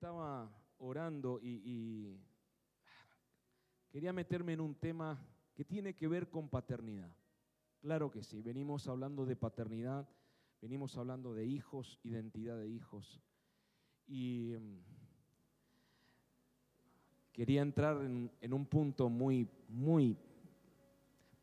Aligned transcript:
estaba 0.00 0.50
orando 0.78 1.38
y, 1.42 2.18
quería 3.90 4.14
meterme 4.14 4.54
en 4.54 4.62
un 4.62 4.74
tema 4.74 5.22
que 5.54 5.62
tiene 5.62 5.92
que 5.92 6.08
ver 6.08 6.30
con 6.30 6.48
paternidad. 6.48 7.14
Claro 7.82 8.10
que 8.10 8.22
sí, 8.22 8.40
venimos 8.40 8.88
hablando 8.88 9.26
de 9.26 9.36
paternidad, 9.36 10.08
venimos 10.62 10.96
hablando 10.96 11.34
de 11.34 11.44
hijos, 11.44 12.00
identidad 12.02 12.56
de 12.56 12.70
hijos. 12.70 13.20
Y 14.06 14.54
mm, 14.58 14.78
quería 17.30 17.60
entrar 17.60 18.02
en, 18.02 18.30
en, 18.40 18.54
un 18.54 18.64
punto 18.64 19.10
muy, 19.10 19.50
muy 19.68 20.16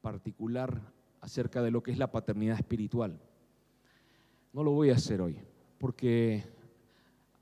particular 0.02 0.82
acerca 1.22 1.62
de 1.62 1.70
lo 1.70 1.84
que 1.84 1.92
es 1.92 2.00
la 2.00 2.12
paternidad 2.12 2.58
espiritual. 2.58 3.22
No 4.52 4.64
lo 4.64 4.72
voy 4.72 4.90
a 4.90 4.96
hacer 4.96 5.22
hoy, 5.22 5.38
porque 5.78 6.44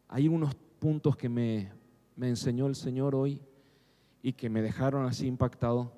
hay 0.10 0.28
unos 0.28 0.65
puntos 0.86 1.18
que 1.18 1.30
me, 1.30 1.72
enseñó 2.22 2.68
el 2.68 2.76
Señor 2.76 3.16
hoy 3.16 3.42
y 4.22 4.34
que 4.34 4.52
me 4.52 4.62
dejaron 4.62 5.08
así 5.08 5.26
impactado 5.26 5.92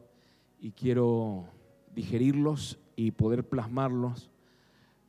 y 0.61 0.71
quiero 0.71 1.43
digerirlos 1.93 2.79
y 2.95 3.11
poder 3.11 3.43
plasmarlos 3.43 4.31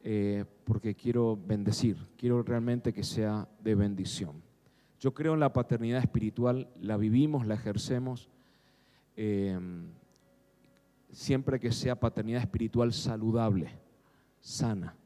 eh, 0.02 0.44
porque 0.64 0.96
quiero 0.96 1.38
bendecir, 1.46 1.96
quiero 2.16 2.42
realmente 2.42 2.92
que 2.92 3.04
sea 3.04 3.46
de 3.62 3.76
bendición. 3.76 4.42
Yo 4.98 5.14
creo 5.14 5.34
en 5.34 5.38
la 5.38 5.52
paternidad 5.52 6.00
espiritual, 6.00 6.68
la 6.80 6.96
vivimos, 6.96 7.46
la 7.46 7.54
ejercemos, 7.54 8.28
eh, 9.14 9.60
siempre 11.12 11.60
que 11.60 11.70
sea 11.70 12.00
paternidad 12.00 12.40
espiritual 12.40 12.92
saludable, 12.92 13.70
sana, 14.40 14.96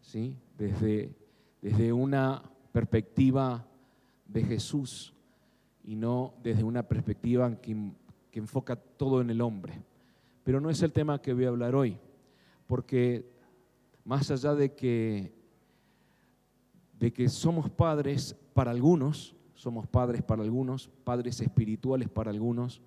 ¿sí? 0.00 0.36
desde, 0.56 1.14
desde 1.62 1.92
una 1.92 2.42
perspectiva 2.72 3.64
de 4.28 4.44
Jesús 4.44 5.12
y 5.82 5.96
no 5.96 6.34
desde 6.42 6.62
una 6.62 6.84
perspectiva 6.84 7.60
que, 7.60 7.74
que 8.30 8.38
enfoca 8.38 8.76
todo 8.76 9.20
en 9.20 9.30
el 9.30 9.40
hombre. 9.40 9.82
Pero 10.44 10.60
no 10.60 10.70
es 10.70 10.82
el 10.82 10.92
tema 10.92 11.20
que 11.20 11.34
voy 11.34 11.46
a 11.46 11.48
hablar 11.48 11.74
hoy, 11.74 11.98
porque 12.66 13.28
más 14.04 14.30
allá 14.30 14.54
de 14.54 14.74
que, 14.74 15.32
de 16.98 17.12
que 17.12 17.28
somos 17.28 17.68
padres 17.70 18.36
para 18.54 18.70
algunos, 18.70 19.34
somos 19.54 19.86
padres 19.86 20.22
para 20.22 20.42
algunos, 20.42 20.88
padres 21.04 21.40
espirituales 21.40 22.08
para 22.08 22.30
algunos, 22.30 22.80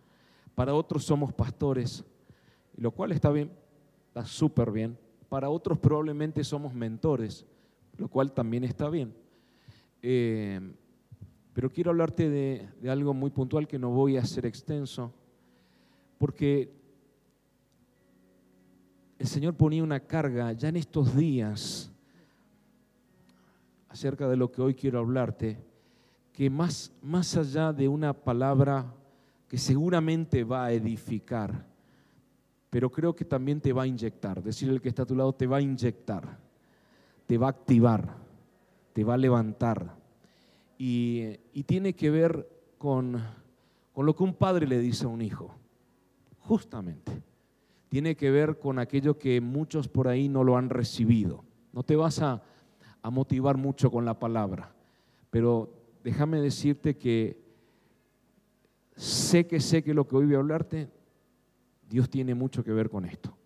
para 0.56 0.74
otros 0.74 1.04
somos 1.04 1.34
pastores, 1.34 2.04
lo 2.76 2.92
cual 2.92 3.12
está 3.12 3.30
bien, 3.30 3.52
está 4.08 4.26
súper 4.26 4.72
bien. 4.72 4.98
Para 5.30 5.50
otros 5.50 5.78
probablemente 5.78 6.44
somos 6.44 6.74
mentores, 6.74 7.46
lo 7.98 8.08
cual 8.08 8.32
también 8.32 8.64
está 8.64 8.90
bien. 8.90 9.14
Eh, 10.02 10.60
pero 11.54 11.70
quiero 11.70 11.92
hablarte 11.92 12.30
de, 12.30 12.70
algo 12.90 13.14
muy 13.14 13.30
puntual 13.30 13.68
que 13.68 13.78
no 13.78 13.90
voy 13.90 14.18
a 14.18 14.22
hacer 14.22 14.46
extenso, 14.46 15.14
porque 16.18 16.72
el 19.20 19.28
Señor 19.28 19.56
ponía 19.56 19.84
una 19.84 20.00
carga 20.00 20.54
ya 20.54 20.70
en 20.70 20.78
estos 20.78 21.16
días 21.16 21.92
acerca 23.90 24.30
de 24.30 24.38
lo 24.38 24.50
que 24.52 24.62
hoy 24.62 24.74
quiero 24.74 25.00
hablarte, 25.00 25.58
que 26.32 26.50
más, 26.50 26.94
más 27.02 27.36
allá 27.36 27.74
de 27.74 27.90
una 27.90 28.14
palabra 28.14 28.94
que 29.50 29.58
seguramente 29.58 30.46
va 30.46 30.66
a 30.66 30.72
edificar, 30.72 31.66
pero 32.70 32.90
creo 32.90 33.14
que 33.14 33.26
también 33.26 33.60
te 33.60 33.74
va 33.74 33.84
a 33.84 33.88
inyectar. 33.88 34.42
Decirle 34.42 34.76
al 34.76 34.82
que 34.82 34.88
está 34.88 35.04
a 35.04 35.06
tu 35.06 35.14
lado, 35.14 35.34
te 35.34 35.46
va 35.46 35.58
a 35.58 35.62
inyectar, 35.62 36.40
te 37.28 37.38
va 37.38 37.48
a 37.48 37.50
activar, 37.50 38.16
te 38.94 39.04
va 39.04 39.16
a 39.16 39.18
levantar 39.18 40.01
y, 40.84 41.38
tiene 41.68 41.94
que 41.94 42.10
ver 42.10 42.50
con, 42.80 43.24
lo 43.96 44.16
que 44.16 44.24
un 44.24 44.34
padre 44.34 44.66
le 44.66 44.80
dice 44.80 45.06
a 45.06 45.10
un 45.10 45.22
hijo, 45.22 45.54
justamente. 46.40 47.22
Tiene 47.88 48.16
que 48.16 48.32
ver 48.32 48.58
con 48.58 48.80
aquello 48.80 49.20
que 49.20 49.42
muchos 49.42 49.88
por 49.88 50.08
ahí 50.08 50.28
no 50.28 50.44
lo 50.44 50.58
han 50.58 50.72
recibido. 50.72 51.44
No 51.72 51.84
te 51.84 51.96
vas 51.96 52.20
a, 52.24 52.42
a 53.04 53.12
motivar 53.12 53.58
mucho 53.58 53.92
con 53.92 54.06
la 54.06 54.18
palabra, 54.18 54.74
pero 55.30 55.72
déjame 56.04 56.42
decirte 56.42 56.98
que 56.98 57.40
sé 58.96 59.46
que 59.46 59.60
sé 59.60 59.84
que 59.84 59.94
lo 59.94 60.08
que 60.08 60.16
hoy 60.16 60.26
voy 60.26 60.36
a 60.36 60.40
hablarte, 60.40 60.90
Dios 61.92 62.10
tiene 62.10 62.34
mucho 62.34 62.64
que 62.64 62.72
ver 62.72 62.90
con 62.90 63.06
esto. 63.06 63.38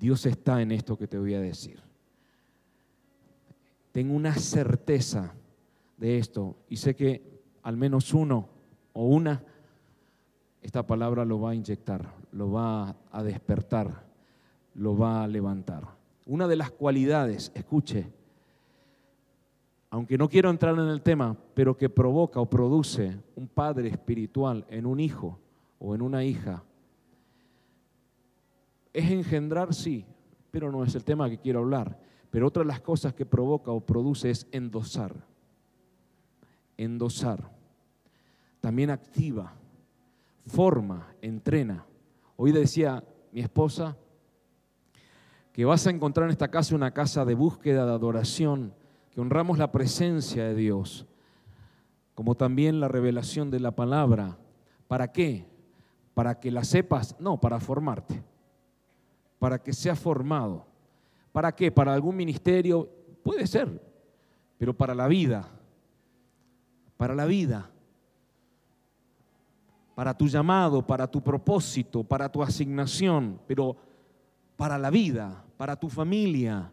Dios 0.00 0.26
está 0.26 0.60
en 0.60 0.72
esto 0.72 0.98
que 0.98 1.06
te 1.06 1.16
voy 1.16 1.34
a 1.34 1.40
decir. 1.40 1.78
Tengo 3.92 4.14
una 4.14 4.34
certeza 4.34 5.32
de 5.96 6.18
esto 6.18 6.56
y 6.68 6.76
sé 6.76 6.94
que 6.94 7.22
al 7.62 7.76
menos 7.76 8.12
uno 8.14 8.48
o 8.92 9.06
una, 9.06 9.42
esta 10.62 10.86
palabra 10.86 11.24
lo 11.24 11.40
va 11.40 11.50
a 11.50 11.54
inyectar, 11.54 12.08
lo 12.32 12.50
va 12.52 12.96
a 13.10 13.22
despertar, 13.22 14.04
lo 14.74 14.96
va 14.96 15.24
a 15.24 15.28
levantar. 15.28 15.84
Una 16.26 16.48
de 16.48 16.56
las 16.56 16.70
cualidades, 16.70 17.52
escuche, 17.54 18.10
aunque 19.90 20.18
no 20.18 20.28
quiero 20.28 20.50
entrar 20.50 20.74
en 20.78 20.88
el 20.88 21.02
tema, 21.02 21.36
pero 21.54 21.76
que 21.76 21.88
provoca 21.88 22.40
o 22.40 22.50
produce 22.50 23.18
un 23.36 23.48
padre 23.48 23.88
espiritual 23.88 24.64
en 24.68 24.86
un 24.86 25.00
hijo 25.00 25.38
o 25.78 25.94
en 25.94 26.02
una 26.02 26.24
hija, 26.24 26.62
es 28.92 29.10
engendrar, 29.10 29.74
sí, 29.74 30.04
pero 30.50 30.72
no 30.72 30.82
es 30.84 30.94
el 30.94 31.04
tema 31.04 31.28
que 31.28 31.38
quiero 31.38 31.60
hablar. 31.60 31.98
Pero 32.30 32.48
otra 32.48 32.62
de 32.62 32.68
las 32.68 32.80
cosas 32.80 33.14
que 33.14 33.26
provoca 33.26 33.70
o 33.70 33.80
produce 33.80 34.30
es 34.30 34.46
endosar 34.52 35.14
endosar, 36.76 37.50
también 38.60 38.90
activa, 38.90 39.54
forma, 40.46 41.14
entrena. 41.20 41.84
Hoy 42.36 42.52
decía 42.52 43.02
mi 43.32 43.40
esposa 43.40 43.96
que 45.52 45.64
vas 45.64 45.86
a 45.86 45.90
encontrar 45.90 46.26
en 46.26 46.32
esta 46.32 46.50
casa 46.50 46.74
una 46.74 46.92
casa 46.92 47.24
de 47.24 47.34
búsqueda, 47.34 47.86
de 47.86 47.92
adoración, 47.92 48.74
que 49.10 49.20
honramos 49.20 49.58
la 49.58 49.72
presencia 49.72 50.44
de 50.44 50.54
Dios, 50.54 51.06
como 52.14 52.34
también 52.34 52.80
la 52.80 52.88
revelación 52.88 53.50
de 53.50 53.60
la 53.60 53.70
palabra. 53.70 54.36
¿Para 54.86 55.12
qué? 55.12 55.46
Para 56.12 56.38
que 56.38 56.50
la 56.50 56.64
sepas, 56.64 57.16
no, 57.18 57.40
para 57.40 57.58
formarte, 57.58 58.22
para 59.38 59.62
que 59.62 59.72
sea 59.72 59.96
formado. 59.96 60.66
¿Para 61.32 61.52
qué? 61.52 61.70
Para 61.72 61.94
algún 61.94 62.16
ministerio, 62.16 62.90
puede 63.22 63.46
ser, 63.46 63.82
pero 64.58 64.76
para 64.76 64.94
la 64.94 65.08
vida, 65.08 65.48
para 66.96 67.14
la 67.14 67.26
vida, 67.26 67.70
para 69.94 70.16
tu 70.16 70.28
llamado, 70.28 70.86
para 70.86 71.06
tu 71.06 71.22
propósito, 71.22 72.04
para 72.04 72.30
tu 72.30 72.42
asignación, 72.42 73.40
pero 73.46 73.76
para 74.56 74.78
la 74.78 74.90
vida, 74.90 75.44
para 75.56 75.76
tu 75.76 75.88
familia, 75.88 76.70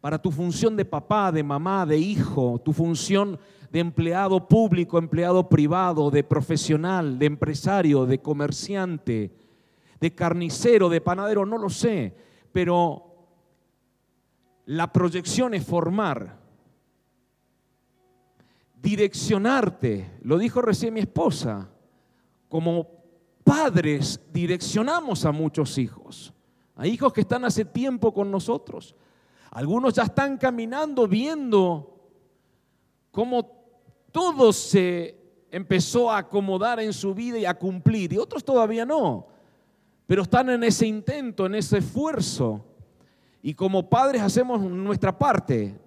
para 0.00 0.20
tu 0.20 0.30
función 0.30 0.76
de 0.76 0.84
papá, 0.84 1.30
de 1.30 1.42
mamá, 1.42 1.84
de 1.84 1.98
hijo, 1.98 2.58
tu 2.58 2.72
función 2.72 3.38
de 3.70 3.80
empleado 3.80 4.48
público, 4.48 4.98
empleado 4.98 5.48
privado, 5.48 6.10
de 6.10 6.24
profesional, 6.24 7.18
de 7.18 7.26
empresario, 7.26 8.06
de 8.06 8.18
comerciante, 8.18 9.30
de 10.00 10.14
carnicero, 10.14 10.88
de 10.88 11.00
panadero, 11.00 11.44
no 11.46 11.58
lo 11.58 11.68
sé, 11.68 12.14
pero 12.52 13.10
la 14.66 14.92
proyección 14.92 15.54
es 15.54 15.64
formar 15.64 16.39
direccionarte. 18.80 20.18
Lo 20.22 20.38
dijo 20.38 20.60
recién 20.60 20.94
mi 20.94 21.00
esposa. 21.00 21.68
Como 22.48 22.88
padres 23.44 24.20
direccionamos 24.32 25.24
a 25.24 25.32
muchos 25.32 25.78
hijos. 25.78 26.32
Hay 26.76 26.90
hijos 26.90 27.12
que 27.12 27.20
están 27.20 27.44
hace 27.44 27.64
tiempo 27.64 28.12
con 28.12 28.30
nosotros. 28.30 28.94
Algunos 29.50 29.94
ya 29.94 30.04
están 30.04 30.38
caminando 30.38 31.06
viendo 31.06 32.00
cómo 33.10 33.60
todo 34.12 34.52
se 34.52 35.16
empezó 35.50 36.10
a 36.10 36.18
acomodar 36.18 36.80
en 36.80 36.92
su 36.92 37.14
vida 37.14 37.38
y 37.38 37.44
a 37.44 37.54
cumplir. 37.54 38.12
Y 38.12 38.18
otros 38.18 38.44
todavía 38.44 38.84
no. 38.86 39.26
Pero 40.06 40.22
están 40.22 40.50
en 40.50 40.64
ese 40.64 40.86
intento, 40.86 41.46
en 41.46 41.54
ese 41.54 41.78
esfuerzo. 41.78 42.64
Y 43.42 43.54
como 43.54 43.88
padres 43.88 44.22
hacemos 44.22 44.60
nuestra 44.60 45.16
parte, 45.16 45.78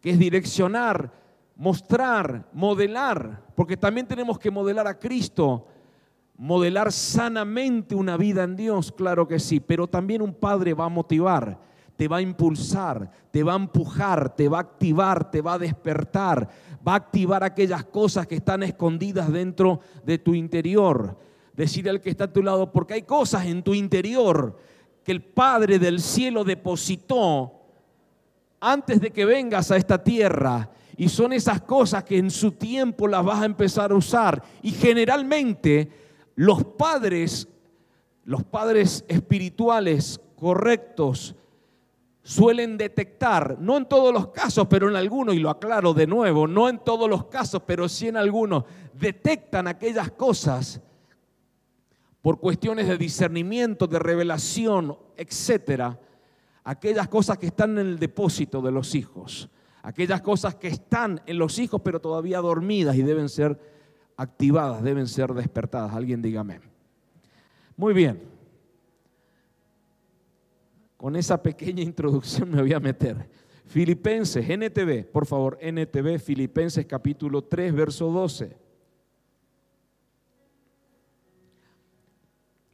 que 0.00 0.10
es 0.10 0.18
direccionar 0.18 1.19
mostrar, 1.60 2.48
modelar, 2.54 3.44
porque 3.54 3.76
también 3.76 4.06
tenemos 4.06 4.38
que 4.38 4.50
modelar 4.50 4.86
a 4.86 4.98
Cristo, 4.98 5.66
modelar 6.38 6.90
sanamente 6.90 7.94
una 7.94 8.16
vida 8.16 8.44
en 8.44 8.56
Dios, 8.56 8.90
claro 8.90 9.28
que 9.28 9.38
sí, 9.38 9.60
pero 9.60 9.86
también 9.86 10.22
un 10.22 10.32
padre 10.32 10.72
va 10.72 10.86
a 10.86 10.88
motivar, 10.88 11.60
te 11.96 12.08
va 12.08 12.16
a 12.16 12.22
impulsar, 12.22 13.10
te 13.30 13.42
va 13.42 13.52
a 13.52 13.56
empujar, 13.56 14.34
te 14.34 14.48
va 14.48 14.56
a 14.56 14.60
activar, 14.62 15.30
te 15.30 15.42
va 15.42 15.52
a 15.52 15.58
despertar, 15.58 16.48
va 16.86 16.94
a 16.94 16.96
activar 16.96 17.44
aquellas 17.44 17.84
cosas 17.84 18.26
que 18.26 18.36
están 18.36 18.62
escondidas 18.62 19.30
dentro 19.30 19.80
de 20.02 20.16
tu 20.16 20.34
interior. 20.34 21.18
Decir 21.52 21.90
al 21.90 22.00
que 22.00 22.08
está 22.08 22.24
a 22.24 22.32
tu 22.32 22.42
lado, 22.42 22.72
porque 22.72 22.94
hay 22.94 23.02
cosas 23.02 23.44
en 23.44 23.62
tu 23.62 23.74
interior 23.74 24.56
que 25.04 25.12
el 25.12 25.22
Padre 25.22 25.78
del 25.78 26.00
cielo 26.00 26.42
depositó 26.42 27.52
antes 28.60 28.98
de 28.98 29.10
que 29.10 29.26
vengas 29.26 29.70
a 29.70 29.76
esta 29.76 30.02
tierra 30.02 30.70
Y 31.00 31.08
son 31.08 31.32
esas 31.32 31.62
cosas 31.62 32.04
que 32.04 32.18
en 32.18 32.30
su 32.30 32.52
tiempo 32.52 33.08
las 33.08 33.24
vas 33.24 33.40
a 33.40 33.46
empezar 33.46 33.90
a 33.90 33.94
usar. 33.94 34.42
Y 34.60 34.70
generalmente 34.70 35.88
los 36.34 36.62
padres, 36.62 37.48
los 38.24 38.44
padres 38.44 39.02
espirituales 39.08 40.20
correctos, 40.36 41.34
suelen 42.22 42.76
detectar, 42.76 43.56
no 43.58 43.78
en 43.78 43.86
todos 43.86 44.12
los 44.12 44.28
casos, 44.28 44.66
pero 44.68 44.90
en 44.90 44.96
algunos, 44.96 45.34
y 45.34 45.38
lo 45.38 45.48
aclaro 45.48 45.94
de 45.94 46.06
nuevo, 46.06 46.46
no 46.46 46.68
en 46.68 46.78
todos 46.78 47.08
los 47.08 47.24
casos, 47.28 47.62
pero 47.66 47.88
sí 47.88 48.08
en 48.08 48.18
algunos, 48.18 48.64
detectan 48.92 49.68
aquellas 49.68 50.10
cosas 50.10 50.82
por 52.20 52.38
cuestiones 52.40 52.86
de 52.86 52.98
discernimiento, 52.98 53.86
de 53.86 54.00
revelación, 54.00 54.98
etcétera, 55.16 55.98
aquellas 56.62 57.08
cosas 57.08 57.38
que 57.38 57.46
están 57.46 57.78
en 57.78 57.86
el 57.86 57.98
depósito 57.98 58.60
de 58.60 58.70
los 58.70 58.94
hijos, 58.94 59.48
aquellas 59.82 60.20
cosas 60.22 60.54
que 60.54 60.68
están 60.68 61.20
en 61.26 61.38
los 61.38 61.58
hijos 61.58 61.80
pero 61.82 62.00
todavía 62.00 62.40
dormidas 62.40 62.96
y 62.96 63.02
deben 63.02 63.28
ser 63.28 63.58
activadas, 64.16 64.82
deben 64.82 65.06
ser 65.06 65.32
despertadas. 65.32 65.94
Alguien 65.94 66.20
dígame. 66.20 66.60
Muy 67.76 67.94
bien. 67.94 68.22
Con 70.96 71.16
esa 71.16 71.42
pequeña 71.42 71.82
introducción 71.82 72.50
me 72.50 72.60
voy 72.60 72.72
a 72.72 72.80
meter. 72.80 73.28
Filipenses, 73.64 74.48
NTV, 74.48 75.06
por 75.10 75.26
favor, 75.26 75.56
NTV, 75.60 76.18
Filipenses 76.18 76.84
capítulo 76.86 77.44
3, 77.44 77.72
verso 77.72 78.10
12. 78.10 78.56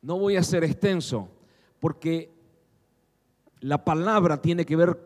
No 0.01 0.19
voy 0.19 0.37
a 0.37 0.43
ser 0.43 0.65
extenso 0.65 1.29
porque 1.81 2.33
la 3.61 3.85
palabra 3.85 4.41
tiene 4.41 4.65
que 4.65 4.77
ver 4.77 4.99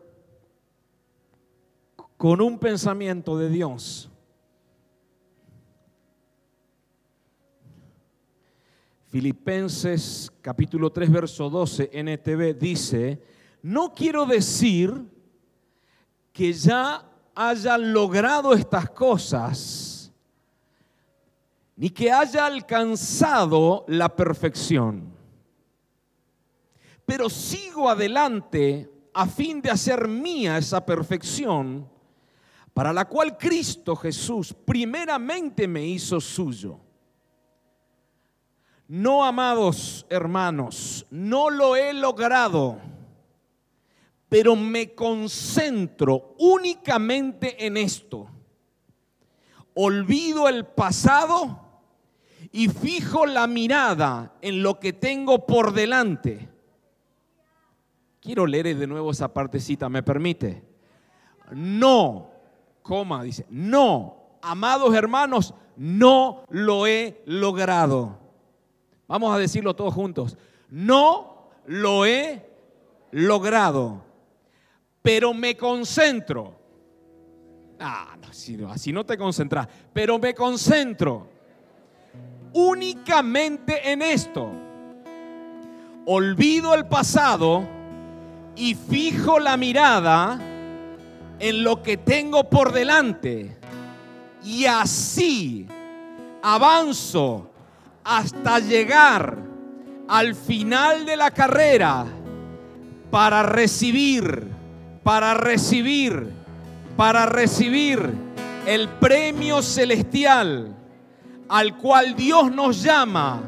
con 2.20 2.43
un 2.43 2.58
pensamiento 2.58 3.38
de 3.38 3.49
Dios. 3.49 4.11
Filipenses 9.06 10.31
capítulo 10.43 10.93
3, 10.93 11.11
verso 11.11 11.49
12, 11.49 11.88
NTV 11.90 12.58
dice, 12.58 13.22
no 13.62 13.94
quiero 13.94 14.26
decir 14.26 15.02
que 16.31 16.52
ya 16.52 17.11
haya 17.34 17.78
logrado 17.78 18.52
estas 18.52 18.90
cosas 18.90 20.12
ni 21.75 21.88
que 21.88 22.12
haya 22.12 22.44
alcanzado 22.44 23.87
la 23.88 24.14
perfección. 24.14 25.11
Pero 27.06 27.31
sigo 27.31 27.88
adelante 27.88 28.90
a 29.14 29.26
fin 29.26 29.62
de 29.62 29.70
hacer 29.70 30.06
mía 30.06 30.58
esa 30.58 30.84
perfección, 30.84 31.88
para 32.75 32.93
la 32.93 33.06
cual 33.06 33.37
Cristo 33.37 33.96
Jesús 33.96 34.55
primeramente 34.64 35.67
me 35.67 35.84
hizo 35.84 36.20
suyo. 36.20 36.78
No, 38.88 39.25
amados 39.25 40.05
hermanos, 40.08 41.06
no 41.11 41.49
lo 41.49 41.76
he 41.76 41.93
logrado, 41.93 42.78
pero 44.28 44.56
me 44.56 44.94
concentro 44.94 46.34
únicamente 46.38 47.67
en 47.67 47.76
esto. 47.76 48.28
Olvido 49.75 50.49
el 50.49 50.66
pasado 50.66 51.70
y 52.50 52.69
fijo 52.69 53.26
la 53.26 53.46
mirada 53.46 54.34
en 54.43 54.62
lo 54.62 54.81
que 54.81 54.93
tengo 54.93 55.46
por 55.46 55.73
delante. 55.73 56.49
Quiero 58.20 58.46
leer 58.46 58.76
de 58.76 58.87
nuevo 58.87 59.12
esa 59.12 59.32
partecita, 59.32 59.88
¿me 59.88 60.02
permite? 60.02 60.64
No, 61.52 62.30
dice, 63.22 63.46
no, 63.50 64.16
amados 64.42 64.94
hermanos, 64.94 65.54
no 65.76 66.44
lo 66.50 66.87
he 66.87 67.22
logrado. 67.26 68.19
Vamos 69.06 69.34
a 69.34 69.38
decirlo 69.38 69.75
todos 69.75 69.94
juntos. 69.94 70.37
No 70.70 71.48
lo 71.66 72.04
he 72.04 72.46
logrado, 73.12 74.02
pero 75.02 75.32
me 75.34 75.56
concentro. 75.56 76.58
Ah, 77.78 78.16
no, 78.20 78.70
así 78.70 78.92
no 78.92 79.06
te 79.06 79.16
concentras, 79.16 79.69
pero 79.92 80.19
me 80.19 80.34
concentro 80.34 81.28
únicamente 82.52 83.90
en 83.90 84.02
esto. 84.02 84.50
Olvido 86.06 86.75
el 86.75 86.87
pasado 86.87 87.66
y 88.56 88.75
fijo 88.75 89.38
la 89.38 89.56
mirada 89.56 90.50
en 91.40 91.64
lo 91.64 91.82
que 91.82 91.96
tengo 91.96 92.48
por 92.48 92.72
delante. 92.72 93.56
Y 94.44 94.66
así 94.66 95.66
avanzo 96.42 97.50
hasta 98.04 98.60
llegar 98.60 99.37
al 100.08 100.34
final 100.34 101.04
de 101.04 101.16
la 101.16 101.31
carrera 101.31 102.06
para 103.10 103.42
recibir, 103.42 104.46
para 105.02 105.34
recibir, 105.34 106.28
para 106.96 107.26
recibir 107.26 108.10
el 108.66 108.88
premio 108.88 109.62
celestial 109.62 110.76
al 111.48 111.76
cual 111.76 112.14
Dios 112.14 112.52
nos 112.52 112.82
llama 112.82 113.40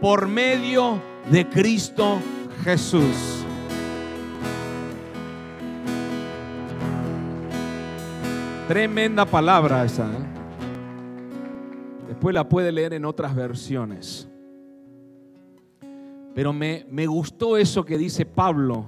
por 0.00 0.28
medio 0.28 1.00
de 1.30 1.48
Cristo 1.48 2.18
Jesús. 2.64 3.41
Tremenda 8.72 9.26
palabra 9.26 9.84
esa. 9.84 10.06
¿eh? 10.06 10.24
Después 12.08 12.34
la 12.34 12.48
puede 12.48 12.72
leer 12.72 12.94
en 12.94 13.04
otras 13.04 13.34
versiones. 13.34 14.26
Pero 16.34 16.54
me, 16.54 16.86
me 16.88 17.06
gustó 17.06 17.58
eso 17.58 17.84
que 17.84 17.98
dice 17.98 18.24
Pablo. 18.24 18.86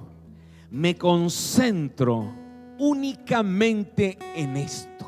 Me 0.71 0.95
concentro 0.95 2.33
únicamente 2.79 4.17
en 4.35 4.57
esto. 4.57 5.05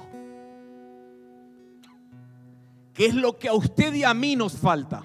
¿Qué 2.93 3.07
es 3.07 3.15
lo 3.15 3.35
que 3.39 3.47
a 3.47 3.53
usted 3.53 3.95
y 3.95 4.03
a 4.03 4.13
mí 4.13 4.35
nos 4.35 4.55
falta? 4.55 5.03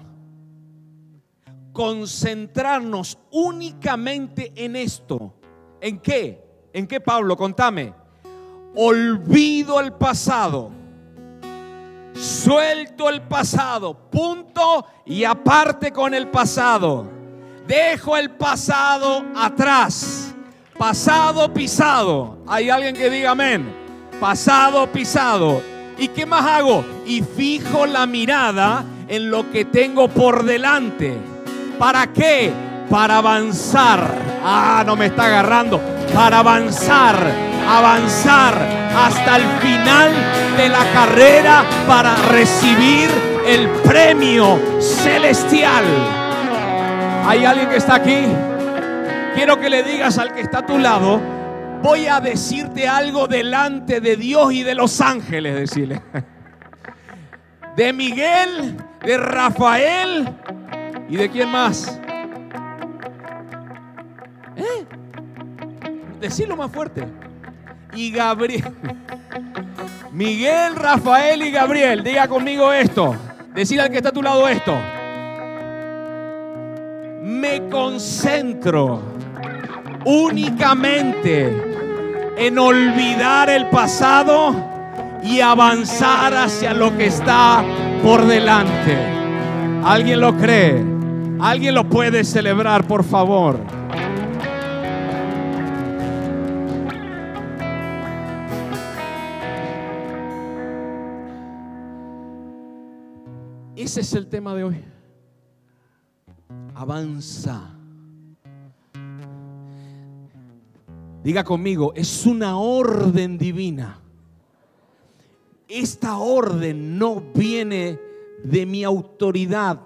Concentrarnos 1.71 3.17
únicamente 3.31 4.53
en 4.55 4.75
esto. 4.75 5.33
¿En 5.81 5.97
qué? 5.97 6.69
¿En 6.73 6.85
qué, 6.85 7.01
Pablo? 7.01 7.35
Contame. 7.35 8.02
Olvido 8.75 9.79
el 9.79 9.93
pasado. 9.93 10.71
Suelto 12.13 13.09
el 13.09 13.21
pasado. 13.23 13.93
Punto 14.09 14.85
y 15.05 15.23
aparte 15.23 15.91
con 15.91 16.13
el 16.13 16.27
pasado. 16.27 17.09
Dejo 17.67 18.17
el 18.17 18.31
pasado 18.31 19.25
atrás. 19.35 20.33
Pasado 20.77 21.53
pisado. 21.53 22.37
¿Hay 22.47 22.69
alguien 22.69 22.95
que 22.95 23.09
diga 23.09 23.31
amén? 23.31 23.73
Pasado 24.19 24.91
pisado 24.91 25.61
¿Y 25.97 26.07
qué 26.09 26.25
más 26.25 26.45
hago? 26.45 26.83
Y 27.05 27.21
fijo 27.21 27.85
la 27.85 28.05
mirada 28.05 28.83
en 29.07 29.29
lo 29.29 29.49
que 29.51 29.65
tengo 29.65 30.07
por 30.07 30.43
delante. 30.43 31.17
¿Para 31.77 32.07
qué? 32.07 32.51
Para 32.89 33.17
avanzar. 33.17 34.17
Ah, 34.43 34.83
no 34.85 34.95
me 34.95 35.07
está 35.07 35.25
agarrando. 35.25 35.79
Para 36.13 36.39
avanzar, 36.39 37.15
avanzar 37.67 38.55
hasta 38.95 39.37
el 39.37 39.43
final 39.59 40.11
de 40.57 40.69
la 40.69 40.91
carrera 40.93 41.63
para 41.87 42.15
recibir 42.15 43.09
el 43.47 43.67
premio 43.81 44.59
celestial. 44.79 45.83
¿Hay 47.25 47.45
alguien 47.45 47.69
que 47.69 47.77
está 47.77 47.95
aquí? 47.95 48.25
Quiero 49.33 49.59
que 49.59 49.69
le 49.69 49.81
digas 49.83 50.17
al 50.19 50.33
que 50.33 50.41
está 50.41 50.59
a 50.59 50.65
tu 50.65 50.77
lado, 50.77 51.19
voy 51.81 52.05
a 52.05 52.19
decirte 52.19 52.87
algo 52.87 53.27
delante 53.27 53.99
de 53.99 54.15
Dios 54.15 54.53
y 54.53 54.63
de 54.63 54.75
los 54.75 55.01
ángeles, 55.01 55.55
decirle. 55.55 56.01
De 57.75 57.91
Miguel, 57.91 58.77
de 59.03 59.17
Rafael 59.17 60.29
y 61.09 61.15
de 61.15 61.27
quién 61.31 61.49
más. 61.49 61.99
¿Eh? 64.55 64.85
Decirlo 66.23 66.55
más 66.55 66.71
fuerte. 66.71 67.03
Y 67.93 68.09
Gabriel. 68.09 68.63
Miguel, 70.13 70.73
Rafael 70.73 71.41
y 71.41 71.51
Gabriel. 71.51 72.01
Diga 72.01 72.29
conmigo 72.29 72.71
esto. 72.71 73.13
Decir 73.53 73.81
al 73.81 73.89
que 73.89 73.97
está 73.97 74.07
a 74.07 74.13
tu 74.13 74.23
lado 74.23 74.47
esto. 74.47 74.73
Me 77.23 77.67
concentro 77.69 79.01
únicamente 80.05 81.51
en 82.37 82.57
olvidar 82.57 83.49
el 83.49 83.67
pasado 83.67 84.55
y 85.21 85.41
avanzar 85.41 86.33
hacia 86.35 86.73
lo 86.73 86.95
que 86.97 87.07
está 87.07 87.65
por 88.01 88.25
delante. 88.25 88.97
¿Alguien 89.83 90.21
lo 90.21 90.37
cree? 90.37 90.81
¿Alguien 91.41 91.75
lo 91.75 91.83
puede 91.89 92.23
celebrar, 92.23 92.87
por 92.87 93.03
favor? 93.03 93.82
Ese 103.83 103.99
es 103.99 104.13
el 104.13 104.27
tema 104.27 104.55
de 104.55 104.63
hoy. 104.63 104.77
Avanza. 106.73 107.69
Diga 111.21 111.43
conmigo, 111.43 111.91
es 111.93 112.25
una 112.25 112.57
orden 112.57 113.37
divina. 113.37 113.99
Esta 115.67 116.15
orden 116.15 116.97
no 116.97 117.21
viene 117.35 117.99
de 118.41 118.65
mi 118.65 118.85
autoridad 118.85 119.81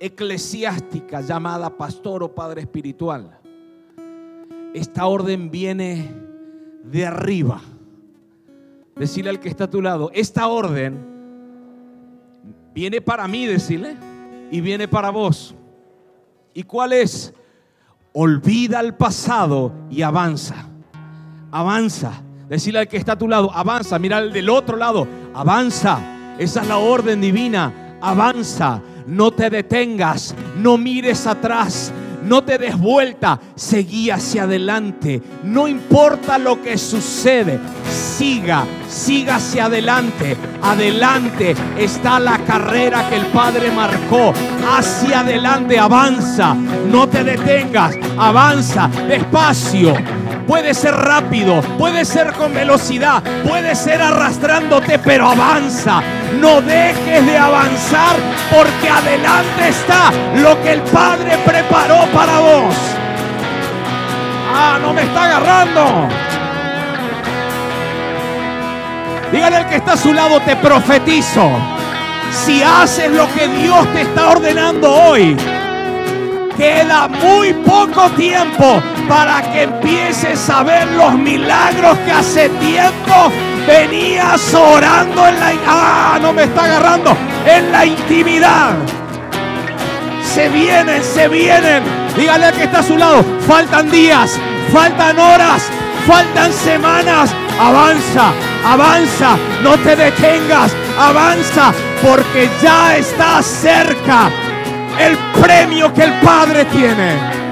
eclesiástica 0.00 1.20
llamada 1.20 1.76
pastor 1.76 2.22
o 2.22 2.34
padre 2.34 2.62
espiritual. 2.62 3.38
Esta 4.72 5.04
orden 5.04 5.50
viene 5.50 6.10
de 6.84 7.04
arriba. 7.04 7.60
Decirle 8.94 9.28
al 9.28 9.40
que 9.40 9.50
está 9.50 9.64
a 9.64 9.70
tu 9.70 9.82
lado, 9.82 10.10
esta 10.14 10.48
orden 10.48 11.15
viene 12.76 13.00
para 13.00 13.26
mí, 13.26 13.46
decirle, 13.46 13.96
y 14.50 14.60
viene 14.60 14.86
para 14.86 15.08
vos. 15.08 15.54
¿Y 16.52 16.62
cuál 16.62 16.92
es? 16.92 17.32
Olvida 18.12 18.80
el 18.80 18.94
pasado 18.94 19.72
y 19.90 20.02
avanza. 20.02 20.66
Avanza. 21.50 22.22
Decirle 22.50 22.80
al 22.80 22.88
que 22.88 22.98
está 22.98 23.12
a 23.12 23.18
tu 23.18 23.28
lado, 23.28 23.50
avanza. 23.50 23.98
Mira 23.98 24.18
al 24.18 24.30
del 24.30 24.50
otro 24.50 24.76
lado, 24.76 25.08
avanza. 25.32 26.36
Esa 26.38 26.60
es 26.60 26.68
la 26.68 26.76
orden 26.76 27.22
divina. 27.22 27.96
Avanza. 28.02 28.82
No 29.06 29.30
te 29.30 29.48
detengas. 29.48 30.34
No 30.58 30.76
mires 30.76 31.26
atrás. 31.26 31.94
No 32.26 32.42
te 32.42 32.58
des 32.58 32.76
vuelta, 32.76 33.38
seguí 33.54 34.10
hacia 34.10 34.42
adelante. 34.42 35.22
No 35.44 35.68
importa 35.68 36.38
lo 36.38 36.60
que 36.60 36.76
sucede, 36.76 37.60
siga, 37.88 38.64
siga 38.88 39.36
hacia 39.36 39.66
adelante. 39.66 40.36
Adelante 40.60 41.54
está 41.78 42.18
la 42.18 42.38
carrera 42.38 43.08
que 43.08 43.16
el 43.16 43.26
Padre 43.26 43.70
marcó. 43.70 44.32
Hacia 44.76 45.20
adelante, 45.20 45.78
avanza. 45.78 46.54
No 46.54 47.08
te 47.08 47.22
detengas, 47.22 47.94
avanza 48.18 48.90
despacio. 49.06 49.94
Puede 50.46 50.74
ser 50.74 50.94
rápido, 50.94 51.60
puede 51.76 52.04
ser 52.04 52.32
con 52.32 52.54
velocidad, 52.54 53.20
puede 53.44 53.74
ser 53.74 54.00
arrastrándote, 54.00 54.98
pero 55.00 55.28
avanza. 55.28 56.00
No 56.40 56.62
dejes 56.62 57.26
de 57.26 57.36
avanzar 57.36 58.16
porque 58.54 58.88
adelante 58.88 59.68
está 59.68 60.12
lo 60.36 60.62
que 60.62 60.72
el 60.74 60.82
Padre 60.82 61.36
preparó 61.44 62.06
para 62.14 62.38
vos. 62.38 62.74
Ah, 64.54 64.78
no 64.80 64.92
me 64.92 65.02
está 65.02 65.24
agarrando. 65.24 66.08
Dígale 69.32 69.56
al 69.56 69.68
que 69.68 69.76
está 69.76 69.94
a 69.94 69.96
su 69.96 70.12
lado, 70.12 70.40
te 70.40 70.54
profetizo. 70.56 71.50
Si 72.30 72.62
haces 72.62 73.10
lo 73.10 73.26
que 73.34 73.48
Dios 73.48 73.92
te 73.92 74.02
está 74.02 74.28
ordenando 74.28 74.92
hoy, 74.92 75.36
queda 76.56 77.08
muy 77.08 77.52
poco 77.52 78.10
tiempo 78.10 78.82
para 79.08 79.42
que 79.42 79.62
empieces 79.64 80.48
a 80.48 80.62
ver 80.62 80.86
los 80.92 81.14
milagros 81.14 81.98
que 81.98 82.12
hace 82.12 82.48
tiempo 82.48 83.32
venías 83.66 84.54
orando 84.54 85.26
en 85.28 85.40
la... 85.40 85.52
Ah, 85.66 86.18
no 86.20 86.32
me 86.32 86.44
está 86.44 86.64
agarrando. 86.64 87.16
En 87.46 87.70
la 87.70 87.84
intimidad. 87.84 88.74
Se 90.34 90.48
vienen, 90.48 91.02
se 91.02 91.28
vienen. 91.28 91.82
Dígale 92.16 92.46
al 92.46 92.54
que 92.54 92.64
está 92.64 92.80
a 92.80 92.82
su 92.82 92.96
lado. 92.96 93.24
Faltan 93.46 93.90
días, 93.90 94.38
faltan 94.72 95.18
horas, 95.18 95.62
faltan 96.06 96.52
semanas. 96.52 97.30
Avanza, 97.60 98.32
avanza. 98.64 99.36
No 99.62 99.76
te 99.78 99.94
detengas. 99.94 100.72
Avanza 100.98 101.72
porque 102.02 102.48
ya 102.62 102.96
está 102.96 103.42
cerca 103.42 104.30
el 105.00 105.16
premio 105.40 105.92
que 105.92 106.02
el 106.02 106.12
Padre 106.20 106.64
tiene. 106.66 107.46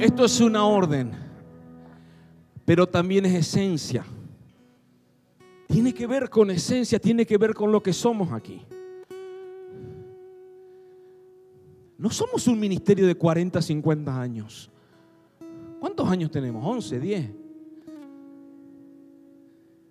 Esto 0.00 0.24
es 0.26 0.40
una 0.40 0.64
orden, 0.64 1.12
pero 2.64 2.86
también 2.86 3.26
es 3.26 3.34
esencia. 3.34 4.04
Tiene 5.66 5.92
que 5.92 6.06
ver 6.06 6.30
con 6.30 6.50
esencia, 6.50 6.98
tiene 6.98 7.26
que 7.26 7.38
ver 7.38 7.54
con 7.54 7.72
lo 7.72 7.82
que 7.82 7.92
somos 7.92 8.32
aquí. 8.32 8.62
No 11.96 12.10
somos 12.10 12.46
un 12.48 12.60
ministerio 12.60 13.06
de 13.06 13.14
40, 13.14 13.62
50 13.62 14.20
años. 14.20 14.70
¿Cuántos 15.80 16.08
años 16.08 16.30
tenemos? 16.30 16.64
11, 16.66 17.00
10. 17.00 17.30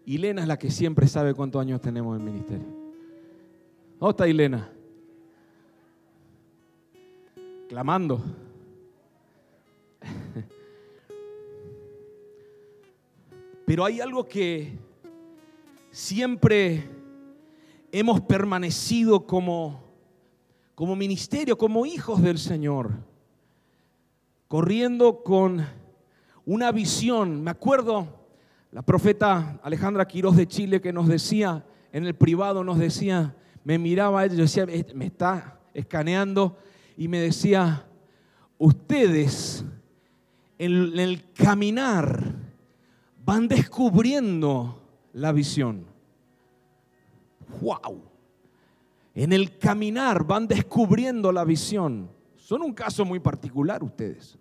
Ilena 0.05 0.41
es 0.41 0.47
la 0.47 0.57
que 0.59 0.69
siempre 0.69 1.07
sabe 1.07 1.33
cuántos 1.33 1.61
años 1.61 1.79
tenemos 1.81 2.15
en 2.15 2.21
el 2.21 2.33
ministerio. 2.33 2.67
¿Dónde 3.99 4.11
está 4.11 4.27
Ilena? 4.27 4.69
Clamando. 7.69 8.21
Pero 13.65 13.85
hay 13.85 14.01
algo 14.01 14.27
que 14.27 14.77
siempre 15.89 16.83
hemos 17.91 18.19
permanecido 18.21 19.25
como, 19.25 19.81
como 20.75 20.95
ministerio, 20.95 21.57
como 21.57 21.85
hijos 21.85 22.21
del 22.21 22.39
Señor, 22.39 22.91
corriendo 24.53 25.23
con 25.23 25.65
una 26.45 26.71
visión. 26.71 27.43
Me 27.43 27.49
acuerdo 27.49 28.07
la 28.71 28.83
profeta 28.83 29.59
Alejandra 29.63 30.07
Quiroz 30.07 30.35
de 30.35 30.45
Chile 30.45 30.79
que 30.79 30.93
nos 30.93 31.07
decía, 31.07 31.65
en 31.91 32.05
el 32.05 32.13
privado 32.13 32.63
nos 32.63 32.77
decía, 32.77 33.35
me 33.63 33.79
miraba 33.79 34.23
ella, 34.23 34.35
yo 34.35 34.43
decía, 34.43 34.67
me 34.93 35.07
está 35.07 35.59
escaneando 35.73 36.55
y 36.95 37.07
me 37.07 37.19
decía, 37.19 37.87
ustedes 38.59 39.65
en 40.59 40.99
el 40.99 41.33
caminar 41.33 42.23
van 43.25 43.47
descubriendo 43.47 44.83
la 45.13 45.31
visión. 45.31 45.83
¡Wow! 47.59 48.03
En 49.15 49.33
el 49.33 49.57
caminar 49.57 50.23
van 50.23 50.47
descubriendo 50.47 51.31
la 51.31 51.43
visión. 51.43 52.07
Son 52.35 52.61
un 52.61 52.73
caso 52.73 53.03
muy 53.03 53.19
particular 53.19 53.83
ustedes. 53.83 54.37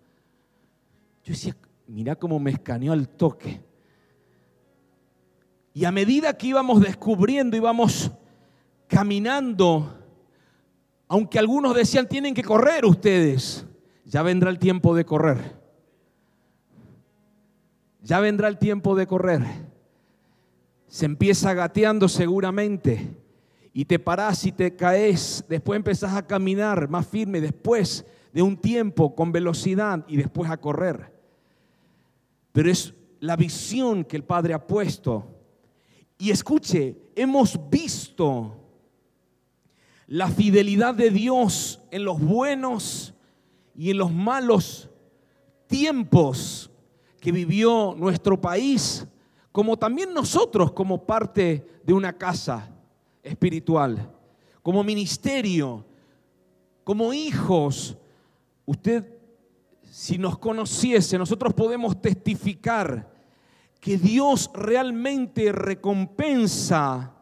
Yo 1.23 1.33
decía, 1.33 1.55
mira 1.87 2.15
cómo 2.15 2.39
me 2.39 2.51
escaneó 2.51 2.91
al 2.91 3.07
toque. 3.07 3.61
Y 5.73 5.85
a 5.85 5.91
medida 5.91 6.37
que 6.37 6.47
íbamos 6.47 6.81
descubriendo, 6.81 7.57
íbamos 7.57 8.11
caminando, 8.87 9.99
aunque 11.07 11.39
algunos 11.39 11.75
decían, 11.75 12.07
tienen 12.07 12.33
que 12.33 12.43
correr 12.43 12.85
ustedes, 12.85 13.65
ya 14.05 14.21
vendrá 14.21 14.49
el 14.49 14.59
tiempo 14.59 14.95
de 14.95 15.05
correr. 15.05 15.63
Ya 18.01 18.19
vendrá 18.19 18.49
el 18.49 18.57
tiempo 18.57 18.95
de 18.95 19.07
correr. 19.07 19.41
Se 20.87 21.05
empieza 21.05 21.53
gateando 21.53 22.07
seguramente 22.09 23.15
y 23.71 23.85
te 23.85 23.97
parás 23.97 24.45
y 24.45 24.51
te 24.51 24.75
caes, 24.75 25.43
después 25.47 25.77
empezás 25.77 26.13
a 26.13 26.27
caminar 26.27 26.89
más 26.89 27.07
firme, 27.07 27.41
después 27.41 28.05
de 28.33 28.41
un 28.41 28.57
tiempo 28.57 29.15
con 29.15 29.31
velocidad 29.31 30.03
y 30.07 30.17
después 30.17 30.51
a 30.51 30.57
correr. 30.57 31.12
Pero 32.53 32.71
es 32.71 32.93
la 33.19 33.35
visión 33.35 34.05
que 34.05 34.15
el 34.15 34.23
Padre 34.23 34.53
ha 34.53 34.65
puesto. 34.65 35.27
Y 36.17 36.31
escuche, 36.31 36.97
hemos 37.15 37.59
visto 37.69 38.55
la 40.07 40.29
fidelidad 40.29 40.93
de 40.95 41.09
Dios 41.09 41.81
en 41.91 42.05
los 42.05 42.19
buenos 42.21 43.13
y 43.75 43.91
en 43.91 43.97
los 43.97 44.11
malos 44.11 44.89
tiempos 45.67 46.69
que 47.19 47.31
vivió 47.31 47.95
nuestro 47.97 48.39
país, 48.39 49.07
como 49.51 49.77
también 49.77 50.13
nosotros 50.13 50.71
como 50.73 51.05
parte 51.05 51.81
de 51.83 51.93
una 51.93 52.17
casa 52.17 52.69
espiritual, 53.23 54.11
como 54.61 54.83
ministerio, 54.83 55.85
como 56.83 57.13
hijos. 57.13 57.97
Usted, 58.65 59.12
si 59.93 60.17
nos 60.17 60.39
conociese, 60.39 61.19
nosotros 61.19 61.53
podemos 61.53 62.01
testificar 62.01 63.13
que 63.79 63.95
Dios 63.95 64.49
realmente 64.55 65.51
recompensa 65.51 67.13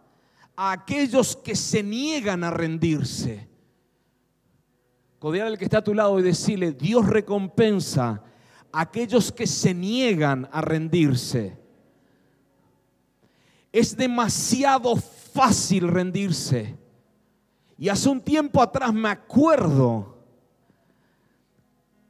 a 0.56 0.72
aquellos 0.72 1.36
que 1.36 1.54
se 1.54 1.84
niegan 1.84 2.46
a 2.46 2.50
rendirse. 2.50 3.50
Codear 5.20 5.48
al 5.48 5.58
que 5.58 5.66
está 5.66 5.80
a 5.80 5.84
tu 5.84 5.94
lado 5.94 6.18
y 6.18 6.24
decirle, 6.24 6.72
Dios 6.72 7.10
recompensa 7.10 8.24
aquellos 8.72 9.34
que 9.34 9.48
se 9.48 9.74
niegan 9.74 10.48
a 10.50 10.62
rendirse. 10.62 11.60
Es 13.74 13.98
demasiado 13.98 14.96
fácil 14.96 15.90
rendirse. 15.90 16.78
Y 17.78 17.90
hace 17.90 18.08
un 18.08 18.22
tiempo 18.22 18.62
atrás 18.62 18.94
me 18.94 19.10
acuerdo 19.10 20.11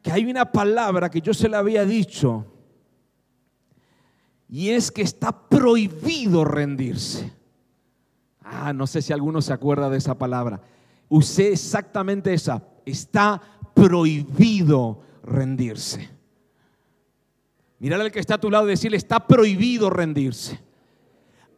que 0.02 0.12
hay 0.12 0.26
una 0.26 0.52
palabra 0.52 1.10
que 1.10 1.22
yo 1.22 1.34
se 1.34 1.50
la 1.50 1.60
había 1.60 1.86
dicho 1.86 2.46
y 4.50 4.72
es 4.72 4.92
que 4.92 5.02
está 5.02 5.48
prohibido 5.48 6.44
rendirse. 6.44 7.32
Ah, 8.42 8.74
no 8.74 8.86
sé 8.86 9.02
si 9.02 9.14
alguno 9.14 9.42
se 9.42 9.54
acuerda 9.54 9.90
de 9.90 9.98
esa 9.98 10.18
palabra. 10.18 10.62
Usé 11.08 11.54
exactamente 11.54 12.34
esa. 12.34 12.62
Está 12.86 13.42
prohibido 13.74 15.04
rendirse. 15.24 16.10
Mirar 17.80 18.02
al 18.02 18.12
que 18.12 18.20
está 18.20 18.36
a 18.36 18.42
tu 18.42 18.52
lado 18.52 18.68
y 18.68 18.72
decirle, 18.72 18.98
está 18.98 19.26
prohibido 19.26 19.90
rendirse. 19.90 20.60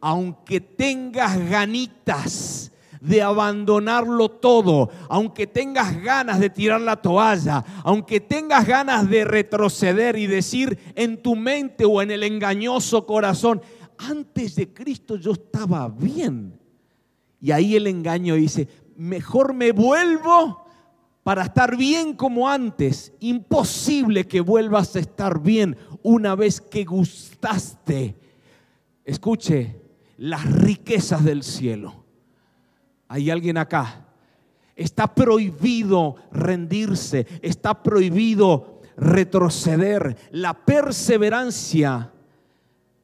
Aunque 0.00 0.60
tengas 0.60 1.36
ganitas 1.48 2.70
de 3.04 3.20
abandonarlo 3.20 4.30
todo, 4.30 4.88
aunque 5.10 5.46
tengas 5.46 6.02
ganas 6.02 6.40
de 6.40 6.48
tirar 6.48 6.80
la 6.80 6.96
toalla, 6.96 7.62
aunque 7.84 8.18
tengas 8.18 8.66
ganas 8.66 9.08
de 9.10 9.24
retroceder 9.26 10.16
y 10.16 10.26
decir 10.26 10.78
en 10.94 11.22
tu 11.22 11.36
mente 11.36 11.84
o 11.84 12.00
en 12.00 12.10
el 12.10 12.22
engañoso 12.22 13.04
corazón, 13.04 13.60
antes 13.98 14.56
de 14.56 14.72
Cristo 14.72 15.16
yo 15.16 15.32
estaba 15.32 15.86
bien. 15.88 16.58
Y 17.42 17.50
ahí 17.50 17.76
el 17.76 17.88
engaño 17.88 18.36
dice, 18.36 18.68
mejor 18.96 19.52
me 19.52 19.72
vuelvo 19.72 20.64
para 21.22 21.42
estar 21.42 21.76
bien 21.76 22.14
como 22.14 22.48
antes. 22.48 23.12
Imposible 23.20 24.26
que 24.26 24.40
vuelvas 24.40 24.96
a 24.96 25.00
estar 25.00 25.42
bien 25.42 25.76
una 26.02 26.34
vez 26.34 26.58
que 26.58 26.84
gustaste. 26.84 28.16
Escuche, 29.04 29.82
las 30.16 30.50
riquezas 30.50 31.22
del 31.22 31.42
cielo 31.42 32.03
¿Hay 33.08 33.30
alguien 33.30 33.58
acá? 33.58 34.06
Está 34.76 35.14
prohibido 35.14 36.16
rendirse, 36.32 37.26
está 37.42 37.82
prohibido 37.82 38.80
retroceder. 38.96 40.16
La 40.30 40.54
perseverancia 40.54 42.10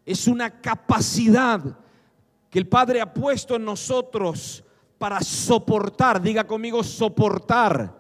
es 0.04 0.26
una 0.26 0.61
capacidad 0.61 1.61
que 2.49 2.59
el 2.59 2.66
Padre 2.66 3.00
ha 3.00 3.12
puesto 3.12 3.54
en 3.54 3.64
nosotros 3.64 4.64
para 4.99 5.21
soportar, 5.21 6.21
diga 6.21 6.45
conmigo, 6.45 6.83
soportar 6.83 7.99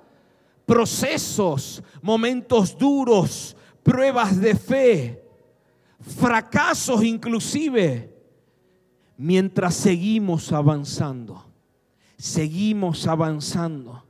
procesos, 0.66 1.82
momentos 2.02 2.76
duros, 2.76 3.56
pruebas 3.82 4.40
de 4.40 4.54
fe, 4.54 5.24
fracasos 6.00 7.02
inclusive, 7.02 8.14
mientras 9.16 9.74
seguimos 9.74 10.52
avanzando 10.52 11.49
seguimos 12.20 13.06
avanzando. 13.06 14.04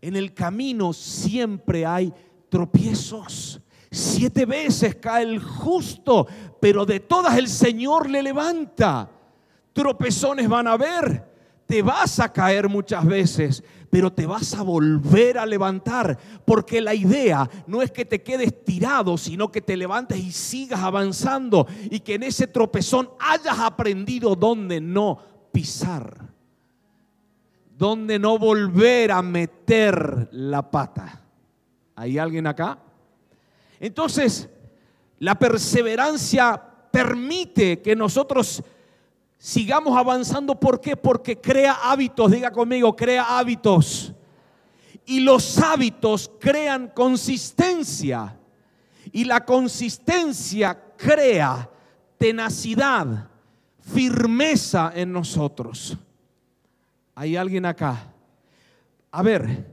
En 0.00 0.14
el 0.14 0.34
camino 0.34 0.92
siempre 0.92 1.86
hay 1.86 2.12
tropiezos. 2.50 3.60
Siete 3.90 4.44
veces 4.44 4.96
cae 4.96 5.22
el 5.22 5.38
justo, 5.38 6.26
pero 6.60 6.84
de 6.84 7.00
todas 7.00 7.38
el 7.38 7.48
Señor 7.48 8.10
le 8.10 8.22
levanta. 8.22 9.10
Tropezones 9.72 10.48
van 10.48 10.66
a 10.66 10.72
haber. 10.72 11.32
Te 11.66 11.80
vas 11.80 12.20
a 12.20 12.30
caer 12.30 12.68
muchas 12.68 13.06
veces, 13.06 13.64
pero 13.88 14.12
te 14.12 14.26
vas 14.26 14.52
a 14.54 14.62
volver 14.62 15.38
a 15.38 15.46
levantar. 15.46 16.18
Porque 16.44 16.82
la 16.82 16.94
idea 16.94 17.48
no 17.66 17.80
es 17.80 17.90
que 17.90 18.04
te 18.04 18.22
quedes 18.22 18.64
tirado, 18.64 19.16
sino 19.16 19.50
que 19.50 19.62
te 19.62 19.78
levantes 19.78 20.18
y 20.18 20.30
sigas 20.30 20.80
avanzando. 20.80 21.66
Y 21.90 22.00
que 22.00 22.14
en 22.14 22.24
ese 22.24 22.46
tropezón 22.46 23.08
hayas 23.18 23.58
aprendido 23.58 24.36
dónde 24.36 24.78
no 24.78 25.18
pisar 25.52 26.31
donde 27.82 28.16
no 28.16 28.38
volver 28.38 29.10
a 29.10 29.22
meter 29.22 30.28
la 30.30 30.70
pata. 30.70 31.20
¿Hay 31.96 32.16
alguien 32.16 32.46
acá? 32.46 32.78
Entonces, 33.80 34.48
la 35.18 35.36
perseverancia 35.36 36.62
permite 36.92 37.82
que 37.82 37.96
nosotros 37.96 38.62
sigamos 39.36 39.98
avanzando. 39.98 40.54
¿Por 40.54 40.80
qué? 40.80 40.96
Porque 40.96 41.40
crea 41.40 41.76
hábitos, 41.82 42.30
diga 42.30 42.52
conmigo, 42.52 42.94
crea 42.94 43.36
hábitos. 43.36 44.12
Y 45.04 45.18
los 45.18 45.58
hábitos 45.58 46.30
crean 46.38 46.86
consistencia. 46.86 48.38
Y 49.10 49.24
la 49.24 49.44
consistencia 49.44 50.80
crea 50.96 51.68
tenacidad, 52.16 53.28
firmeza 53.80 54.92
en 54.94 55.12
nosotros. 55.12 55.98
¿Hay 57.14 57.36
alguien 57.36 57.66
acá? 57.66 58.12
A 59.10 59.22
ver, 59.22 59.70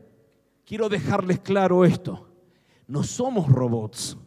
quiero 0.65 0.89
dejarles 0.89 1.39
claro 1.39 1.85
esto. 1.85 2.27
No 2.87 3.03
somos 3.03 3.47
robots. 3.47 4.17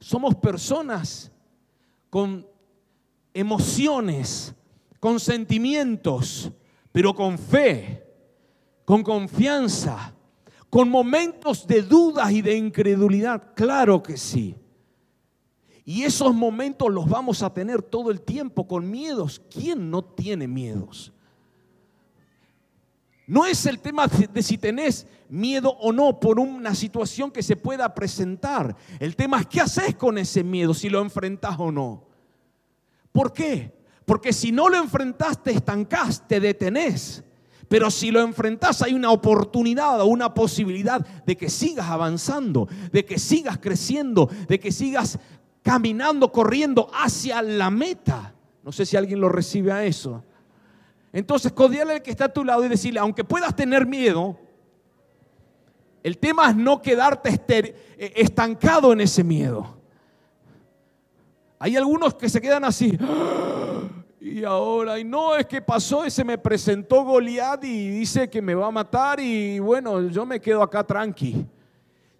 Somos 0.00 0.34
personas 0.36 1.30
con 2.10 2.46
emociones, 3.34 4.54
con 4.98 5.20
sentimientos, 5.20 6.50
pero 6.90 7.14
con 7.14 7.38
fe, 7.38 8.04
con 8.84 9.02
confianza, 9.02 10.14
con 10.70 10.88
momentos 10.88 11.66
de 11.66 11.82
dudas 11.82 12.32
y 12.32 12.42
de 12.42 12.56
incredulidad. 12.56 13.52
Claro 13.54 14.02
que 14.02 14.16
sí. 14.16 14.56
Y 15.84 16.04
esos 16.04 16.34
momentos 16.34 16.90
los 16.90 17.08
vamos 17.08 17.42
a 17.42 17.52
tener 17.52 17.82
todo 17.82 18.10
el 18.10 18.22
tiempo 18.22 18.66
con 18.66 18.90
miedos. 18.90 19.42
¿Quién 19.50 19.90
no 19.90 20.02
tiene 20.02 20.46
miedos? 20.46 21.12
No 23.32 23.46
es 23.46 23.64
el 23.64 23.80
tema 23.80 24.06
de 24.08 24.42
si 24.42 24.58
tenés 24.58 25.06
miedo 25.30 25.70
o 25.80 25.90
no 25.90 26.20
por 26.20 26.38
una 26.38 26.74
situación 26.74 27.30
que 27.30 27.42
se 27.42 27.56
pueda 27.56 27.94
presentar. 27.94 28.76
El 29.00 29.16
tema 29.16 29.40
es 29.40 29.46
qué 29.46 29.62
haces 29.62 29.94
con 29.94 30.18
ese 30.18 30.44
miedo, 30.44 30.74
si 30.74 30.90
lo 30.90 31.00
enfrentás 31.00 31.56
o 31.58 31.72
no. 31.72 32.04
¿Por 33.10 33.32
qué? 33.32 33.72
Porque 34.04 34.34
si 34.34 34.52
no 34.52 34.68
lo 34.68 34.76
enfrentás, 34.76 35.42
te 35.42 35.50
estancás, 35.50 36.28
te 36.28 36.40
detenés. 36.40 37.24
Pero 37.68 37.90
si 37.90 38.10
lo 38.10 38.20
enfrentás, 38.20 38.82
hay 38.82 38.92
una 38.92 39.10
oportunidad 39.10 40.02
o 40.02 40.04
una 40.04 40.34
posibilidad 40.34 41.00
de 41.24 41.34
que 41.34 41.48
sigas 41.48 41.88
avanzando, 41.88 42.68
de 42.92 43.06
que 43.06 43.18
sigas 43.18 43.56
creciendo, 43.56 44.28
de 44.46 44.60
que 44.60 44.70
sigas 44.70 45.18
caminando, 45.62 46.30
corriendo 46.30 46.90
hacia 46.92 47.40
la 47.40 47.70
meta. 47.70 48.34
No 48.62 48.72
sé 48.72 48.84
si 48.84 48.98
alguien 48.98 49.22
lo 49.22 49.30
recibe 49.30 49.72
a 49.72 49.86
eso. 49.86 50.22
Entonces, 51.12 51.52
codiarle 51.52 51.94
al 51.94 52.02
que 52.02 52.10
está 52.10 52.26
a 52.26 52.32
tu 52.32 52.44
lado 52.44 52.64
y 52.64 52.68
decirle, 52.68 52.98
aunque 52.98 53.22
puedas 53.22 53.54
tener 53.54 53.86
miedo, 53.86 54.38
el 56.02 56.18
tema 56.18 56.50
es 56.50 56.56
no 56.56 56.80
quedarte 56.80 57.40
eh, 57.96 58.12
estancado 58.16 58.92
en 58.92 59.02
ese 59.02 59.22
miedo. 59.22 59.76
Hay 61.58 61.76
algunos 61.76 62.14
que 62.14 62.28
se 62.28 62.40
quedan 62.40 62.64
así. 62.64 62.98
Y 64.20 64.44
ahora, 64.44 64.98
y 64.98 65.04
no, 65.04 65.36
es 65.36 65.46
que 65.46 65.60
pasó, 65.60 66.04
ese 66.04 66.24
me 66.24 66.38
presentó 66.38 67.04
Goliat 67.04 67.62
y 67.64 67.88
dice 67.88 68.30
que 68.30 68.40
me 68.40 68.54
va 68.54 68.68
a 68.68 68.70
matar 68.70 69.20
y 69.20 69.58
bueno, 69.58 70.08
yo 70.08 70.24
me 70.24 70.40
quedo 70.40 70.62
acá 70.62 70.84
tranqui. 70.84 71.46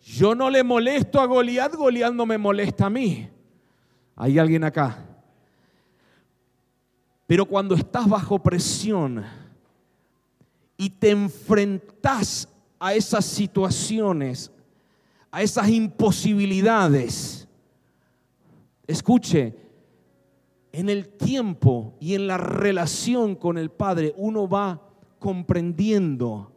Yo 0.05 0.35
no 0.35 0.51
le 0.51 0.63
molesto 0.63 1.21
a 1.21 1.27
Goliat, 1.27 1.75
Goliat 1.75 2.13
no 2.13 2.27
me 2.27 2.39
molesta 2.39 2.87
a 2.87 2.91
mí. 2.91 3.29
¿Hay 4.17 4.39
alguien 4.39 4.65
acá? 4.65 4.99
Pero 7.27 7.47
cuando 7.47 7.75
estás 7.75 8.09
bajo 8.09 8.39
presión 8.39 9.25
y 10.77 10.91
te 10.91 11.11
enfrentas 11.11 12.49
a 12.79 12.95
esas 12.95 13.25
situaciones, 13.25 14.51
a 15.31 15.43
esas 15.43 15.69
imposibilidades, 15.69 17.49
escuche, 18.87 19.57
en 20.73 20.89
el 20.89 21.11
tiempo 21.11 21.95
y 22.01 22.15
en 22.15 22.27
la 22.27 22.39
relación 22.39 23.37
con 23.37 23.59
el 23.59 23.71
Padre 23.71 24.15
uno 24.17 24.49
va 24.49 24.81
comprendiendo 25.19 26.51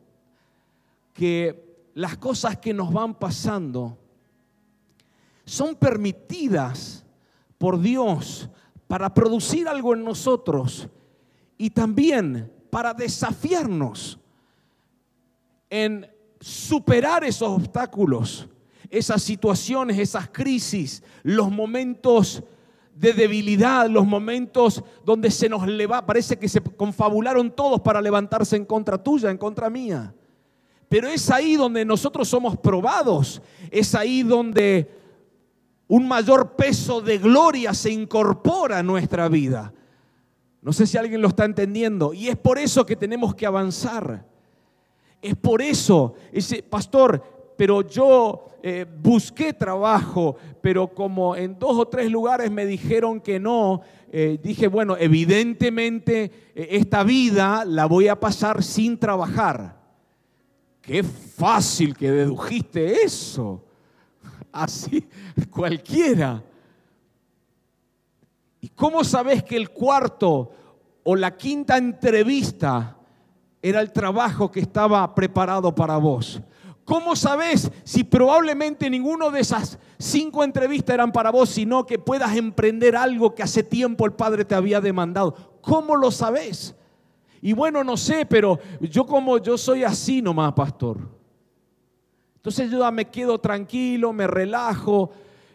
que 1.14 1.90
las 1.94 2.18
cosas 2.18 2.58
que 2.58 2.74
nos 2.74 2.92
van 2.92 3.14
pasando 3.14 3.98
son 5.46 5.76
permitidas 5.76 7.06
por 7.58 7.80
Dios 7.80 8.50
para 8.88 9.14
producir 9.14 9.68
algo 9.68 9.94
en 9.94 10.04
nosotros 10.04 10.88
y 11.58 11.70
también 11.70 12.52
para 12.70 12.94
desafiarnos 12.94 14.20
en 15.70 16.08
superar 16.40 17.24
esos 17.24 17.50
obstáculos, 17.50 18.48
esas 18.90 19.24
situaciones, 19.24 19.98
esas 19.98 20.30
crisis, 20.30 21.02
los 21.24 21.52
momentos 21.52 22.44
de 22.96 23.14
debilidad, 23.14 23.90
los 23.90 24.06
momentos 24.06 24.84
donde 25.04 25.30
se 25.32 25.50
nos 25.50 25.68
leva, 25.68 26.06
parece 26.06 26.38
que 26.38 26.48
se 26.48 26.62
confabularon 26.62 27.52
todos 27.52 27.82
para 27.82 28.02
levantarse 28.02 28.56
en 28.56 28.66
contra 28.66 29.02
tuya, 29.02 29.30
en 29.32 29.38
contra 29.38 29.70
mía. 29.70 30.14
Pero 30.88 31.10
es 31.10 31.30
ahí 31.30 31.56
donde 31.56 31.84
nosotros 31.84 32.28
somos 32.28 32.58
probados, 32.58 33.42
es 33.72 33.96
ahí 33.96 34.24
donde 34.24 34.90
un 35.88 36.08
mayor 36.08 36.56
peso 36.56 37.02
de 37.02 37.18
gloria 37.18 37.74
se 37.74 37.92
incorpora 37.92 38.80
a 38.80 38.84
nuestra 38.84 39.28
vida. 39.30 39.74
No 40.62 40.74
sé 40.74 40.88
si 40.88 40.98
alguien 40.98 41.22
lo 41.22 41.28
está 41.28 41.46
entendiendo. 41.46 42.14
Y 42.14 42.28
es 42.28 42.36
por 42.36 42.58
eso 42.58 42.86
que 42.86 42.96
tenemos 42.96 43.36
que 43.36 43.46
avanzar. 43.46 44.26
Es 45.22 45.36
por 45.36 45.62
eso, 45.62 46.16
ese 46.32 46.64
pastor, 46.64 47.54
pero 47.56 47.82
yo 47.88 48.48
eh, 48.64 48.86
busqué 49.02 49.54
trabajo, 49.54 50.38
pero 50.62 50.88
como 50.88 51.36
en 51.36 51.58
dos 51.60 51.78
o 51.78 51.88
tres 51.88 52.10
lugares 52.10 52.50
me 52.50 52.66
dijeron 52.66 53.22
que 53.22 53.40
no, 53.40 53.82
eh, 54.12 54.40
dije, 54.42 54.68
bueno, 54.68 54.98
evidentemente 54.98 56.32
eh, 56.56 56.68
esta 56.72 57.04
vida 57.04 57.64
la 57.64 57.86
voy 57.86 58.08
a 58.08 58.20
pasar 58.20 58.64
sin 58.64 58.98
trabajar. 58.98 59.80
Qué 60.82 61.04
fácil 61.04 61.96
que 61.96 62.10
dedujiste 62.10 63.04
eso. 63.04 63.64
Así 64.56 65.06
cualquiera. 65.52 66.42
¿Y 68.62 68.70
cómo 68.70 69.04
sabes 69.04 69.44
que 69.44 69.58
el 69.58 69.70
cuarto 69.70 70.50
o 71.04 71.16
la 71.16 71.36
quinta 71.36 71.78
entrevista 71.78 72.96
era 73.62 73.82
el 73.82 73.92
trabajo 73.92 74.50
que 74.50 74.62
estaba 74.62 75.14
preparado 75.14 75.76
para 75.76 75.98
vos? 75.98 76.42
¿Cómo 76.86 77.18
sabes 77.18 77.70
si 77.84 78.06
probablemente 78.06 78.90
ninguno 78.90 79.30
de 79.30 79.42
esas 79.42 79.78
cinco 79.98 80.42
entrevistas 80.42 80.94
eran 80.94 81.12
para 81.12 81.32
vos, 81.32 81.50
sino 81.50 81.86
que 81.86 82.00
puedas 82.00 82.34
emprender 82.38 82.96
algo 82.96 83.36
que 83.36 83.44
hace 83.44 83.62
tiempo 83.62 84.06
el 84.06 84.14
Padre 84.14 84.46
te 84.46 84.56
había 84.56 84.80
demandado? 84.80 85.60
¿Cómo 85.62 85.98
lo 85.98 86.12
sabes? 86.12 86.76
Y 87.42 87.52
bueno, 87.52 87.84
no 87.84 87.98
sé, 87.98 88.26
pero 88.26 88.58
yo 88.80 89.06
como 89.06 89.38
yo 89.38 89.58
soy 89.58 89.84
así 89.84 90.22
nomás, 90.22 90.54
pastor. 90.54 91.15
Entonces 92.46 92.70
yo 92.70 92.92
me 92.92 93.06
quedo 93.06 93.40
tranquilo, 93.40 94.14
me 94.14 94.28
relajo 94.28 95.10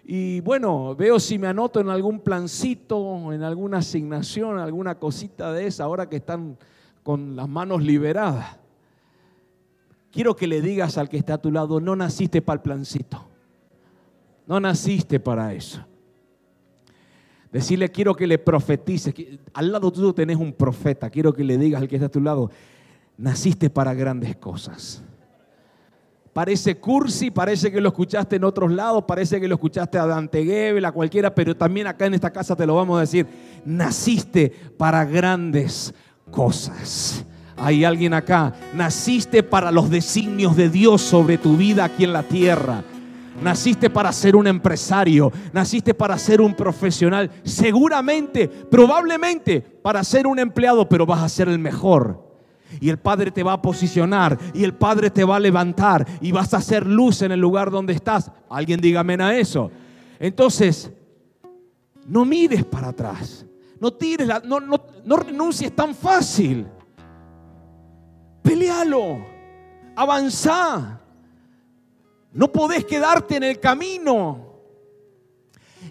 y 0.04 0.40
bueno, 0.40 0.96
veo 0.96 1.20
si 1.20 1.38
me 1.38 1.46
anoto 1.46 1.78
en 1.78 1.88
algún 1.88 2.18
plancito, 2.18 3.32
en 3.32 3.44
alguna 3.44 3.78
asignación, 3.78 4.58
alguna 4.58 4.96
cosita 4.96 5.52
de 5.52 5.68
esa, 5.68 5.84
ahora 5.84 6.08
que 6.08 6.16
están 6.16 6.58
con 7.04 7.36
las 7.36 7.48
manos 7.48 7.80
liberadas. 7.84 8.58
Quiero 10.10 10.34
que 10.34 10.48
le 10.48 10.60
digas 10.60 10.98
al 10.98 11.08
que 11.08 11.18
está 11.18 11.34
a 11.34 11.38
tu 11.38 11.52
lado, 11.52 11.78
no 11.78 11.94
naciste 11.94 12.42
para 12.42 12.56
el 12.56 12.62
plancito. 12.62 13.24
No 14.48 14.58
naciste 14.58 15.20
para 15.20 15.54
eso. 15.54 15.86
Decirle, 17.52 17.88
quiero 17.90 18.16
que 18.16 18.26
le 18.26 18.38
profetices. 18.38 19.14
Al 19.54 19.70
lado 19.70 19.92
tuyo 19.92 20.12
tenés 20.12 20.38
un 20.38 20.52
profeta. 20.52 21.08
Quiero 21.08 21.32
que 21.32 21.44
le 21.44 21.56
digas 21.56 21.82
al 21.82 21.86
que 21.86 21.94
está 21.94 22.06
a 22.06 22.10
tu 22.10 22.20
lado, 22.20 22.50
naciste 23.16 23.70
para 23.70 23.94
grandes 23.94 24.34
cosas. 24.34 25.04
Parece 26.32 26.76
cursi, 26.76 27.30
parece 27.30 27.72
que 27.72 27.80
lo 27.80 27.88
escuchaste 27.88 28.36
en 28.36 28.44
otros 28.44 28.70
lados, 28.70 29.04
parece 29.06 29.40
que 29.40 29.48
lo 29.48 29.56
escuchaste 29.56 29.98
a 29.98 30.06
Dante 30.06 30.44
Gebel, 30.44 30.84
a 30.84 30.92
cualquiera, 30.92 31.34
pero 31.34 31.56
también 31.56 31.88
acá 31.88 32.06
en 32.06 32.14
esta 32.14 32.30
casa 32.30 32.54
te 32.54 32.66
lo 32.66 32.76
vamos 32.76 32.98
a 32.98 33.00
decir. 33.00 33.26
Naciste 33.64 34.52
para 34.76 35.04
grandes 35.04 35.92
cosas. 36.30 37.24
Hay 37.56 37.84
alguien 37.84 38.14
acá. 38.14 38.54
Naciste 38.74 39.42
para 39.42 39.72
los 39.72 39.90
designios 39.90 40.56
de 40.56 40.70
Dios 40.70 41.02
sobre 41.02 41.36
tu 41.36 41.56
vida 41.56 41.84
aquí 41.84 42.04
en 42.04 42.12
la 42.12 42.22
tierra. 42.22 42.84
Naciste 43.42 43.90
para 43.90 44.12
ser 44.12 44.36
un 44.36 44.46
empresario, 44.46 45.32
naciste 45.52 45.94
para 45.94 46.18
ser 46.18 46.40
un 46.42 46.54
profesional, 46.54 47.30
seguramente, 47.42 48.48
probablemente 48.48 49.60
para 49.60 50.04
ser 50.04 50.26
un 50.26 50.38
empleado, 50.38 50.88
pero 50.88 51.06
vas 51.06 51.22
a 51.22 51.28
ser 51.28 51.48
el 51.48 51.58
mejor. 51.58 52.29
Y 52.80 52.88
el 52.88 52.98
Padre 52.98 53.30
te 53.30 53.42
va 53.42 53.54
a 53.54 53.62
posicionar 53.62 54.38
y 54.54 54.64
el 54.64 54.74
Padre 54.74 55.10
te 55.10 55.24
va 55.24 55.36
a 55.36 55.40
levantar 55.40 56.06
y 56.20 56.30
vas 56.30 56.54
a 56.54 56.58
hacer 56.58 56.86
luz 56.86 57.22
en 57.22 57.32
el 57.32 57.40
lugar 57.40 57.70
donde 57.70 57.92
estás. 57.92 58.30
Alguien 58.48 58.80
dígame 58.80 59.14
a 59.14 59.36
eso. 59.36 59.70
Entonces, 60.18 60.90
no 62.06 62.24
mires 62.24 62.64
para 62.64 62.88
atrás. 62.88 63.46
No 63.80 63.92
tires 63.92 64.28
no, 64.44 64.60
no, 64.60 64.76
no 65.04 65.16
renuncies 65.16 65.74
tan 65.74 65.94
fácil. 65.94 66.66
Pelealo. 68.42 69.24
Avanzá. 69.96 71.00
No 72.32 72.52
podés 72.52 72.84
quedarte 72.84 73.36
en 73.36 73.44
el 73.44 73.58
camino. 73.58 74.50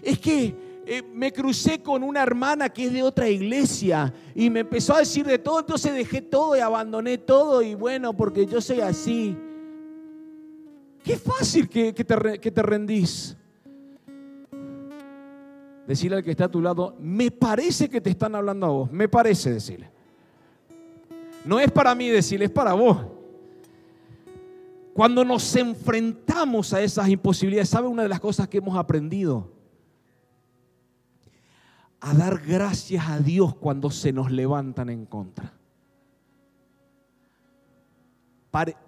Es 0.02 0.18
que 0.18 0.69
eh, 0.92 1.04
me 1.14 1.32
crucé 1.32 1.80
con 1.80 2.02
una 2.02 2.20
hermana 2.20 2.68
que 2.68 2.86
es 2.86 2.92
de 2.92 3.00
otra 3.00 3.28
iglesia 3.28 4.12
y 4.34 4.50
me 4.50 4.58
empezó 4.58 4.96
a 4.96 4.98
decir 4.98 5.24
de 5.24 5.38
todo, 5.38 5.60
entonces 5.60 5.94
dejé 5.94 6.20
todo 6.20 6.56
y 6.56 6.58
abandoné 6.58 7.16
todo 7.16 7.62
y 7.62 7.76
bueno, 7.76 8.12
porque 8.12 8.44
yo 8.44 8.60
soy 8.60 8.80
así. 8.80 9.36
Qué 11.04 11.16
fácil 11.16 11.68
que, 11.68 11.92
te, 11.92 12.40
que 12.40 12.50
te 12.50 12.62
rendís. 12.62 13.36
Decirle 15.86 16.16
al 16.16 16.24
que 16.24 16.32
está 16.32 16.46
a 16.46 16.50
tu 16.50 16.60
lado, 16.60 16.96
me 16.98 17.30
parece 17.30 17.88
que 17.88 18.00
te 18.00 18.10
están 18.10 18.34
hablando 18.34 18.66
a 18.66 18.70
vos, 18.70 18.90
me 18.90 19.08
parece 19.08 19.52
decirle. 19.52 19.88
No 21.44 21.60
es 21.60 21.70
para 21.70 21.94
mí 21.94 22.08
decirle, 22.08 22.46
es 22.46 22.50
para 22.50 22.72
vos. 22.72 22.98
Cuando 24.92 25.24
nos 25.24 25.54
enfrentamos 25.54 26.74
a 26.74 26.82
esas 26.82 27.08
imposibilidades, 27.08 27.68
¿sabe 27.68 27.86
una 27.86 28.02
de 28.02 28.08
las 28.08 28.18
cosas 28.18 28.48
que 28.48 28.58
hemos 28.58 28.76
aprendido? 28.76 29.59
A 32.00 32.14
dar 32.14 32.38
gracias 32.38 33.08
a 33.08 33.18
Dios 33.18 33.54
cuando 33.54 33.90
se 33.90 34.12
nos 34.12 34.30
levantan 34.30 34.88
en 34.88 35.04
contra. 35.06 35.52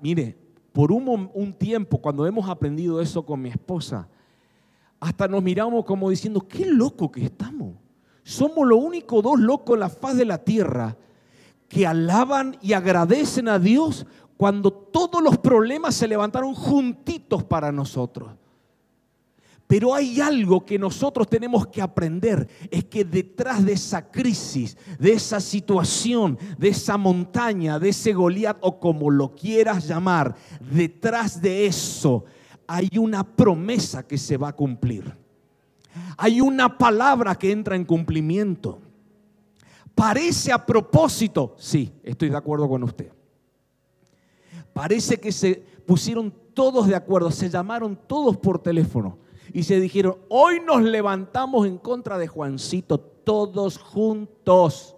mire, 0.00 0.36
por 0.72 0.90
un, 0.90 1.30
un 1.34 1.52
tiempo, 1.52 1.98
cuando 1.98 2.26
hemos 2.26 2.48
aprendido 2.48 3.00
eso 3.00 3.24
con 3.24 3.42
mi 3.42 3.50
esposa, 3.50 4.08
hasta 4.98 5.28
nos 5.28 5.42
miramos 5.42 5.84
como 5.84 6.08
diciendo, 6.08 6.46
qué 6.48 6.64
loco 6.66 7.10
que 7.10 7.24
estamos. 7.24 7.74
Somos 8.22 8.66
los 8.66 8.78
únicos 8.78 9.22
dos 9.22 9.38
locos 9.38 9.74
en 9.74 9.80
la 9.80 9.88
faz 9.88 10.16
de 10.16 10.24
la 10.24 10.38
tierra 10.38 10.96
que 11.68 11.86
alaban 11.86 12.56
y 12.60 12.72
agradecen 12.72 13.48
a 13.48 13.58
Dios 13.58 14.06
cuando 14.36 14.72
todos 14.72 15.22
los 15.22 15.38
problemas 15.38 15.94
se 15.94 16.08
levantaron 16.08 16.54
juntitos 16.54 17.44
para 17.44 17.72
nosotros. 17.72 18.32
Pero 19.72 19.94
hay 19.94 20.20
algo 20.20 20.66
que 20.66 20.78
nosotros 20.78 21.26
tenemos 21.30 21.66
que 21.68 21.80
aprender, 21.80 22.46
es 22.70 22.84
que 22.84 23.06
detrás 23.06 23.64
de 23.64 23.72
esa 23.72 24.10
crisis, 24.10 24.76
de 24.98 25.14
esa 25.14 25.40
situación, 25.40 26.38
de 26.58 26.68
esa 26.68 26.98
montaña, 26.98 27.78
de 27.78 27.88
ese 27.88 28.12
Goliat 28.12 28.58
o 28.60 28.78
como 28.78 29.10
lo 29.10 29.34
quieras 29.34 29.88
llamar, 29.88 30.36
detrás 30.60 31.40
de 31.40 31.64
eso 31.64 32.26
hay 32.66 32.90
una 32.98 33.24
promesa 33.24 34.06
que 34.06 34.18
se 34.18 34.36
va 34.36 34.48
a 34.48 34.52
cumplir. 34.52 35.10
Hay 36.18 36.42
una 36.42 36.76
palabra 36.76 37.34
que 37.36 37.50
entra 37.50 37.74
en 37.74 37.86
cumplimiento. 37.86 38.78
Parece 39.94 40.52
a 40.52 40.66
propósito, 40.66 41.56
sí, 41.58 41.90
estoy 42.02 42.28
de 42.28 42.36
acuerdo 42.36 42.68
con 42.68 42.82
usted. 42.82 43.10
Parece 44.74 45.16
que 45.16 45.32
se 45.32 45.64
pusieron 45.86 46.30
todos 46.52 46.88
de 46.88 46.94
acuerdo, 46.94 47.30
se 47.30 47.48
llamaron 47.48 47.98
todos 48.06 48.36
por 48.36 48.58
teléfono 48.58 49.22
y 49.52 49.64
se 49.64 49.78
dijeron, 49.80 50.16
hoy 50.28 50.60
nos 50.60 50.82
levantamos 50.82 51.66
en 51.66 51.76
contra 51.78 52.16
de 52.16 52.26
Juancito, 52.26 52.98
todos 52.98 53.78
juntos. 53.78 54.96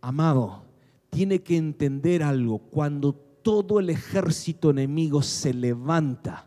Amado, 0.00 0.62
tiene 1.10 1.40
que 1.40 1.56
entender 1.56 2.22
algo, 2.22 2.58
cuando 2.58 3.12
todo 3.12 3.80
el 3.80 3.90
ejército 3.90 4.70
enemigo 4.70 5.22
se 5.22 5.52
levanta, 5.52 6.46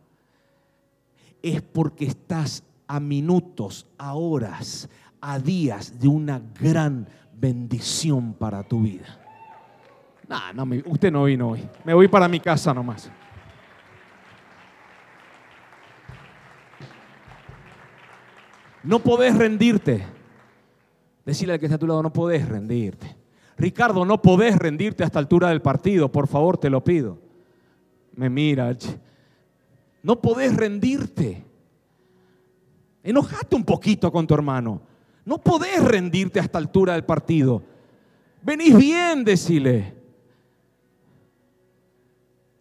es 1.41 1.61
porque 1.61 2.05
estás 2.05 2.63
a 2.87 2.99
minutos, 2.99 3.85
a 3.97 4.13
horas, 4.13 4.89
a 5.19 5.37
días 5.37 5.99
de 5.99 6.07
una 6.07 6.41
gran 6.59 7.07
bendición 7.33 8.33
para 8.33 8.63
tu 8.63 8.81
vida. 8.81 9.19
no, 10.55 10.67
usted 10.85 11.11
no 11.11 11.25
vino 11.25 11.49
hoy. 11.49 11.67
Me 11.83 11.93
voy 11.93 12.07
para 12.07 12.29
mi 12.29 12.39
casa 12.39 12.73
nomás. 12.73 13.11
No 18.83 18.99
podés 18.99 19.37
rendirte. 19.37 20.05
Decirle 21.25 21.53
al 21.53 21.59
que 21.59 21.65
está 21.65 21.75
a 21.75 21.79
tu 21.79 21.87
lado, 21.87 22.03
no 22.03 22.11
podés 22.11 22.47
rendirte. 22.47 23.15
Ricardo, 23.57 24.03
no 24.03 24.21
podés 24.21 24.57
rendirte 24.57 25.03
a 25.03 25.05
esta 25.05 25.19
altura 25.19 25.49
del 25.49 25.61
partido, 25.61 26.11
por 26.11 26.27
favor, 26.27 26.57
te 26.57 26.69
lo 26.69 26.83
pido. 26.83 27.17
Me 28.15 28.29
mira. 28.29 28.75
No 30.01 30.19
podés 30.19 30.55
rendirte. 30.55 31.43
Enojate 33.03 33.55
un 33.55 33.63
poquito 33.63 34.11
con 34.11 34.27
tu 34.27 34.33
hermano. 34.33 34.81
No 35.25 35.37
podés 35.37 35.81
rendirte 35.83 36.39
a 36.39 36.43
esta 36.43 36.57
altura 36.57 36.93
del 36.93 37.05
partido. 37.05 37.63
Venís 38.41 38.75
bien, 38.75 39.23
decile. 39.23 40.02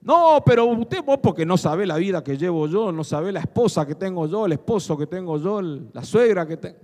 No, 0.02 0.42
pero 0.44 0.64
usted 0.66 1.02
vos 1.04 1.18
porque 1.22 1.46
no 1.46 1.56
sabe 1.56 1.86
la 1.86 1.96
vida 1.96 2.24
que 2.24 2.36
llevo 2.36 2.66
yo, 2.66 2.90
no 2.90 3.04
sabe 3.04 3.30
la 3.30 3.38
esposa 3.38 3.86
que 3.86 3.94
tengo 3.94 4.26
yo, 4.26 4.46
el 4.46 4.52
esposo 4.52 4.98
que 4.98 5.06
tengo 5.06 5.38
yo, 5.38 5.62
la 5.62 6.02
suegra 6.02 6.46
que 6.46 6.56
tengo. 6.56 6.78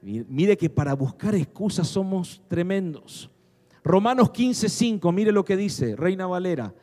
Mire 0.00 0.56
que 0.56 0.70
para 0.70 0.94
buscar 0.94 1.34
excusas 1.34 1.86
somos 1.86 2.42
tremendos. 2.48 3.30
Romanos 3.82 4.30
15:5, 4.32 5.12
mire 5.12 5.32
lo 5.32 5.44
que 5.44 5.56
dice 5.56 5.96
Reina 5.96 6.26
Valera. 6.26 6.74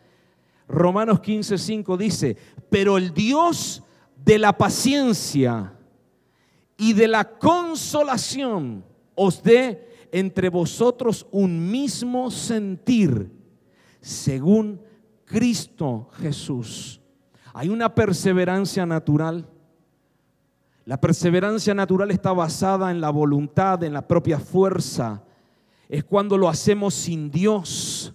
Romanos 0.68 1.20
15:5 1.20 1.98
dice, 1.98 2.38
pero 2.70 2.98
el 2.98 3.14
Dios 3.14 3.84
de 4.24 4.38
la 4.38 4.56
paciencia 4.56 5.74
y 6.78 6.94
de 6.94 7.08
la 7.08 7.38
consolación 7.38 8.86
os 9.16 9.42
dé 9.42 9.90
entre 10.12 10.50
vosotros 10.50 11.26
un 11.32 11.72
mismo 11.72 12.30
sentir 12.30 13.41
según 14.02 14.82
Cristo 15.26 16.10
Jesús. 16.20 17.00
Hay 17.54 17.70
una 17.70 17.94
perseverancia 17.94 18.86
natural. 18.86 19.48
La 20.86 21.00
perseverancia 21.00 21.74
natural 21.74 22.12
está 22.12 22.34
basada 22.34 22.92
en 22.92 23.00
la 23.00 23.10
voluntad, 23.10 23.84
en 23.84 23.94
la 23.94 24.08
propia 24.08 24.40
fuerza. 24.40 25.24
Es 25.88 26.04
cuando 26.04 26.38
lo 26.38 26.50
hacemos 26.50 26.94
sin 26.94 27.30
Dios, 27.30 28.14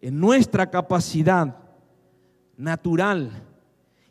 en 0.00 0.20
nuestra 0.20 0.70
capacidad 0.70 1.56
natural 2.56 3.30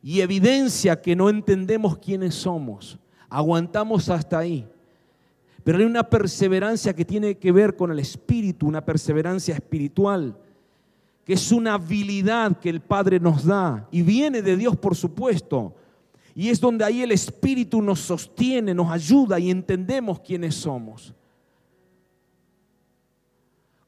y 0.02 0.20
evidencia 0.20 1.02
que 1.02 1.16
no 1.16 1.30
entendemos 1.30 1.98
quiénes 1.98 2.36
somos. 2.36 3.00
Aguantamos 3.30 4.10
hasta 4.10 4.40
ahí. 4.40 4.68
Pero 5.64 5.78
hay 5.78 5.86
una 5.86 6.04
perseverancia 6.04 6.94
que 6.94 7.06
tiene 7.06 7.38
que 7.38 7.52
ver 7.52 7.76
con 7.76 7.90
el 7.92 8.00
espíritu, 8.00 8.68
una 8.68 8.84
perseverancia 8.84 9.56
espiritual, 9.56 10.38
que 11.26 11.34
es 11.34 11.52
una 11.52 11.76
habilidad 11.76 12.60
que 12.60 12.70
el 12.70 12.82
Padre 12.82 13.20
nos 13.20 13.46
da 13.46 13.88
y 13.92 14.02
viene 14.02 14.42
de 14.42 14.58
Dios, 14.58 14.76
por 14.76 14.96
supuesto. 14.96 15.74
Y 16.36 16.50
es 16.50 16.60
donde 16.60 16.84
ahí 16.84 17.02
el 17.02 17.12
espíritu 17.12 17.82
nos 17.82 18.00
sostiene, 18.00 18.74
nos 18.74 18.92
ayuda 18.92 19.40
y 19.40 19.52
entendemos 19.52 20.20
quiénes 20.20 20.56
somos. 20.56 21.14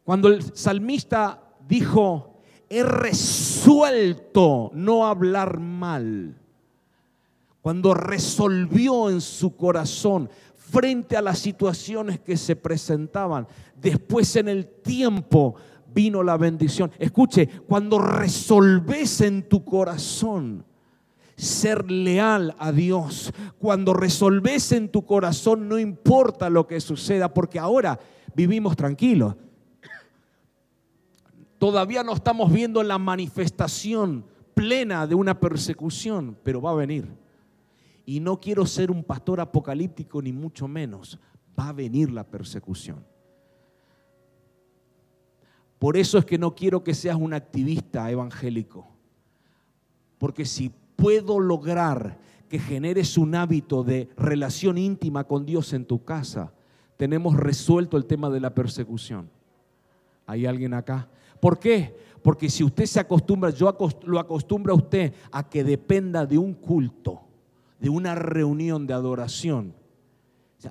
Cuando 0.04 0.30
el 0.30 0.56
salmista 0.56 1.42
dijo, 1.68 2.40
he 2.70 2.84
resuelto 2.84 4.72
no 4.74 5.08
hablar 5.08 5.60
mal, 5.60 6.38
cuando 7.62 7.96
resolvió 7.96 9.10
en 9.10 9.20
su 9.20 9.56
corazón, 9.56 10.30
frente 10.54 11.18
a 11.18 11.22
las 11.22 11.40
situaciones 11.40 12.20
que 12.20 12.38
se 12.38 12.56
presentaban. 12.56 13.48
Después 13.76 14.36
en 14.36 14.50
el 14.50 14.68
tiempo 14.68 15.56
vino 15.96 16.22
la 16.22 16.38
bendición. 16.38 16.92
Escuche, 17.00 17.48
cuando 17.66 17.98
resolves 17.98 19.22
en 19.22 19.48
tu 19.48 19.64
corazón 19.64 20.66
ser 21.38 21.90
leal 21.90 22.54
a 22.60 22.72
Dios, 22.72 23.34
cuando 23.58 23.94
resolves 23.94 24.72
en 24.74 24.90
tu 24.90 25.06
corazón 25.06 25.68
no 25.68 25.80
importa 25.80 26.50
lo 26.50 26.68
que 26.68 26.80
suceda, 26.82 27.34
porque 27.34 27.58
ahora 27.58 28.00
vivimos 28.36 28.76
tranquilos. 28.76 29.36
Todavía 31.58 32.04
no 32.04 32.14
estamos 32.14 32.52
viendo 32.52 32.84
la 32.84 32.98
manifestación 32.98 34.26
plena 34.54 35.08
de 35.08 35.16
una 35.16 35.40
persecución, 35.40 36.38
pero 36.44 36.62
va 36.62 36.72
a 36.72 36.76
venir. 36.76 37.08
Y 38.06 38.20
no 38.20 38.40
quiero 38.40 38.66
ser 38.66 38.92
un 38.92 39.04
pastor 39.04 39.40
apocalíptico, 39.40 40.22
ni 40.22 40.32
mucho 40.32 40.68
menos. 40.68 41.18
Va 41.58 41.70
a 41.70 41.74
venir 41.74 42.12
la 42.12 42.24
persecución. 42.26 43.15
Por 45.86 45.98
eso 45.98 46.18
es 46.18 46.26
que 46.26 46.40
no 46.40 46.56
quiero 46.56 46.84
que 46.84 46.96
seas 46.96 47.16
un 47.16 47.32
activista 47.32 48.10
evangélico. 48.10 48.88
Porque 50.18 50.44
si 50.44 50.72
puedo 50.96 51.40
lograr 51.40 52.18
que 52.50 52.58
generes 52.58 53.20
un 53.20 53.36
hábito 53.36 53.84
de 53.84 54.10
relación 54.18 54.80
íntima 54.80 55.26
con 55.26 55.46
Dios 55.46 55.74
en 55.74 55.86
tu 55.86 56.04
casa, 56.04 56.52
tenemos 56.98 57.38
resuelto 57.38 57.98
el 57.98 58.08
tema 58.08 58.32
de 58.32 58.40
la 58.40 58.56
persecución. 58.56 59.30
¿Hay 60.26 60.48
alguien 60.48 60.74
acá? 60.74 61.08
¿Por 61.40 61.60
qué? 61.60 61.96
Porque 62.24 62.50
si 62.50 62.64
usted 62.64 62.88
se 62.88 63.00
acostumbra, 63.00 63.52
yo 63.52 63.72
lo 64.06 64.20
acostumbro 64.20 64.74
a 64.74 64.78
usted 64.78 65.14
a 65.32 65.48
que 65.48 65.64
dependa 65.64 66.26
de 66.26 66.40
un 66.40 66.56
culto, 66.56 67.22
de 67.80 67.90
una 67.90 68.16
reunión 68.16 68.88
de 68.88 68.96
adoración. 68.96 69.76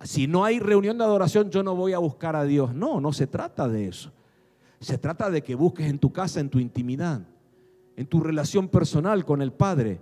si 0.02 0.26
no 0.26 0.44
hay 0.44 0.58
reunión 0.58 0.98
de 0.98 1.04
adoración, 1.04 1.50
yo 1.50 1.62
no 1.62 1.76
voy 1.76 1.92
a 1.92 1.98
buscar 1.98 2.34
a 2.34 2.42
Dios. 2.42 2.74
No, 2.74 3.00
no 3.00 3.12
se 3.12 3.28
trata 3.28 3.68
de 3.68 3.86
eso. 3.86 4.10
Se 4.84 4.98
trata 4.98 5.30
de 5.30 5.42
que 5.42 5.54
busques 5.54 5.88
en 5.88 5.98
tu 5.98 6.12
casa, 6.12 6.40
en 6.40 6.50
tu 6.50 6.58
intimidad, 6.58 7.22
en 7.96 8.06
tu 8.06 8.20
relación 8.20 8.68
personal 8.68 9.24
con 9.24 9.40
el 9.40 9.50
Padre. 9.50 9.98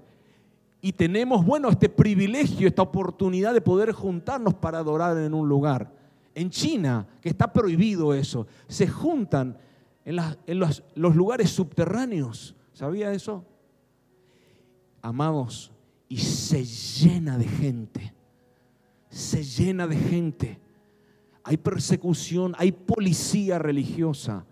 Y 0.81 0.93
tenemos, 0.93 1.47
bueno, 1.47 1.69
este 1.71 1.89
privilegio, 1.89 2.67
esta 2.67 2.83
oportunidad 2.83 3.55
de 3.55 3.61
poder 3.61 3.93
juntarnos 3.93 4.55
para 4.55 4.79
adorar 4.79 5.17
en 5.19 5.35
un 5.35 5.49
lugar. 5.49 5.95
En 6.35 6.51
China, 6.51 7.07
que 7.21 7.29
está 7.29 7.53
prohibido 7.53 8.13
eso, 8.13 8.49
se 8.67 8.89
juntan 8.89 9.57
en, 10.05 10.17
los, 10.59 10.83
los 10.97 11.15
lugares 11.15 11.51
subterráneos. 11.51 12.57
¿Sabía 12.73 13.13
eso? 13.13 13.45
Amados, 15.01 15.71
y 16.09 16.19
se 16.19 16.65
llena 16.65 17.39
de 17.39 17.47
gente. 17.47 18.13
Se 19.11 19.45
llena 19.45 19.87
de 19.87 19.97
gente. 19.97 20.61
Hay 21.45 21.57
persecución, 21.57 22.57
hay 22.59 22.73
policía 22.73 23.61
religiosa. 23.61 24.45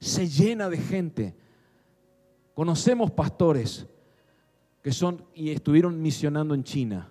Se 0.00 0.28
llena 0.28 0.68
de 0.68 0.78
gente. 0.78 1.34
Conocemos 2.54 3.10
pastores 3.10 3.86
que 4.82 4.92
son 4.92 5.24
y 5.34 5.50
estuvieron 5.50 6.00
misionando 6.00 6.54
en 6.54 6.64
China. 6.64 7.08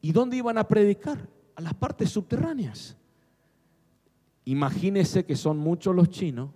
¿Y 0.00 0.12
dónde 0.12 0.36
iban 0.36 0.58
a 0.58 0.64
predicar? 0.64 1.28
A 1.54 1.60
las 1.60 1.74
partes 1.74 2.10
subterráneas. 2.10 2.96
Imagínese 4.44 5.24
que 5.24 5.36
son 5.36 5.58
muchos 5.58 5.94
los 5.94 6.08
chinos. 6.08 6.50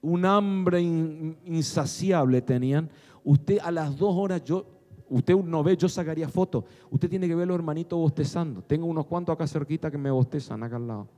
Un 0.00 0.24
hambre 0.24 0.80
insaciable 0.80 2.42
tenían. 2.42 2.90
Usted 3.24 3.58
a 3.62 3.70
las 3.70 3.96
dos 3.96 4.14
horas, 4.14 4.44
yo 4.44 4.78
Usted 5.10 5.34
no 5.36 5.62
ve, 5.62 5.76
yo 5.76 5.88
sacaría 5.88 6.28
fotos. 6.28 6.64
Usted 6.90 7.08
tiene 7.08 7.26
que 7.26 7.34
ver 7.34 7.48
los 7.48 7.54
hermanitos 7.54 7.98
bostezando. 7.98 8.62
Tengo 8.62 8.86
unos 8.86 9.06
cuantos 9.06 9.32
acá 9.32 9.46
cerquita 9.46 9.90
que 9.90 9.98
me 9.98 10.10
bostezan 10.10 10.62
acá 10.62 10.76
al 10.76 10.86
lado. 10.86 11.08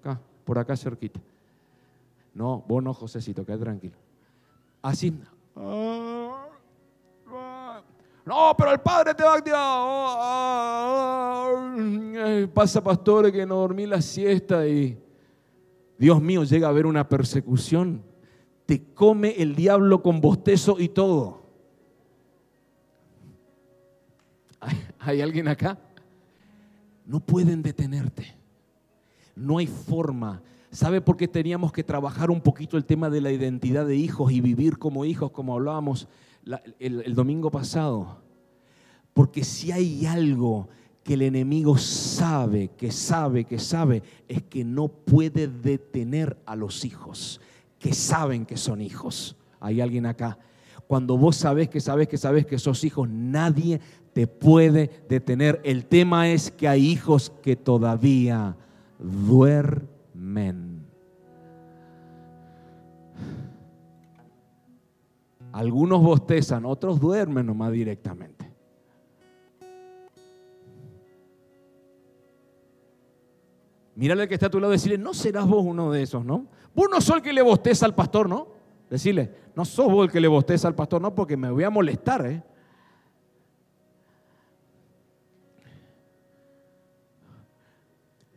Acá, 0.00 0.20
por 0.44 0.58
acá 0.58 0.76
cerquita. 0.76 1.20
No, 2.34 2.64
vos 2.66 2.82
no, 2.82 2.92
Josecito, 2.92 3.46
quédate 3.46 3.62
tranquilo. 3.64 3.96
Así. 4.82 5.16
No, 8.26 8.54
pero 8.56 8.72
el 8.72 8.80
padre 8.80 9.14
te 9.14 9.22
va 9.22 9.36
a 10.16 11.54
Pasa 12.52 12.82
pastores 12.82 13.32
que 13.32 13.46
no 13.46 13.56
dormí 13.56 13.86
la 13.86 14.02
siesta 14.02 14.66
y 14.66 14.98
Dios 15.98 16.20
mío, 16.20 16.44
llega 16.44 16.66
a 16.66 16.70
haber 16.70 16.86
una 16.86 17.08
persecución. 17.08 18.02
Te 18.66 18.92
come 18.94 19.34
el 19.40 19.54
diablo 19.54 20.02
con 20.02 20.20
bostezo 20.20 20.80
y 20.80 20.88
todo. 20.88 21.44
¿Hay 24.98 25.20
alguien 25.20 25.48
acá? 25.48 25.78
No 27.04 27.20
pueden 27.20 27.62
detenerte. 27.62 28.34
No 29.36 29.58
hay 29.58 29.66
forma. 29.66 30.42
¿Sabe 30.74 31.00
por 31.00 31.16
qué 31.16 31.28
teníamos 31.28 31.70
que 31.70 31.84
trabajar 31.84 32.32
un 32.32 32.40
poquito 32.40 32.76
el 32.76 32.84
tema 32.84 33.08
de 33.08 33.20
la 33.20 33.30
identidad 33.30 33.86
de 33.86 33.94
hijos 33.94 34.32
y 34.32 34.40
vivir 34.40 34.76
como 34.76 35.04
hijos, 35.04 35.30
como 35.30 35.54
hablábamos 35.54 36.08
el, 36.80 37.00
el 37.02 37.14
domingo 37.14 37.48
pasado? 37.48 38.18
Porque 39.12 39.44
si 39.44 39.70
hay 39.70 40.04
algo 40.04 40.68
que 41.04 41.14
el 41.14 41.22
enemigo 41.22 41.78
sabe, 41.78 42.72
que 42.76 42.90
sabe, 42.90 43.44
que 43.44 43.60
sabe, 43.60 44.02
es 44.26 44.42
que 44.42 44.64
no 44.64 44.88
puede 44.88 45.46
detener 45.46 46.36
a 46.44 46.56
los 46.56 46.84
hijos, 46.84 47.40
que 47.78 47.94
saben 47.94 48.44
que 48.44 48.56
son 48.56 48.82
hijos. 48.82 49.36
¿Hay 49.60 49.80
alguien 49.80 50.06
acá? 50.06 50.40
Cuando 50.88 51.16
vos 51.16 51.36
sabes 51.36 51.68
que 51.68 51.80
sabes 51.80 52.08
que 52.08 52.18
sabes 52.18 52.46
que 52.46 52.58
sos 52.58 52.82
hijos, 52.82 53.08
nadie 53.08 53.80
te 54.12 54.26
puede 54.26 54.90
detener. 55.08 55.60
El 55.62 55.86
tema 55.86 56.30
es 56.30 56.50
que 56.50 56.66
hay 56.66 56.84
hijos 56.84 57.30
que 57.44 57.54
todavía 57.54 58.56
duermen. 58.98 59.93
Algunos 65.52 66.02
bostezan, 66.02 66.64
otros 66.66 66.98
duermen 66.98 67.46
nomás 67.46 67.70
directamente. 67.70 68.52
Mírale 73.94 74.26
que 74.26 74.34
está 74.34 74.46
a 74.46 74.50
tu 74.50 74.58
lado 74.58 74.72
y 74.72 74.76
decirle, 74.76 74.98
no 74.98 75.14
serás 75.14 75.46
vos 75.46 75.64
uno 75.64 75.92
de 75.92 76.02
esos, 76.02 76.24
¿no? 76.24 76.46
Vos 76.74 76.88
no 76.90 77.00
sos 77.00 77.16
el 77.16 77.22
que 77.22 77.32
le 77.32 77.42
bosteza 77.42 77.86
al 77.86 77.94
pastor, 77.94 78.28
¿no? 78.28 78.48
Decirle, 78.90 79.32
no 79.54 79.64
sos 79.64 79.90
vos 79.90 80.06
el 80.06 80.12
que 80.12 80.20
le 80.20 80.26
bosteza 80.26 80.66
al 80.66 80.74
pastor, 80.74 81.00
no, 81.00 81.14
porque 81.14 81.36
me 81.36 81.50
voy 81.50 81.62
a 81.62 81.70
molestar, 81.70 82.26
¿eh? 82.26 82.42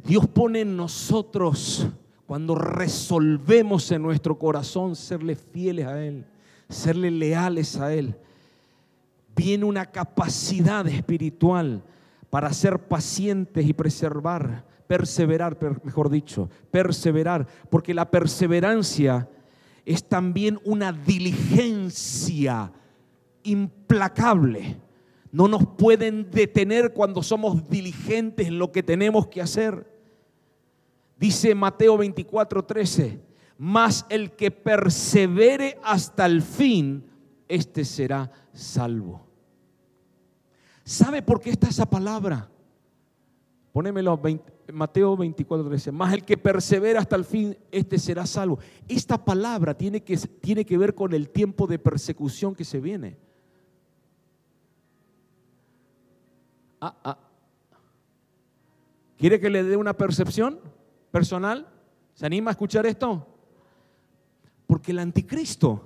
Dios 0.08 0.26
pone 0.26 0.62
en 0.62 0.78
nosotros, 0.78 1.86
cuando 2.26 2.56
resolvemos 2.56 3.92
en 3.92 4.02
nuestro 4.02 4.40
corazón 4.40 4.96
serle 4.96 5.36
fieles 5.36 5.86
a 5.86 6.02
Él, 6.02 6.26
serle 6.70 7.12
leales 7.12 7.76
a 7.76 7.94
Él, 7.94 8.16
viene 9.36 9.66
una 9.66 9.86
capacidad 9.86 10.88
espiritual 10.88 11.84
para 12.30 12.54
ser 12.54 12.80
pacientes 12.88 13.68
y 13.68 13.74
preservar, 13.74 14.64
perseverar, 14.88 15.58
mejor 15.84 16.10
dicho, 16.10 16.50
perseverar, 16.72 17.46
porque 17.70 17.94
la 17.94 18.10
perseverancia 18.10 19.30
es 19.86 20.08
también 20.08 20.58
una 20.64 20.94
diligencia 20.94 22.72
implacable. 23.44 24.78
No 25.34 25.50
nos 25.50 25.68
pueden 25.68 26.32
detener 26.32 26.94
cuando 26.94 27.22
somos 27.22 27.70
diligentes 27.70 28.48
en 28.48 28.58
lo 28.58 28.72
que 28.72 28.84
tenemos 28.84 29.28
que 29.28 29.42
hacer. 29.42 29.97
Dice 31.20 31.56
Mateo 31.56 31.98
24, 31.98 32.64
13, 32.64 33.20
mas 33.58 34.06
el 34.10 34.32
que 34.32 34.52
persevere 34.52 35.80
hasta 35.84 36.26
el 36.26 36.42
fin, 36.42 37.04
este 37.48 37.84
será 37.86 38.32
salvo. 38.54 39.26
¿Sabe 40.84 41.22
por 41.22 41.42
qué 41.42 41.50
está 41.50 41.68
esa 41.68 41.90
palabra? 41.90 42.50
Ponémelo, 43.74 44.20
Mateo 44.72 45.18
24, 45.18 45.68
13. 45.68 45.92
Más 45.92 46.14
el 46.14 46.24
que 46.24 46.38
persevera 46.38 47.00
hasta 47.00 47.16
el 47.16 47.26
fin, 47.26 47.58
este 47.72 47.98
será 48.00 48.26
salvo. 48.26 48.60
Esta 48.88 49.24
palabra 49.24 49.76
tiene 49.76 50.02
que, 50.02 50.18
tiene 50.18 50.66
que 50.66 50.78
ver 50.78 50.96
con 50.96 51.14
el 51.14 51.30
tiempo 51.30 51.68
de 51.68 51.80
persecución 51.80 52.56
que 52.56 52.64
se 52.64 52.80
viene. 52.80 53.18
Ah, 56.80 56.96
ah. 57.04 57.18
¿Quiere 59.18 59.40
que 59.40 59.50
le 59.50 59.64
dé 59.64 59.78
una 59.78 59.94
percepción 59.94 60.60
personal? 61.18 61.68
¿Se 62.14 62.28
anima 62.28 62.52
a 62.52 62.54
escuchar 62.54 62.86
esto? 62.86 63.26
Porque 64.68 64.92
el 64.92 65.00
anticristo, 65.00 65.82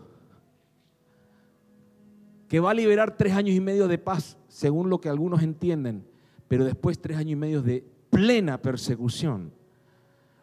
que 2.49 2.59
va 2.59 2.71
a 2.71 2.73
liberar 2.73 3.15
tres 3.15 3.31
años 3.33 3.55
y 3.55 3.61
medio 3.61 3.87
de 3.87 3.97
paz, 3.97 4.37
según 4.49 4.89
lo 4.89 4.99
que 4.99 5.07
algunos 5.07 5.41
entienden, 5.41 6.05
pero 6.49 6.65
después 6.65 6.99
tres 6.99 7.15
años 7.15 7.31
y 7.31 7.35
medio 7.37 7.61
de 7.61 7.81
plena 8.09 8.61
persecución. 8.61 9.53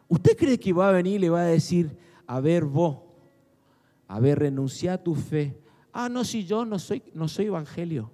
¿Usted 0.07 0.35
cree 0.35 0.59
que 0.59 0.73
va 0.73 0.89
a 0.89 0.91
venir 0.91 1.17
y 1.17 1.19
le 1.19 1.29
va 1.29 1.41
a 1.41 1.45
decir, 1.45 1.95
a 2.25 2.39
ver 2.39 2.65
vos, 2.65 2.97
a 4.07 4.19
ver, 4.19 4.39
renuncia 4.39 4.93
a 4.93 5.03
tu 5.03 5.13
fe? 5.13 5.55
Ah, 5.93 6.09
no, 6.09 6.23
si 6.23 6.45
yo 6.45 6.65
no 6.65 6.79
soy, 6.79 7.03
no 7.13 7.27
soy 7.27 7.45
evangelio. 7.45 8.09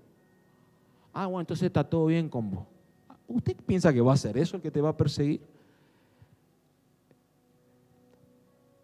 Ah, 1.14 1.28
bueno, 1.28 1.40
entonces 1.40 1.68
está 1.68 1.86
todo 1.86 2.08
bien 2.08 2.28
con 2.28 2.52
vos. 2.52 2.66
¿Usted 3.30 3.56
piensa 3.66 3.94
que 3.94 4.02
va 4.02 4.12
a 4.12 4.18
ser 4.18 4.38
eso 4.38 4.58
el 4.58 4.62
que 4.62 4.72
te 4.72 4.82
va 4.82 4.90
a 4.90 4.98
perseguir? 4.98 5.55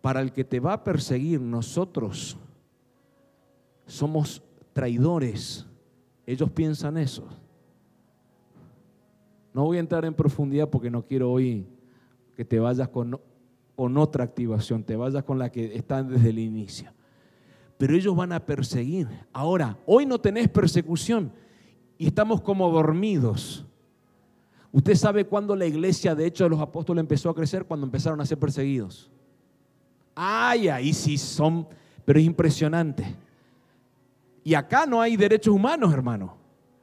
Para 0.01 0.21
el 0.21 0.31
que 0.31 0.43
te 0.43 0.59
va 0.59 0.73
a 0.73 0.83
perseguir, 0.83 1.39
nosotros 1.39 2.37
somos 3.85 4.41
traidores. 4.73 5.65
Ellos 6.25 6.49
piensan 6.49 6.97
eso. 6.97 7.27
No 9.53 9.65
voy 9.65 9.77
a 9.77 9.81
entrar 9.81 10.05
en 10.05 10.13
profundidad 10.13 10.69
porque 10.69 10.89
no 10.89 11.05
quiero 11.05 11.31
hoy 11.31 11.67
que 12.35 12.45
te 12.45 12.59
vayas 12.59 12.89
con, 12.89 13.19
otra 13.75 14.23
activación, 14.23 14.83
te 14.83 14.95
vayas 14.95 15.23
con 15.23 15.37
la 15.37 15.51
que 15.51 15.75
están 15.75 16.09
desde 16.09 16.29
el 16.29 16.39
inicio. 16.39 16.91
Pero 17.77 17.95
ellos 17.95 18.15
van 18.15 18.31
a 18.31 18.45
perseguir. 18.45 19.07
Ahora, 19.33 19.77
hoy 19.85 20.05
no 20.05 20.19
tenés 20.19 20.47
persecución 20.47 21.31
y 21.97 22.07
estamos 22.07 22.41
como 22.41 22.69
dormidos. 22.69 23.65
Usted 24.71 24.95
sabe 24.95 25.25
cuándo 25.25 25.55
la 25.55 25.65
iglesia, 25.65 26.15
de 26.15 26.25
hecho, 26.25 26.45
de 26.45 26.51
los 26.51 26.61
apóstoles 26.61 27.01
empezó 27.01 27.29
a 27.29 27.35
crecer, 27.35 27.65
cuando 27.65 27.85
empezaron 27.85 28.21
a 28.21 28.25
ser 28.25 28.39
perseguidos. 28.39 29.11
Ay, 30.15 30.67
ahí 30.67 30.93
sí 30.93 31.17
son, 31.17 31.67
pero 32.05 32.19
es 32.19 32.25
impresionante. 32.25 33.15
Y 34.43 34.53
acá 34.53 34.85
no 34.85 35.01
hay 35.01 35.15
derechos 35.15 35.53
humanos, 35.53 35.93
hermano. 35.93 36.35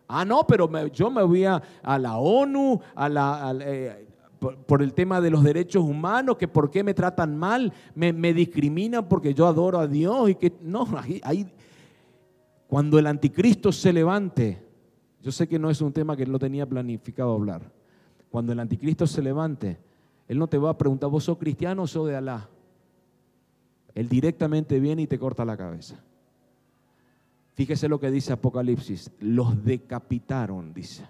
Ah, 0.07 0.25
no, 0.25 0.47
pero 0.47 0.71
yo 0.89 1.11
me 1.11 1.23
voy 1.23 1.45
a, 1.45 1.63
la 1.85 2.17
ONU, 2.17 2.81
a 2.95 3.09
la, 3.09 3.57
eh, 3.61 4.07
por, 4.39 4.83
el 4.83 4.95
tema 4.95 5.21
de 5.21 5.31
los 5.31 5.43
derechos 5.43 5.85
humanos, 5.85 6.37
que 6.39 6.49
por 6.49 6.71
qué 6.71 6.83
me 6.83 6.95
tratan 6.95 7.37
mal, 7.37 7.73
me, 7.95 8.33
discriminan 8.33 9.07
porque 9.07 9.35
yo 9.35 9.47
adoro 9.47 9.79
a 9.79 9.87
Dios 9.87 10.31
y 10.31 10.35
que 10.37 10.53
no, 10.63 10.87
ahí, 11.23 11.47
cuando 12.67 12.99
el 12.99 13.07
anticristo 13.07 13.71
se 13.71 13.93
levante, 13.93 14.63
yo 15.23 15.31
sé 15.31 15.47
que 15.47 15.59
no 15.59 15.69
es 15.69 15.81
un 15.83 15.93
tema 15.93 16.17
que 16.17 16.23
él 16.23 16.33
no 16.33 16.39
tenía 16.39 16.67
planificado 16.67 17.35
hablar. 17.35 17.71
Cuando 18.31 18.53
el 18.53 18.61
anticristo 18.61 19.07
se 19.07 19.21
levante, 19.21 19.79
él 20.27 20.39
no 20.39 20.47
te 20.47 20.59
va 20.59 20.71
a 20.71 20.79
preguntar, 20.79 21.11
¿vos 21.11 21.25
sos 21.25 21.39
cristiano 21.39 21.83
o 21.83 21.87
sos 21.87 22.09
de 22.09 22.17
Alá? 22.17 22.49
Él 23.95 24.09
directamente 24.09 24.81
viene 24.81 25.03
y 25.03 25.07
te 25.07 25.19
corta 25.19 25.45
la 25.45 25.57
cabeza. 25.57 26.03
Fíjese 27.55 27.89
lo 27.89 27.99
que 27.99 28.11
dice 28.11 28.33
Apocalipsis. 28.33 29.11
Los 29.21 29.65
decapitaron, 29.65 30.73
dice. 30.73 31.05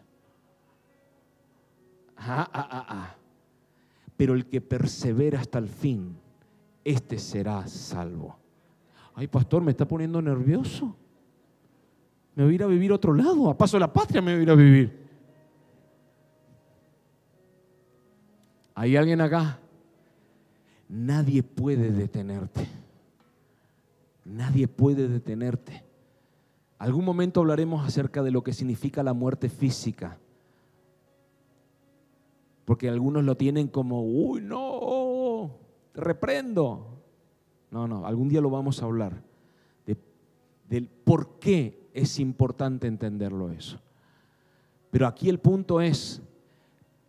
Ah, 2.16 2.48
ah, 2.52 2.86
ah, 2.88 3.14
Pero 4.16 4.34
el 4.34 4.46
que 4.46 4.60
persevera 4.60 5.40
hasta 5.40 5.58
el 5.58 5.68
fin, 5.68 6.16
este 6.84 7.18
será 7.18 7.66
salvo. 7.68 8.36
Ay, 9.14 9.26
pastor, 9.26 9.62
me 9.62 9.72
está 9.72 9.86
poniendo 9.86 10.22
nervioso. 10.22 10.96
Me 12.34 12.44
voy 12.44 12.52
a 12.52 12.54
ir 12.54 12.62
a 12.62 12.66
vivir 12.66 12.92
a 12.92 12.94
otro 12.94 13.12
lado. 13.12 13.50
A 13.50 13.58
paso 13.58 13.76
de 13.76 13.80
la 13.80 13.92
patria 13.92 14.22
me 14.22 14.32
voy 14.32 14.40
a 14.40 14.42
ir 14.42 14.50
a 14.50 14.54
vivir. 14.54 15.08
¿Hay 18.74 18.96
alguien 18.96 19.20
acá? 19.20 19.58
Nadie 20.88 21.42
puede 21.42 21.90
detenerte. 21.90 22.66
Nadie 24.24 24.68
puede 24.68 25.08
detenerte. 25.08 25.84
Algún 26.78 27.04
momento 27.04 27.40
hablaremos 27.40 27.86
acerca 27.86 28.22
de 28.22 28.30
lo 28.30 28.42
que 28.42 28.52
significa 28.52 29.02
la 29.02 29.12
muerte 29.12 29.48
física. 29.48 30.18
Porque 32.64 32.88
algunos 32.88 33.24
lo 33.24 33.36
tienen 33.36 33.68
como, 33.68 34.02
uy, 34.02 34.40
no, 34.40 35.50
te 35.92 36.00
reprendo. 36.00 37.02
No, 37.70 37.88
no, 37.88 38.06
algún 38.06 38.28
día 38.28 38.40
lo 38.40 38.50
vamos 38.50 38.82
a 38.82 38.86
hablar. 38.86 39.22
del 40.68 40.86
por 40.86 41.38
qué 41.38 41.88
es 41.94 42.18
importante 42.18 42.86
entenderlo 42.86 43.50
eso. 43.50 43.80
Pero 44.90 45.06
aquí 45.06 45.28
el 45.28 45.38
punto 45.38 45.80
es 45.80 46.22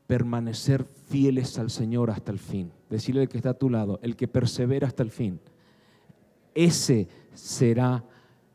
permanecer 0.07 0.85
fieles 0.85 1.59
al 1.59 1.69
Señor 1.69 2.09
hasta 2.09 2.31
el 2.31 2.39
fin. 2.39 2.71
Decirle 2.89 3.21
al 3.21 3.29
que 3.29 3.37
está 3.37 3.51
a 3.51 3.57
tu 3.57 3.69
lado, 3.69 3.99
el 4.01 4.15
que 4.15 4.27
persevera 4.27 4.87
hasta 4.87 5.03
el 5.03 5.11
fin, 5.11 5.39
ese 6.55 7.07
será 7.33 8.03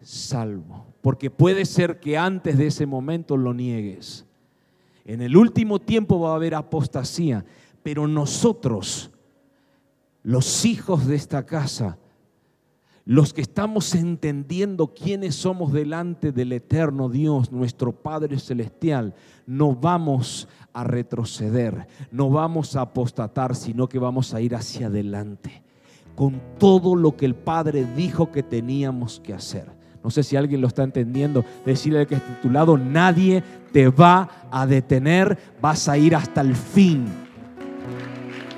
salvo. 0.01 0.87
Porque 1.01 1.31
puede 1.31 1.65
ser 1.65 2.01
que 2.01 2.19
antes 2.19 2.59
de 2.59 2.67
ese 2.67 2.87
momento 2.87 3.37
lo 3.37 3.55
niegues. 3.55 4.27
En 5.05 5.21
el 5.21 5.37
último 5.37 5.81
tiempo 5.81 6.19
va 6.19 6.33
a 6.33 6.37
haber 6.37 6.55
apostasía, 6.55 7.45
pero 7.83 8.09
nosotros, 8.09 9.11
los 10.23 10.65
hijos 10.65 11.07
de 11.07 11.15
esta 11.15 11.45
casa, 11.45 11.99
los 13.05 13.35
que 13.35 13.43
estamos 13.43 13.95
entendiendo 13.95 14.95
quiénes 14.95 15.35
somos 15.35 15.73
delante 15.73 16.33
del 16.33 16.53
eterno 16.53 17.11
Dios, 17.11 17.53
nuestro 17.53 17.93
Padre 17.93 18.39
Celestial, 18.39 19.15
no 19.47 19.75
vamos 19.75 20.49
a 20.75 20.85
retroceder, 20.85 21.87
no 22.11 22.29
vamos 22.29 22.77
a 22.77 22.83
apostatar, 22.83 23.57
sino 23.57 23.89
que 23.89 23.99
vamos 23.99 24.35
a 24.35 24.41
ir 24.41 24.55
hacia 24.55 24.89
adelante 24.89 25.63
con 26.15 26.41
todo 26.59 26.95
lo 26.97 27.17
que 27.17 27.27
el 27.27 27.35
Padre 27.35 27.87
dijo 27.97 28.31
que 28.31 28.43
teníamos 28.43 29.21
que 29.21 29.35
hacer. 29.35 29.67
No 30.03 30.11
sé 30.11 30.23
si 30.23 30.37
alguien 30.37 30.61
lo 30.61 30.69
está 30.69 30.83
entendiendo. 30.83 31.45
Decirle 31.65 32.07
que 32.07 32.17
está 32.17 32.35
a 32.35 32.41
tu 32.41 32.51
lado, 32.51 32.77
nadie 32.77 33.43
te 33.73 33.89
va 33.89 34.29
a 34.51 34.67
detener, 34.67 35.39
vas 35.61 35.89
a 35.89 35.97
ir 35.97 36.15
hasta 36.15 36.43
el 36.43 36.55
fin 36.55 37.07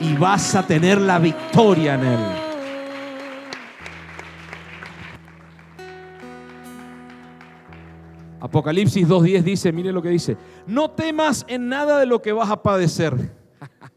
y 0.01 0.15
vas 0.17 0.55
a 0.55 0.67
tener 0.67 1.01
la 1.01 1.19
victoria 1.19 1.95
en 1.95 2.05
él. 2.05 2.46
Apocalipsis 8.47 9.09
2.10 9.09 9.43
dice, 9.43 9.73
mire 9.73 9.93
lo 9.93 10.01
que 10.01 10.09
dice, 10.09 10.37
no 10.69 10.89
temas 10.91 11.45
en 11.49 11.69
nada 11.69 11.99
de 11.99 12.07
lo 12.07 12.23
que 12.23 12.33
vas 12.33 12.51
a 12.51 12.63
padecer. 12.63 13.35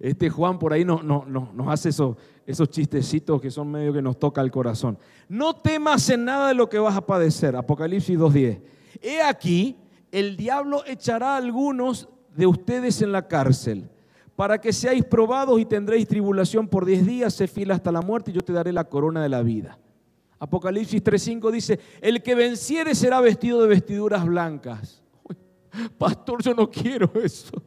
Este 0.00 0.30
Juan 0.30 0.58
por 0.58 0.72
ahí 0.72 0.82
no, 0.82 1.02
no, 1.02 1.26
no, 1.28 1.52
nos 1.54 1.68
hace 1.68 1.90
eso, 1.90 2.16
esos 2.46 2.70
chistecitos 2.70 3.38
que 3.38 3.50
son 3.50 3.70
medio 3.70 3.92
que 3.92 4.00
nos 4.00 4.18
toca 4.18 4.40
el 4.40 4.50
corazón. 4.50 4.98
No 5.28 5.54
temas 5.54 6.08
en 6.08 6.24
nada 6.24 6.48
de 6.48 6.54
lo 6.54 6.70
que 6.70 6.78
vas 6.78 6.96
a 6.96 7.06
padecer. 7.06 7.54
Apocalipsis 7.54 8.18
2.10. 8.18 8.62
He 9.02 9.22
aquí, 9.22 9.76
el 10.10 10.38
diablo 10.38 10.82
echará 10.86 11.34
a 11.34 11.36
algunos 11.36 12.08
de 12.34 12.46
ustedes 12.46 13.02
en 13.02 13.12
la 13.12 13.28
cárcel 13.28 13.90
para 14.34 14.58
que 14.58 14.72
seáis 14.72 15.04
probados 15.04 15.60
y 15.60 15.66
tendréis 15.66 16.08
tribulación 16.08 16.66
por 16.66 16.86
diez 16.86 17.04
días, 17.06 17.34
se 17.34 17.46
fila 17.46 17.74
hasta 17.74 17.92
la 17.92 18.00
muerte 18.00 18.30
y 18.30 18.34
yo 18.34 18.40
te 18.40 18.54
daré 18.54 18.72
la 18.72 18.84
corona 18.84 19.22
de 19.22 19.28
la 19.28 19.42
vida. 19.42 19.78
Apocalipsis 20.40 21.04
3.5 21.04 21.50
dice, 21.52 21.78
el 22.00 22.22
que 22.22 22.34
venciere 22.34 22.94
será 22.94 23.20
vestido 23.20 23.60
de 23.60 23.68
vestiduras 23.68 24.24
blancas. 24.24 25.02
Pastor, 25.98 26.42
yo 26.42 26.54
no 26.54 26.70
quiero 26.70 27.12
eso. 27.22 27.62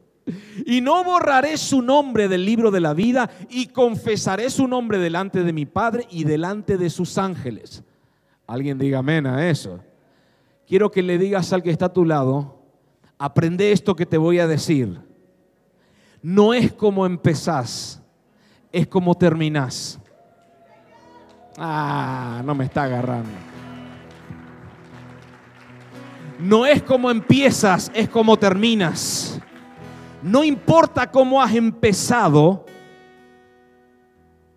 Y 0.66 0.80
no 0.80 1.04
borraré 1.04 1.56
su 1.56 1.82
nombre 1.82 2.28
del 2.28 2.44
libro 2.44 2.72
de 2.72 2.80
la 2.80 2.92
vida 2.92 3.30
y 3.48 3.68
confesaré 3.68 4.50
su 4.50 4.66
nombre 4.66 4.98
delante 4.98 5.44
de 5.44 5.52
mi 5.52 5.66
Padre 5.66 6.08
y 6.10 6.24
delante 6.24 6.76
de 6.76 6.90
sus 6.90 7.16
ángeles. 7.16 7.84
Alguien 8.46 8.76
diga 8.76 8.98
amén 8.98 9.26
a 9.26 9.48
eso. 9.48 9.78
Quiero 10.66 10.90
que 10.90 11.02
le 11.02 11.16
digas 11.16 11.52
al 11.52 11.62
que 11.62 11.70
está 11.70 11.86
a 11.86 11.92
tu 11.92 12.04
lado, 12.04 12.60
aprende 13.18 13.70
esto 13.70 13.94
que 13.94 14.06
te 14.06 14.18
voy 14.18 14.40
a 14.40 14.48
decir. 14.48 14.98
No 16.22 16.54
es 16.54 16.72
como 16.72 17.06
empezás, 17.06 18.02
es 18.72 18.88
como 18.88 19.14
terminás. 19.14 20.00
Ah, 21.56 22.42
no 22.44 22.54
me 22.54 22.64
está 22.64 22.84
agarrando. 22.84 23.30
No 26.38 26.66
es 26.66 26.82
como 26.82 27.10
empiezas, 27.10 27.90
es 27.94 28.08
como 28.08 28.36
terminas. 28.36 29.40
No 30.22 30.42
importa 30.42 31.10
cómo 31.10 31.40
has 31.40 31.54
empezado, 31.54 32.66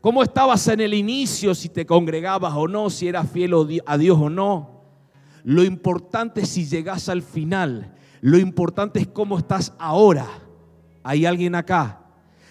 cómo 0.02 0.24
estabas 0.24 0.68
en 0.70 0.82
el 0.82 0.94
inicio, 0.94 1.54
si 1.54 1.70
te 1.70 1.86
congregabas 1.86 2.54
o 2.56 2.68
no, 2.68 2.90
si 2.90 3.08
eras 3.08 3.30
fiel 3.30 3.54
a 3.86 3.98
Dios 3.98 4.18
o 4.20 4.30
no. 4.30 4.82
Lo 5.44 5.64
importante 5.64 6.42
es 6.42 6.50
si 6.50 6.66
llegas 6.66 7.10
al 7.10 7.22
final. 7.22 7.94
Lo 8.22 8.38
importante 8.38 9.00
es 9.00 9.08
cómo 9.08 9.38
estás 9.38 9.74
ahora. 9.78 10.26
Hay 11.04 11.26
alguien 11.26 11.56
acá. 11.56 12.07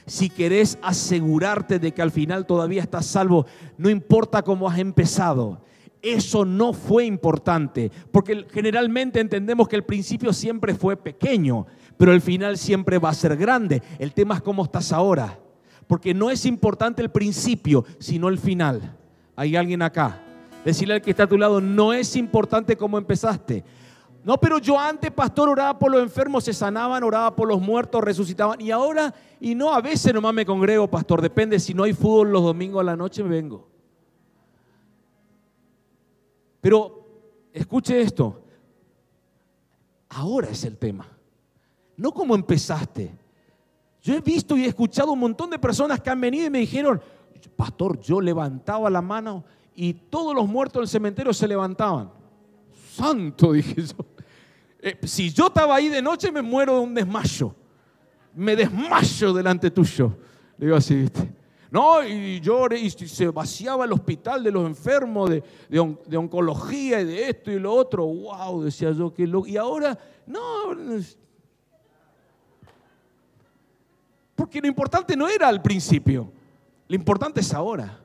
Si 0.06 0.30
querés 0.30 0.78
asegurarte 0.82 1.78
de 1.78 1.92
que 1.92 2.00
al 2.00 2.12
final 2.12 2.46
todavía 2.46 2.80
estás 2.80 3.06
salvo, 3.06 3.46
no 3.76 3.90
importa 3.90 4.42
cómo 4.42 4.68
has 4.68 4.78
empezado. 4.78 5.60
Eso 6.00 6.44
no 6.44 6.72
fue 6.72 7.04
importante, 7.04 7.90
porque 8.12 8.46
generalmente 8.52 9.18
entendemos 9.18 9.66
que 9.66 9.74
el 9.74 9.84
principio 9.84 10.32
siempre 10.32 10.74
fue 10.74 10.96
pequeño, 10.96 11.66
pero 11.96 12.12
el 12.12 12.20
final 12.20 12.56
siempre 12.56 12.98
va 12.98 13.08
a 13.08 13.14
ser 13.14 13.36
grande. 13.36 13.82
El 13.98 14.12
tema 14.12 14.36
es 14.36 14.42
cómo 14.42 14.64
estás 14.64 14.92
ahora, 14.92 15.40
porque 15.88 16.14
no 16.14 16.30
es 16.30 16.46
importante 16.46 17.02
el 17.02 17.10
principio, 17.10 17.84
sino 17.98 18.28
el 18.28 18.38
final. 18.38 18.96
Hay 19.34 19.56
alguien 19.56 19.82
acá. 19.82 20.22
Decirle 20.64 20.94
al 20.94 21.02
que 21.02 21.10
está 21.10 21.24
a 21.24 21.28
tu 21.28 21.38
lado, 21.38 21.60
no 21.60 21.92
es 21.92 22.14
importante 22.14 22.76
cómo 22.76 22.98
empezaste, 22.98 23.64
no, 24.26 24.40
pero 24.40 24.58
yo 24.58 24.76
antes, 24.76 25.12
pastor, 25.12 25.48
oraba 25.48 25.78
por 25.78 25.88
los 25.88 26.02
enfermos, 26.02 26.42
se 26.42 26.52
sanaban, 26.52 27.04
oraba 27.04 27.36
por 27.36 27.46
los 27.46 27.60
muertos, 27.60 28.02
resucitaban. 28.02 28.60
Y 28.60 28.72
ahora, 28.72 29.14
y 29.38 29.54
no, 29.54 29.72
a 29.72 29.80
veces 29.80 30.12
nomás 30.12 30.34
me 30.34 30.44
congrego, 30.44 30.90
pastor. 30.90 31.22
Depende, 31.22 31.60
si 31.60 31.72
no 31.72 31.84
hay 31.84 31.92
fútbol 31.92 32.32
los 32.32 32.42
domingos 32.42 32.80
a 32.80 32.84
la 32.84 32.96
noche, 32.96 33.22
me 33.22 33.28
vengo. 33.28 33.68
Pero 36.60 37.06
escuche 37.52 38.00
esto. 38.00 38.42
Ahora 40.08 40.48
es 40.48 40.64
el 40.64 40.76
tema. 40.76 41.06
No 41.96 42.10
como 42.10 42.34
empezaste. 42.34 43.14
Yo 44.02 44.12
he 44.12 44.20
visto 44.20 44.56
y 44.56 44.64
he 44.64 44.66
escuchado 44.66 45.12
un 45.12 45.20
montón 45.20 45.50
de 45.50 45.58
personas 45.60 46.00
que 46.00 46.10
han 46.10 46.20
venido 46.20 46.48
y 46.48 46.50
me 46.50 46.58
dijeron, 46.58 47.00
pastor, 47.54 48.00
yo 48.00 48.20
levantaba 48.20 48.90
la 48.90 49.02
mano 49.02 49.44
y 49.76 49.92
todos 49.94 50.34
los 50.34 50.48
muertos 50.48 50.80
del 50.80 50.88
cementerio 50.88 51.32
se 51.32 51.46
levantaban. 51.46 52.10
Santo, 52.92 53.52
dije 53.52 53.82
yo. 53.82 54.15
Eh, 54.86 54.96
si 55.02 55.32
yo 55.32 55.48
estaba 55.48 55.74
ahí 55.74 55.88
de 55.88 56.00
noche, 56.00 56.30
me 56.30 56.40
muero 56.40 56.74
de 56.74 56.80
un 56.82 56.94
desmayo. 56.94 57.52
Me 58.32 58.54
desmayo 58.54 59.32
delante 59.32 59.68
tuyo. 59.72 60.16
Le 60.56 60.66
digo 60.66 60.76
así, 60.76 60.94
¿viste? 60.94 61.28
No, 61.72 62.04
y 62.04 62.40
lloré 62.40 62.78
y 62.78 62.90
se 62.90 63.26
vaciaba 63.30 63.84
el 63.84 63.92
hospital 63.92 64.44
de 64.44 64.52
los 64.52 64.64
enfermos 64.64 65.28
de, 65.28 65.42
de, 65.68 66.16
oncología 66.16 67.00
y 67.00 67.04
de 67.04 67.30
esto 67.30 67.50
y 67.50 67.58
lo 67.58 67.74
otro. 67.74 68.06
¡Wow! 68.06 68.62
Decía 68.62 68.92
yo, 68.92 69.12
que 69.12 69.26
lo. 69.26 69.44
Y 69.44 69.56
ahora, 69.56 69.98
no. 70.24 70.38
Porque 74.36 74.60
lo 74.60 74.68
importante 74.68 75.16
no 75.16 75.26
era 75.26 75.48
al 75.48 75.62
principio. 75.62 76.30
Lo 76.86 76.94
importante 76.94 77.40
es 77.40 77.52
ahora. 77.52 77.98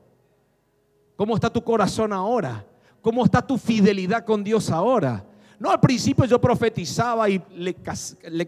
¿Cómo 1.16 1.36
está 1.36 1.54
tu 1.54 1.64
corazón 1.64 2.12
ahora? 2.12 2.66
¿Cómo 3.04 3.24
está 3.24 3.46
tu 3.46 3.60
fidelidad 3.60 4.26
con 4.26 4.44
Dios 4.44 4.72
ahora? 4.72 5.28
No, 5.62 5.70
al 5.70 5.80
principio 5.80 6.26
yo 6.26 6.42
profetizaba 6.42 7.30
y 7.30 7.40
le, 7.56 7.76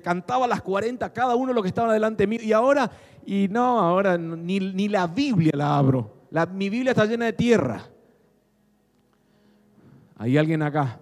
cantaba 0.01 0.45
a 0.45 0.47
las 0.47 0.64
40 0.64 1.05
a 1.05 1.14
cada 1.14 1.36
uno 1.36 1.53
lo 1.53 1.61
que 1.61 1.68
estaba 1.68 1.93
delante 1.93 2.24
de 2.24 2.28
mí. 2.28 2.38
Y 2.41 2.51
ahora, 2.53 2.89
y 3.24 3.47
no, 3.49 3.80
ahora 3.80 4.18
ni, 4.18 4.59
ni 4.59 4.88
la 4.88 5.05
Biblia 5.05 5.51
la 5.53 5.78
abro. 5.78 6.11
La, 6.32 6.47
mi 6.47 6.72
Biblia 6.72 6.89
está 6.89 7.05
llena 7.05 7.26
de 7.26 7.34
tierra. 7.34 7.84
Hay 10.18 10.39
alguien 10.39 10.64
acá. 10.64 11.01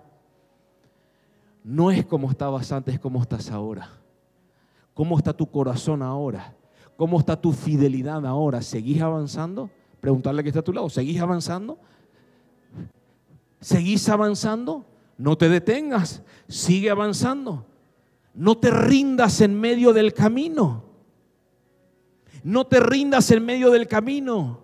No 1.63 1.91
es 1.91 2.05
como 2.05 2.29
estabas 2.29 2.69
antes, 2.73 2.95
es 2.95 2.99
como 2.99 3.21
estás 3.21 3.49
ahora. 3.49 3.89
¿Cómo 4.93 5.17
está 5.17 5.31
tu 5.31 5.49
corazón 5.49 6.01
ahora? 6.01 6.53
¿Cómo 6.97 7.21
está 7.21 7.39
tu 7.39 7.53
fidelidad 7.53 8.25
ahora? 8.25 8.61
¿Seguís 8.61 9.01
avanzando? 9.01 9.69
Preguntarle 10.01 10.43
que 10.43 10.49
está 10.49 10.59
a 10.59 10.63
tu 10.63 10.73
lado. 10.73 10.89
¿Seguís 10.89 11.21
avanzando? 11.21 11.79
¿Seguís 13.61 14.09
avanzando? 14.09 14.83
No 15.17 15.37
te 15.37 15.49
detengas, 15.49 16.21
sigue 16.47 16.89
avanzando. 16.89 17.65
No 18.33 18.57
te 18.57 18.71
rindas 18.71 19.41
en 19.41 19.59
medio 19.59 19.93
del 19.93 20.13
camino. 20.13 20.83
No 22.43 22.65
te 22.65 22.79
rindas 22.79 23.29
en 23.31 23.45
medio 23.45 23.69
del 23.69 23.87
camino. 23.87 24.63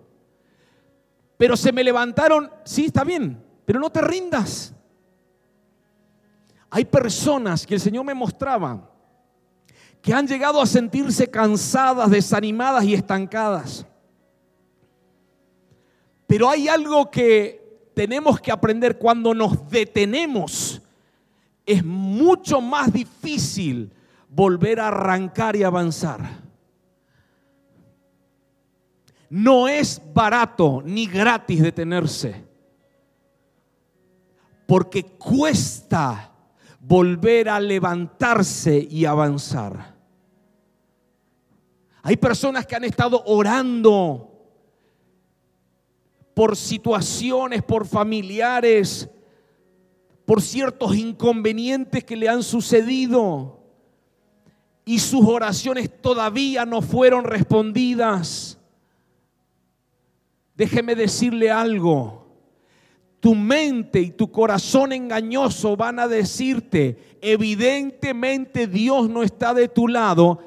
Pero 1.36 1.56
se 1.56 1.72
me 1.72 1.84
levantaron, 1.84 2.50
sí, 2.64 2.86
está 2.86 3.04
bien, 3.04 3.42
pero 3.64 3.78
no 3.78 3.90
te 3.90 4.00
rindas. 4.00 4.74
Hay 6.70 6.84
personas 6.84 7.66
que 7.66 7.74
el 7.74 7.80
Señor 7.80 8.04
me 8.04 8.14
mostraba 8.14 8.90
que 10.02 10.12
han 10.12 10.26
llegado 10.26 10.60
a 10.60 10.66
sentirse 10.66 11.28
cansadas, 11.28 12.10
desanimadas 12.10 12.84
y 12.84 12.94
estancadas. 12.94 13.86
Pero 16.26 16.48
hay 16.48 16.68
algo 16.68 17.10
que 17.10 17.57
tenemos 17.98 18.40
que 18.40 18.52
aprender 18.52 18.96
cuando 18.96 19.34
nos 19.34 19.68
detenemos. 19.68 20.80
Es 21.66 21.84
mucho 21.84 22.60
más 22.60 22.92
difícil 22.92 23.92
volver 24.28 24.78
a 24.78 24.86
arrancar 24.86 25.56
y 25.56 25.64
avanzar. 25.64 26.20
No 29.28 29.66
es 29.66 30.00
barato 30.14 30.80
ni 30.84 31.08
gratis 31.08 31.60
detenerse, 31.60 32.46
porque 34.64 35.02
cuesta 35.02 36.30
volver 36.78 37.48
a 37.48 37.58
levantarse 37.58 38.78
y 38.88 39.06
avanzar. 39.06 39.96
Hay 42.04 42.16
personas 42.16 42.64
que 42.64 42.76
han 42.76 42.84
estado 42.84 43.24
orando 43.26 44.37
por 46.38 46.54
situaciones, 46.54 47.64
por 47.64 47.84
familiares, 47.84 49.10
por 50.24 50.40
ciertos 50.40 50.94
inconvenientes 50.94 52.04
que 52.04 52.14
le 52.14 52.28
han 52.28 52.44
sucedido 52.44 53.58
y 54.84 55.00
sus 55.00 55.26
oraciones 55.26 55.90
todavía 56.00 56.64
no 56.64 56.80
fueron 56.80 57.24
respondidas. 57.24 58.56
Déjeme 60.54 60.94
decirle 60.94 61.50
algo. 61.50 62.28
Tu 63.18 63.34
mente 63.34 63.98
y 64.00 64.12
tu 64.12 64.30
corazón 64.30 64.92
engañoso 64.92 65.76
van 65.76 65.98
a 65.98 66.06
decirte, 66.06 67.18
evidentemente 67.20 68.68
Dios 68.68 69.10
no 69.10 69.24
está 69.24 69.54
de 69.54 69.66
tu 69.66 69.88
lado, 69.88 70.38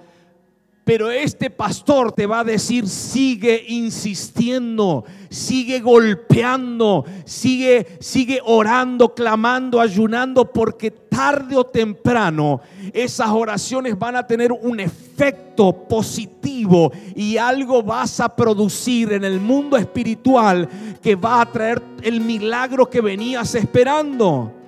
pero 0.91 1.09
este 1.09 1.49
pastor 1.49 2.11
te 2.11 2.25
va 2.25 2.41
a 2.41 2.43
decir, 2.43 2.85
sigue 2.85 3.63
insistiendo, 3.69 5.05
sigue 5.29 5.79
golpeando, 5.79 7.05
sigue, 7.23 7.87
sigue 8.01 8.41
orando, 8.43 9.15
clamando, 9.15 9.79
ayunando, 9.79 10.51
porque 10.51 10.91
tarde 10.91 11.55
o 11.55 11.63
temprano 11.63 12.59
esas 12.91 13.29
oraciones 13.29 13.97
van 13.97 14.17
a 14.17 14.27
tener 14.27 14.51
un 14.51 14.81
efecto 14.81 15.87
positivo 15.87 16.91
y 17.15 17.37
algo 17.37 17.81
vas 17.81 18.19
a 18.19 18.35
producir 18.35 19.13
en 19.13 19.23
el 19.23 19.39
mundo 19.39 19.77
espiritual 19.77 20.67
que 21.01 21.15
va 21.15 21.39
a 21.39 21.49
traer 21.49 21.81
el 22.03 22.19
milagro 22.19 22.89
que 22.89 22.99
venías 22.99 23.55
esperando 23.55 24.60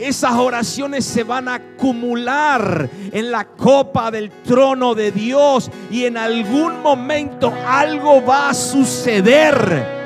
esas 0.00 0.32
oraciones 0.32 1.04
se 1.04 1.24
van 1.24 1.48
a 1.48 1.54
acumular 1.54 2.88
en 3.12 3.30
la 3.30 3.44
copa 3.44 4.10
del 4.10 4.30
trono 4.30 4.94
de 4.94 5.12
Dios 5.12 5.70
y 5.90 6.06
en 6.06 6.16
algún 6.16 6.82
momento 6.82 7.52
algo 7.66 8.24
va 8.24 8.50
a 8.50 8.54
suceder. 8.54 10.00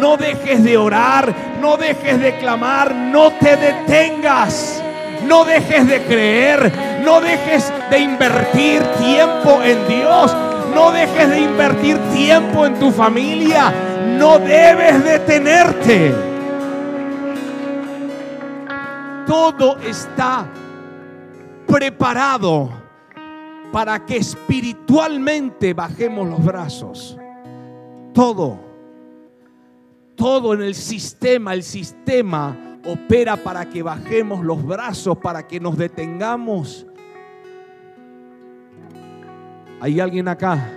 No 0.00 0.16
dejes 0.16 0.62
de 0.64 0.76
orar, 0.76 1.32
no 1.60 1.76
dejes 1.76 2.20
de 2.20 2.36
clamar, 2.38 2.94
no 2.94 3.32
te 3.32 3.56
detengas, 3.56 4.82
no 5.26 5.44
dejes 5.44 5.86
de 5.86 6.02
creer, 6.02 6.72
no 7.04 7.20
dejes 7.20 7.72
de 7.90 7.98
invertir 8.00 8.82
tiempo 8.98 9.62
en 9.62 9.88
Dios, 9.88 10.36
no 10.74 10.90
dejes 10.90 11.30
de 11.30 11.40
invertir 11.40 11.98
tiempo 12.12 12.66
en 12.66 12.78
tu 12.78 12.90
familia, 12.90 13.72
no 14.18 14.38
debes 14.40 15.04
detenerte 15.04 16.35
todo 19.26 19.78
está 19.80 20.48
preparado 21.66 22.70
para 23.72 24.06
que 24.06 24.16
espiritualmente 24.16 25.74
bajemos 25.74 26.28
los 26.28 26.44
brazos. 26.44 27.18
Todo, 28.14 28.58
todo 30.14 30.54
en 30.54 30.62
el 30.62 30.74
sistema, 30.74 31.52
el 31.52 31.62
sistema 31.62 32.78
opera 32.86 33.36
para 33.36 33.68
que 33.68 33.82
bajemos 33.82 34.44
los 34.44 34.64
brazos, 34.64 35.18
para 35.18 35.46
que 35.46 35.60
nos 35.60 35.76
detengamos. 35.76 36.86
¿Hay 39.80 40.00
alguien 40.00 40.28
acá? 40.28 40.70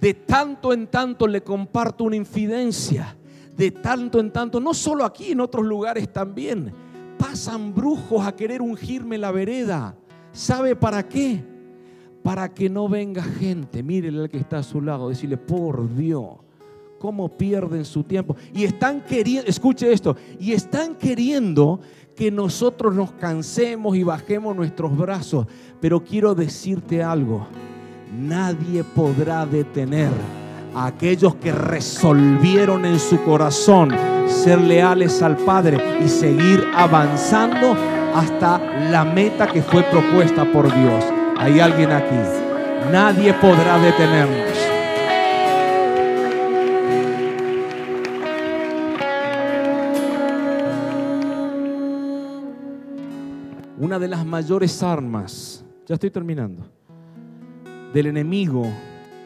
De 0.00 0.14
tanto 0.14 0.72
en 0.72 0.86
tanto 0.86 1.26
le 1.26 1.42
comparto 1.42 2.04
una 2.04 2.16
infidencia 2.16 3.16
de 3.60 3.70
tanto 3.70 4.18
en 4.18 4.32
tanto, 4.32 4.58
no 4.58 4.72
solo 4.72 5.04
aquí, 5.04 5.32
en 5.32 5.40
otros 5.40 5.66
lugares 5.66 6.10
también, 6.10 6.72
pasan 7.18 7.74
brujos 7.74 8.26
a 8.26 8.34
querer 8.34 8.62
ungirme 8.62 9.18
la 9.18 9.30
vereda. 9.30 9.94
¿Sabe 10.32 10.74
para 10.74 11.06
qué? 11.06 11.44
para 12.22 12.52
que 12.52 12.68
no 12.68 12.88
venga 12.88 13.22
gente, 13.22 13.82
mírele 13.82 14.20
al 14.20 14.28
que 14.28 14.38
está 14.38 14.58
a 14.58 14.62
su 14.62 14.80
lado, 14.80 15.08
decirle, 15.08 15.36
por 15.36 15.94
Dios, 15.94 16.36
cómo 16.98 17.28
pierden 17.28 17.84
su 17.84 18.04
tiempo. 18.04 18.36
Y 18.52 18.64
están 18.64 19.00
queriendo, 19.02 19.48
escuche 19.48 19.90
esto, 19.90 20.16
y 20.38 20.52
están 20.52 20.96
queriendo 20.96 21.80
que 22.14 22.30
nosotros 22.30 22.94
nos 22.94 23.12
cansemos 23.12 23.96
y 23.96 24.02
bajemos 24.02 24.54
nuestros 24.54 24.94
brazos. 24.96 25.46
Pero 25.80 26.04
quiero 26.04 26.34
decirte 26.34 27.02
algo, 27.02 27.46
nadie 28.14 28.84
podrá 28.84 29.46
detener 29.46 30.10
a 30.74 30.86
aquellos 30.86 31.34
que 31.36 31.52
resolvieron 31.52 32.84
en 32.84 32.98
su 32.98 33.22
corazón 33.22 33.90
ser 34.26 34.60
leales 34.60 35.22
al 35.22 35.36
Padre 35.36 35.78
y 36.04 36.08
seguir 36.08 36.64
avanzando 36.74 37.76
hasta 38.14 38.58
la 38.90 39.04
meta 39.04 39.46
que 39.46 39.62
fue 39.62 39.82
propuesta 39.84 40.44
por 40.52 40.72
Dios. 40.74 41.04
Hay 41.38 41.60
alguien 41.60 41.90
aquí. 41.90 42.16
Nadie 42.92 43.32
podrá 43.34 43.78
detenernos. 43.78 44.50
Una 53.78 53.98
de 53.98 54.08
las 54.08 54.24
mayores 54.26 54.82
armas, 54.82 55.64
ya 55.86 55.94
estoy 55.94 56.10
terminando, 56.10 56.62
del 57.92 58.06
enemigo 58.06 58.70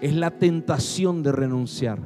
es 0.05 0.15
la 0.15 0.31
tentación 0.31 1.23
de 1.23 1.33
renunciar. 1.33 1.99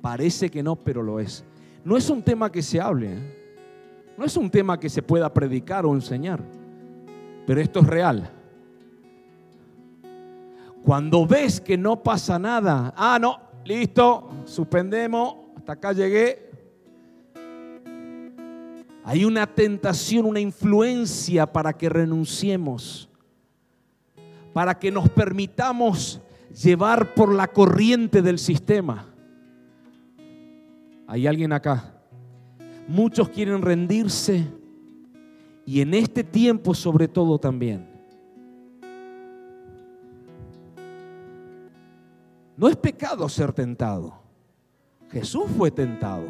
Parece 0.00 0.48
que 0.48 0.62
no, 0.62 0.76
pero 0.76 1.02
lo 1.02 1.18
es. 1.18 1.44
No 1.82 1.96
es 1.96 2.08
un 2.08 2.22
tema 2.22 2.52
que 2.52 2.62
se 2.62 2.80
hable, 2.80 3.14
¿eh? 3.14 4.14
no 4.16 4.24
es 4.24 4.36
un 4.36 4.48
tema 4.48 4.78
que 4.78 4.88
se 4.88 5.02
pueda 5.02 5.34
predicar 5.34 5.84
o 5.84 5.94
enseñar, 5.94 6.40
pero 7.48 7.60
esto 7.60 7.80
es 7.80 7.86
real. 7.88 8.30
Cuando 10.84 11.26
ves 11.26 11.60
que 11.60 11.76
no 11.76 12.00
pasa 12.00 12.38
nada, 12.38 12.94
ah, 12.96 13.18
no, 13.20 13.40
listo, 13.64 14.30
suspendemos, 14.44 15.34
hasta 15.56 15.72
acá 15.72 15.92
llegué. 15.92 16.48
Hay 19.02 19.24
una 19.24 19.52
tentación, 19.52 20.26
una 20.26 20.38
influencia 20.38 21.52
para 21.52 21.72
que 21.72 21.88
renunciemos, 21.88 23.07
para 24.58 24.76
que 24.76 24.90
nos 24.90 25.08
permitamos 25.08 26.20
llevar 26.64 27.14
por 27.14 27.32
la 27.32 27.46
corriente 27.46 28.22
del 28.22 28.40
sistema. 28.40 29.06
Hay 31.06 31.28
alguien 31.28 31.52
acá. 31.52 31.94
Muchos 32.88 33.28
quieren 33.28 33.62
rendirse 33.62 34.44
y 35.64 35.80
en 35.80 35.94
este 35.94 36.24
tiempo 36.24 36.74
sobre 36.74 37.06
todo 37.06 37.38
también. 37.38 37.88
No 42.56 42.66
es 42.66 42.74
pecado 42.74 43.28
ser 43.28 43.52
tentado. 43.52 44.12
Jesús 45.12 45.44
fue 45.56 45.70
tentado. 45.70 46.26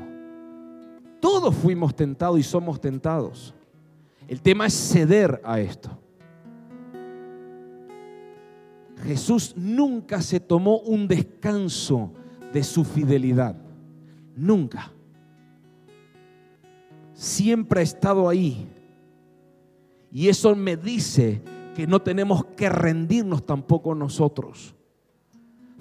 Todos 1.19 1.55
fuimos 1.55 1.97
tentados 1.97 2.39
y 2.39 2.43
somos 2.43 2.79
tentados. 2.79 3.55
El 4.27 4.43
tema 4.43 4.67
es 4.67 4.75
ceder 4.75 5.41
a 5.45 5.61
esto. 5.61 5.99
Jesús 9.05 9.55
nunca 9.57 10.21
se 10.23 10.41
tomó 10.41 10.79
un 10.81 11.09
descanso 11.09 12.13
de 12.53 12.63
su 12.63 12.85
fidelidad. 12.85 13.57
Nunca. 14.37 14.93
Siempre 17.15 17.81
ha 17.81 17.83
estado 17.83 18.29
ahí. 18.29 18.67
Y 20.11 20.29
eso 20.29 20.55
me 20.55 20.77
dice 20.77 21.43
que 21.75 21.87
no 21.87 22.01
tenemos 22.01 22.45
que 22.57 22.69
rendirnos 22.69 23.45
tampoco 23.45 23.95
nosotros 23.95 24.75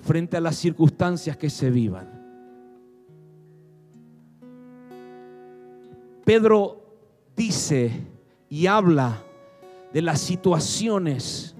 frente 0.03 0.37
a 0.37 0.41
las 0.41 0.55
circunstancias 0.55 1.35
que 1.37 1.49
se 1.49 1.69
vivan. 1.69 2.07
Pedro 6.23 6.83
dice 7.35 7.91
y 8.49 8.67
habla 8.67 9.23
de 9.93 10.01
las 10.01 10.21
situaciones, 10.21 11.55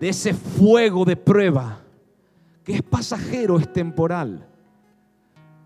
de 0.00 0.08
ese 0.08 0.34
fuego 0.34 1.04
de 1.04 1.16
prueba, 1.16 1.80
que 2.64 2.74
es 2.74 2.82
pasajero, 2.82 3.58
es 3.58 3.72
temporal 3.72 4.46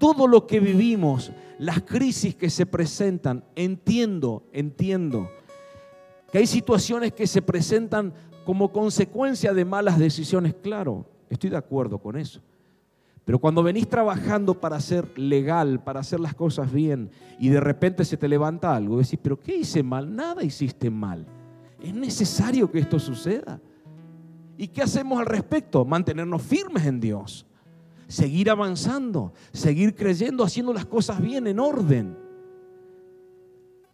todo 0.01 0.27
lo 0.27 0.47
que 0.47 0.59
vivimos, 0.61 1.31
las 1.59 1.83
crisis 1.83 2.35
que 2.35 2.49
se 2.49 2.65
presentan, 2.65 3.45
entiendo, 3.55 4.43
entiendo 4.51 5.31
que 6.33 6.39
hay 6.39 6.47
situaciones 6.47 7.13
que 7.13 7.27
se 7.27 7.43
presentan 7.43 8.15
como 8.47 8.73
consecuencia 8.73 9.53
de 9.53 9.67
malas 9.67 9.99
decisiones, 9.99 10.55
claro, 10.55 11.05
estoy 11.29 11.51
de 11.51 11.59
acuerdo 11.59 11.99
con 11.99 12.17
eso. 12.17 12.41
Pero 13.27 13.39
cuando 13.39 13.63
venís 13.63 13.87
trabajando 13.87 14.59
para 14.59 14.81
ser 14.81 15.07
legal, 15.19 15.85
para 15.85 16.01
hacer 16.01 16.19
las 16.19 16.35
cosas 16.35 16.73
bien, 16.73 17.11
y 17.39 17.51
de 17.51 17.61
repente 17.61 18.07
se 18.07 18.17
te 18.17 18.27
levanta 18.27 18.75
algo, 18.75 18.97
decís, 18.97 19.19
pero 19.23 19.39
¿qué 19.39 19.57
hice 19.57 19.83
mal? 19.83 20.17
Nada 20.17 20.43
hiciste 20.43 20.89
mal. 20.89 21.27
Es 21.79 21.93
necesario 21.93 22.71
que 22.71 22.79
esto 22.79 22.99
suceda. 22.99 23.61
¿Y 24.61 24.69
qué 24.69 24.83
hacemos 24.83 25.19
al 25.19 25.25
respecto? 25.25 25.87
Mantenernos 25.87 26.43
firmes 26.43 26.85
en 26.85 27.01
Dios 27.01 27.47
seguir 28.11 28.51
avanzando, 28.51 29.33
seguir 29.53 29.95
creyendo, 29.95 30.43
haciendo 30.45 30.73
las 30.73 30.85
cosas 30.85 31.23
bien, 31.23 31.47
en 31.47 31.61
orden. 31.61 32.19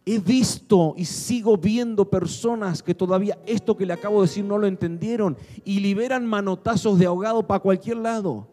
He 0.05 0.19
visto 0.19 0.93
y 0.97 1.05
sigo 1.05 1.57
viendo 1.57 2.09
personas 2.09 2.81
que 2.81 2.95
todavía 2.95 3.37
esto 3.45 3.77
que 3.77 3.85
le 3.85 3.93
acabo 3.93 4.21
de 4.21 4.27
decir 4.27 4.43
no 4.43 4.57
lo 4.57 4.65
entendieron 4.65 5.37
y 5.63 5.79
liberan 5.81 6.25
manotazos 6.25 6.97
de 6.97 7.05
ahogado 7.05 7.45
para 7.45 7.59
cualquier 7.59 7.97
lado. 7.97 8.47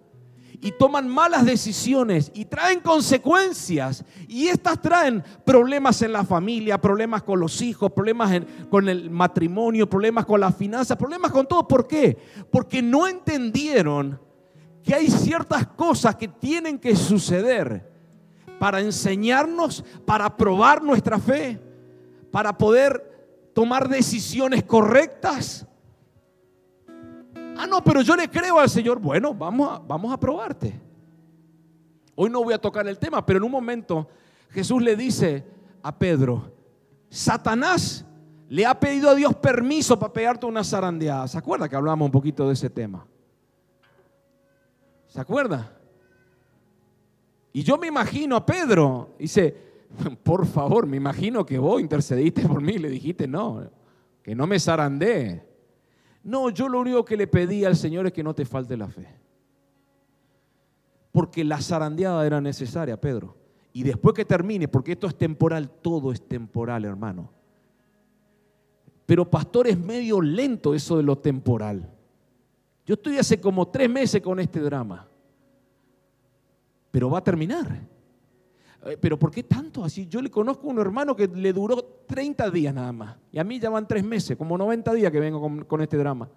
Y 0.64 0.72
toman 0.72 1.10
malas 1.10 1.44
decisiones 1.44 2.32
y 2.32 2.46
traen 2.46 2.80
consecuencias. 2.80 4.02
Y 4.26 4.48
estas 4.48 4.80
traen 4.80 5.22
problemas 5.44 6.00
en 6.00 6.10
la 6.10 6.24
familia, 6.24 6.80
problemas 6.80 7.22
con 7.22 7.38
los 7.38 7.60
hijos, 7.60 7.92
problemas 7.92 8.40
con 8.70 8.88
el 8.88 9.10
matrimonio, 9.10 9.90
problemas 9.90 10.24
con 10.24 10.40
las 10.40 10.56
finanzas, 10.56 10.96
problemas 10.96 11.30
con 11.32 11.46
todo. 11.46 11.68
¿Por 11.68 11.86
qué? 11.86 12.16
Porque 12.50 12.80
no 12.80 13.06
entendieron 13.06 14.18
que 14.82 14.94
hay 14.94 15.10
ciertas 15.10 15.66
cosas 15.66 16.16
que 16.16 16.28
tienen 16.28 16.78
que 16.78 16.96
suceder 16.96 17.92
para 18.58 18.80
enseñarnos, 18.80 19.84
para 20.06 20.34
probar 20.34 20.82
nuestra 20.82 21.18
fe, 21.18 21.60
para 22.30 22.56
poder 22.56 23.50
tomar 23.52 23.86
decisiones 23.86 24.64
correctas. 24.64 25.66
Ah, 27.56 27.66
no, 27.66 27.82
pero 27.82 28.02
yo 28.02 28.16
le 28.16 28.28
creo 28.28 28.58
al 28.58 28.68
Señor. 28.68 28.98
Bueno, 28.98 29.34
vamos 29.34 29.70
a, 29.70 29.78
vamos 29.78 30.12
a 30.12 30.18
probarte. 30.18 30.80
Hoy 32.14 32.30
no 32.30 32.42
voy 32.42 32.54
a 32.54 32.58
tocar 32.58 32.86
el 32.86 32.98
tema, 32.98 33.24
pero 33.24 33.38
en 33.38 33.44
un 33.44 33.50
momento 33.50 34.08
Jesús 34.50 34.82
le 34.82 34.96
dice 34.96 35.44
a 35.82 35.96
Pedro, 35.96 36.52
Satanás 37.08 38.04
le 38.48 38.64
ha 38.66 38.78
pedido 38.78 39.10
a 39.10 39.14
Dios 39.14 39.34
permiso 39.34 39.98
para 39.98 40.12
pegarte 40.12 40.46
una 40.46 40.62
zarandeada. 40.62 41.26
¿Se 41.28 41.38
acuerda 41.38 41.68
que 41.68 41.76
hablamos 41.76 42.06
un 42.06 42.12
poquito 42.12 42.46
de 42.46 42.54
ese 42.54 42.70
tema? 42.70 43.06
¿Se 45.08 45.20
acuerda? 45.20 45.76
Y 47.52 47.62
yo 47.62 47.78
me 47.78 47.86
imagino 47.86 48.36
a 48.36 48.44
Pedro, 48.44 49.10
dice, 49.18 49.56
por 50.22 50.46
favor, 50.46 50.86
me 50.86 50.96
imagino 50.96 51.46
que 51.46 51.58
vos 51.58 51.80
intercediste 51.80 52.46
por 52.48 52.60
mí, 52.60 52.78
le 52.78 52.88
dijiste, 52.88 53.28
no, 53.28 53.70
que 54.22 54.34
no 54.34 54.46
me 54.46 54.58
zarandee. 54.58 55.53
No, 56.24 56.48
yo 56.48 56.68
lo 56.68 56.80
único 56.80 57.04
que 57.04 57.16
le 57.16 57.26
pedí 57.26 57.64
al 57.64 57.76
Señor 57.76 58.06
es 58.06 58.12
que 58.12 58.22
no 58.22 58.34
te 58.34 58.46
falte 58.46 58.76
la 58.76 58.88
fe. 58.88 59.06
Porque 61.12 61.44
la 61.44 61.60
zarandeada 61.60 62.26
era 62.26 62.40
necesaria, 62.40 63.00
Pedro. 63.00 63.36
Y 63.72 63.82
después 63.82 64.14
que 64.14 64.24
termine, 64.24 64.66
porque 64.66 64.92
esto 64.92 65.06
es 65.06 65.16
temporal, 65.16 65.68
todo 65.68 66.10
es 66.10 66.26
temporal, 66.26 66.84
hermano. 66.84 67.30
Pero 69.06 69.30
pastor 69.30 69.68
es 69.68 69.78
medio 69.78 70.20
lento 70.20 70.74
eso 70.74 70.96
de 70.96 71.02
lo 71.02 71.18
temporal. 71.18 71.90
Yo 72.86 72.94
estoy 72.94 73.18
hace 73.18 73.38
como 73.40 73.68
tres 73.68 73.90
meses 73.90 74.22
con 74.22 74.40
este 74.40 74.60
drama. 74.60 75.06
Pero 76.90 77.10
va 77.10 77.18
a 77.18 77.24
terminar. 77.24 77.80
Eh, 78.84 78.98
pero 79.00 79.18
¿por 79.18 79.30
qué 79.30 79.42
tanto 79.44 79.82
así? 79.82 80.06
Yo 80.06 80.20
le 80.20 80.30
conozco 80.30 80.66
a 80.66 80.70
un 80.70 80.78
hermano 80.78 81.16
que 81.16 81.26
le 81.26 81.52
duró 81.52 81.82
30 82.06 82.50
días 82.50 82.74
nada 82.74 82.92
más. 82.92 83.16
Y 83.32 83.38
a 83.38 83.44
mí 83.44 83.58
ya 83.58 83.70
van 83.70 83.88
tres 83.88 84.04
meses, 84.04 84.36
como 84.36 84.58
90 84.58 84.92
días 84.92 85.10
que 85.10 85.20
vengo 85.20 85.66
con, 85.66 85.80
este 85.80 85.96
drama. 85.96 86.28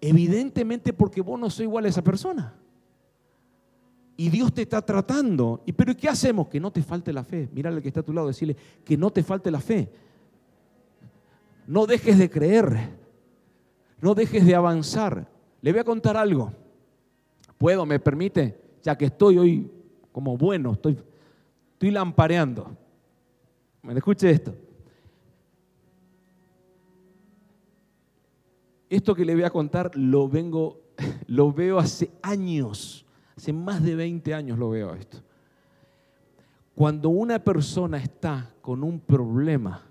Evidentemente 0.00 0.92
porque 0.92 1.20
vos 1.20 1.40
no 1.40 1.50
sois 1.50 1.66
igual 1.66 1.86
a 1.86 1.88
esa 1.88 2.02
persona. 2.02 2.54
Y 4.16 4.28
Dios 4.30 4.52
te 4.54 4.62
está 4.62 4.80
tratando. 4.80 5.62
¿Y 5.66 5.72
pero 5.72 5.96
qué 5.96 6.08
hacemos? 6.08 6.48
Que 6.48 6.60
no 6.60 6.70
te 6.70 6.82
falte 6.82 7.12
la 7.12 7.24
fe. 7.24 7.48
Mira 7.52 7.68
al 7.68 7.82
que 7.82 7.88
está 7.88 8.00
a 8.00 8.04
tu 8.04 8.12
lado, 8.12 8.28
decirle 8.28 8.56
que 8.84 8.96
no 8.96 9.10
te 9.10 9.24
falte 9.24 9.50
la 9.50 9.60
fe. 9.60 9.90
No 11.66 11.86
dejes 11.86 12.16
de 12.16 12.30
creer. 12.30 12.90
No 14.00 14.14
dejes 14.14 14.46
de 14.46 14.54
avanzar. 14.54 15.28
Le 15.60 15.72
voy 15.72 15.80
a 15.80 15.84
contar 15.84 16.16
algo. 16.16 16.52
¿Puedo? 17.58 17.84
¿Me 17.84 17.98
permite? 17.98 18.58
Ya 18.82 18.96
que 18.96 19.06
estoy 19.06 19.38
hoy 19.38 19.75
como 20.16 20.34
bueno, 20.38 20.72
estoy, 20.72 20.96
estoy 21.74 21.90
lampareando. 21.90 22.74
Me 23.82 23.92
escuche 23.92 24.30
esto. 24.30 24.54
Esto 28.88 29.14
que 29.14 29.26
le 29.26 29.34
voy 29.34 29.44
a 29.44 29.50
contar 29.50 29.94
lo 29.94 30.26
vengo, 30.26 30.80
lo 31.26 31.52
veo 31.52 31.78
hace 31.78 32.10
años, 32.22 33.04
hace 33.36 33.52
más 33.52 33.82
de 33.82 33.94
20 33.94 34.32
años 34.32 34.58
lo 34.58 34.70
veo 34.70 34.94
esto. 34.94 35.18
Cuando 36.74 37.10
una 37.10 37.38
persona 37.38 37.98
está 37.98 38.54
con 38.62 38.82
un 38.82 38.98
problema, 38.98 39.82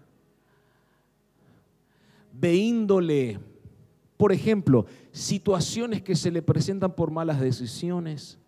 veíndole, 2.33 3.39
por 4.17 4.31
ejemplo, 4.31 4.87
situaciones 5.11 6.01
que 6.01 6.15
se 6.15 6.31
le 6.31 6.41
presentan 6.41 6.95
por 6.95 7.11
malas 7.11 7.39
decisiones, 7.39 8.39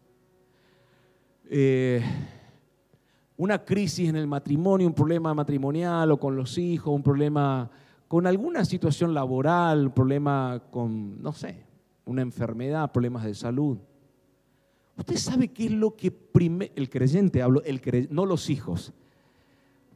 eh, 1.50 2.04
una 3.38 3.64
crisis 3.64 4.10
en 4.10 4.16
el 4.16 4.28
matrimonio, 4.28 4.88
un 4.88 4.94
problema 4.94 5.34
matrimonial 5.34 6.12
o 6.12 6.20
con 6.20 6.36
los 6.36 6.58
hijos, 6.58 6.94
un 6.94 7.04
problema 7.04 7.70
con 8.08 8.26
alguna 8.26 8.66
situación 8.66 9.14
laboral, 9.14 9.88
un 9.88 9.94
problema 9.94 10.64
con, 10.72 11.22
no 11.22 11.34
sé, 11.34 11.64
una 12.06 12.22
enfermedad, 12.22 12.92
problemas 12.92 13.26
de 13.26 13.34
salud. 13.34 13.78
Usted 14.98 15.18
sabe 15.18 15.50
qué 15.50 15.66
es 15.66 15.72
lo 15.72 15.96
que 15.96 16.10
primero, 16.10 16.74
el 16.76 16.90
creyente 16.90 17.42
hablo, 17.42 17.62
el 17.64 18.08
no 18.10 18.26
los 18.26 18.50
hijos, 18.50 18.94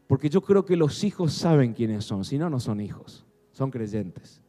porque 0.07 0.29
yo 0.29 0.41
creo 0.41 0.65
que 0.65 0.75
los 0.75 1.03
hijos 1.03 1.33
saben 1.33 1.73
quiénes 1.73 2.05
son, 2.05 2.23
si 2.25 2.37
no, 2.37 2.49
no 2.49 2.59
son 2.59 2.81
hijos, 2.81 3.25
son 3.51 3.71
creyentes. 3.71 4.41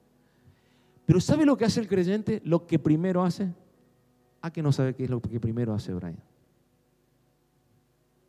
Pero 1.07 1.21
¿sabe 1.21 1.47
lo 1.47 1.57
que 1.57 1.65
hace 1.65 1.81
el 1.81 1.89
creyente? 1.89 2.43
Lo 2.45 2.67
que 2.67 2.79
primero 2.79 3.25
hace. 3.25 3.45
¿A 3.45 4.49
ah, 4.49 4.53
que 4.53 4.63
no 4.63 4.73
sabe 4.73 4.95
qué 4.95 5.05
es 5.05 5.11
lo 5.11 5.21
que 5.21 5.39
primero 5.39 5.73
hace 5.73 5.95
Brian? 5.95 6.19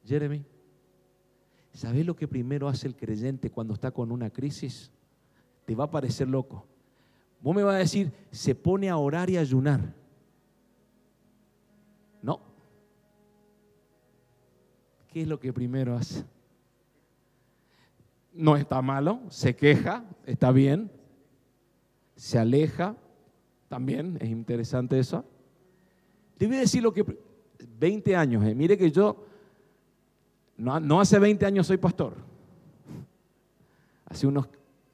Jeremy, 0.06 0.44
¿sabe 1.74 2.04
lo 2.04 2.16
que 2.16 2.28
primero 2.28 2.68
hace 2.68 2.88
el 2.88 2.96
creyente 2.96 3.50
cuando 3.50 3.74
está 3.74 3.92
con 3.92 4.12
una 4.12 4.30
crisis? 4.30 4.92
Te 5.66 5.76
va 5.76 5.86
a 5.86 5.92
parecer 5.92 6.28
loco. 6.28 6.66
Vos 7.42 7.56
me 7.56 7.64
vas 7.64 7.76
a 7.76 7.80
decir, 7.80 8.12
se 8.32 8.56
pone 8.56 8.90
a 8.90 8.98
orar 8.98 9.30
y 9.30 9.38
a 9.38 9.42
ayunar. 9.42 9.94
No. 12.22 12.40
¿Qué 15.12 15.22
es 15.22 15.28
lo 15.28 15.40
que 15.40 15.52
primero 15.52 15.96
hace? 15.96 16.24
No 18.34 18.56
está 18.56 18.82
malo, 18.82 19.20
se 19.30 19.56
queja, 19.56 20.04
está 20.26 20.52
bien, 20.52 20.90
se 22.16 22.40
aleja, 22.40 22.96
también 23.68 24.18
es 24.22 24.30
interesante 24.30 24.98
eso. 24.98 25.26
Te 26.38 26.48
voy 26.48 26.58
a 26.58 26.62
decir 26.62 26.82
lo 26.82 26.94
que 26.94 27.06
20 27.80 28.16
años, 28.16 28.44
eh. 28.46 28.56
mire 28.56 28.78
que 28.78 28.90
yo 28.90 29.26
no, 30.64 31.02
hace 31.02 31.20
20 31.20 31.46
años 31.46 31.68
soy 31.68 31.78
pastor, 31.78 32.16
hace 34.06 34.26
unos 34.26 34.48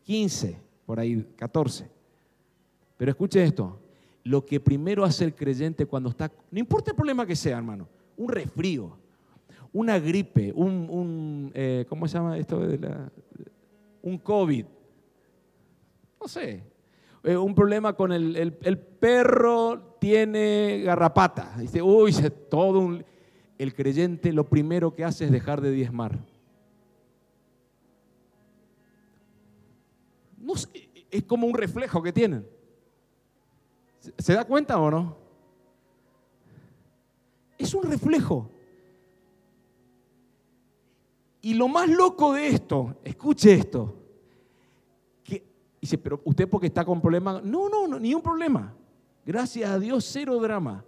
15, 0.04 0.60
por 0.86 1.00
ahí 1.00 1.24
14. 1.36 1.88
Pero 2.98 3.12
escuche 3.12 3.44
esto, 3.44 3.80
lo 4.24 4.44
que 4.46 4.60
primero 4.60 5.06
hace 5.06 5.26
el 5.26 5.36
creyente 5.36 5.86
cuando 5.86 6.10
está, 6.10 6.32
no 6.50 6.60
importa 6.60 6.92
el 6.92 6.98
problema 6.98 7.26
que 7.26 7.36
sea, 7.36 7.58
hermano, 7.58 7.88
un 8.18 8.30
resfrío, 8.30 8.98
una 9.72 10.00
gripe, 10.00 10.52
un, 10.54 11.52
eh, 11.54 11.86
¿cómo 11.88 12.08
se 12.08 12.18
llama 12.18 12.38
esto? 12.38 12.60
Un 14.02 14.18
COVID, 14.18 14.66
no 16.20 16.28
sé, 16.28 16.64
eh, 17.24 17.38
un 17.38 17.54
problema 17.54 17.94
con 17.94 18.12
el, 18.12 18.36
el, 18.36 18.78
perro 18.78 19.96
tiene 20.00 20.82
garrapata, 20.84 21.56
dice, 21.58 21.82
uy, 21.82 22.14
todo 22.50 22.80
un... 22.80 23.06
El 23.60 23.76
creyente 23.76 24.32
lo 24.34 24.50
primero 24.50 24.96
que 24.96 25.04
hace 25.04 25.26
es 25.26 25.32
dejar 25.32 25.60
de 25.62 25.72
diezmar. 25.72 26.18
Es 31.12 31.24
como 31.26 31.46
un 31.46 31.54
reflejo 31.54 32.02
que 32.02 32.14
tienen. 32.14 32.48
¿Se 34.18 34.34
da 34.34 34.46
cuenta 34.46 34.80
o 34.80 34.90
no? 34.90 35.18
Es 37.58 37.74
un 37.74 37.84
reflejo. 37.84 38.50
Y 41.42 41.54
lo 41.54 41.68
más 41.68 41.90
loco 41.90 42.34
de 42.34 42.48
esto, 42.48 42.98
escuche 43.04 43.54
esto, 43.54 43.96
que 45.24 45.44
dice, 45.82 45.98
pero 45.98 46.22
usted 46.24 46.48
porque 46.48 46.68
está 46.68 46.86
con 46.86 47.02
problemas, 47.02 47.44
no, 47.44 47.68
no, 47.68 47.88
no, 47.88 48.00
ni 48.00 48.14
un 48.14 48.22
problema. 48.22 48.74
Gracias 49.26 49.70
a 49.70 49.80
Dios, 49.80 50.08
cero 50.10 50.40
drama. 50.40 50.86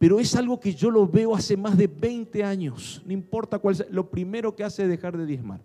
Pero 0.00 0.18
es 0.18 0.34
algo 0.34 0.58
que 0.58 0.74
yo 0.74 0.90
lo 0.90 1.06
veo 1.06 1.36
hace 1.36 1.58
más 1.58 1.76
de 1.76 1.86
20 1.86 2.42
años, 2.42 3.02
no 3.04 3.12
importa 3.12 3.58
cuál 3.58 3.76
sea, 3.76 3.84
lo 3.90 4.08
primero 4.08 4.56
que 4.56 4.64
hace 4.64 4.84
es 4.84 4.88
dejar 4.88 5.14
de 5.14 5.26
diezmar. 5.26 5.60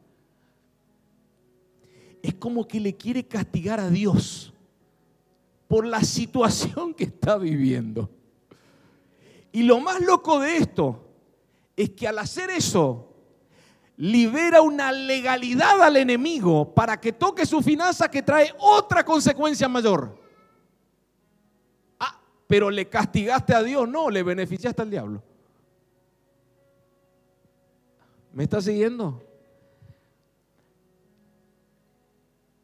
Es 2.21 2.33
como 2.33 2.67
que 2.67 2.81
le 2.81 2.93
quiere 2.93 3.23
castigar 3.23 3.79
a 3.79 3.89
Dios 3.89 4.53
por 5.69 5.86
la 5.86 6.01
situación 6.01 6.93
que 6.93 7.05
está 7.05 7.38
viviendo. 7.38 8.09
Y 9.53 9.63
lo 9.63 9.79
más 9.79 10.01
loco 10.01 10.41
de 10.41 10.57
esto 10.57 10.99
es 11.77 11.91
que 11.91 12.05
al 12.05 12.19
hacer 12.19 12.49
eso, 12.49 13.13
libera 13.95 14.61
una 14.61 14.91
legalidad 14.91 15.81
al 15.81 15.95
enemigo 15.95 16.75
para 16.75 16.99
que 16.99 17.13
toque 17.13 17.45
su 17.45 17.61
finanza 17.61 18.11
que 18.11 18.21
trae 18.21 18.53
otra 18.59 19.05
consecuencia 19.05 19.69
mayor. 19.69 20.24
Pero 22.47 22.69
le 22.69 22.87
castigaste 22.87 23.53
a 23.53 23.63
Dios, 23.63 23.87
no, 23.87 24.09
le 24.09 24.23
beneficiaste 24.23 24.81
al 24.81 24.89
diablo. 24.89 25.23
¿Me 28.33 28.43
está 28.43 28.61
siguiendo? 28.61 29.23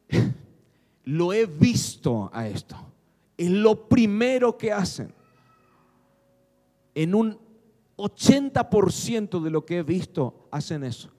Lo 1.04 1.32
he 1.32 1.46
visto 1.46 2.30
a 2.32 2.46
esto. 2.46 2.76
Es 3.36 3.50
lo 3.50 3.88
primero 3.88 4.56
que 4.56 4.70
hacen. 4.70 5.12
En 6.94 7.14
un 7.14 7.38
80% 7.96 9.42
de 9.42 9.50
lo 9.50 9.64
que 9.64 9.78
he 9.78 9.82
visto 9.82 10.46
hacen 10.50 10.84
eso. 10.84 11.10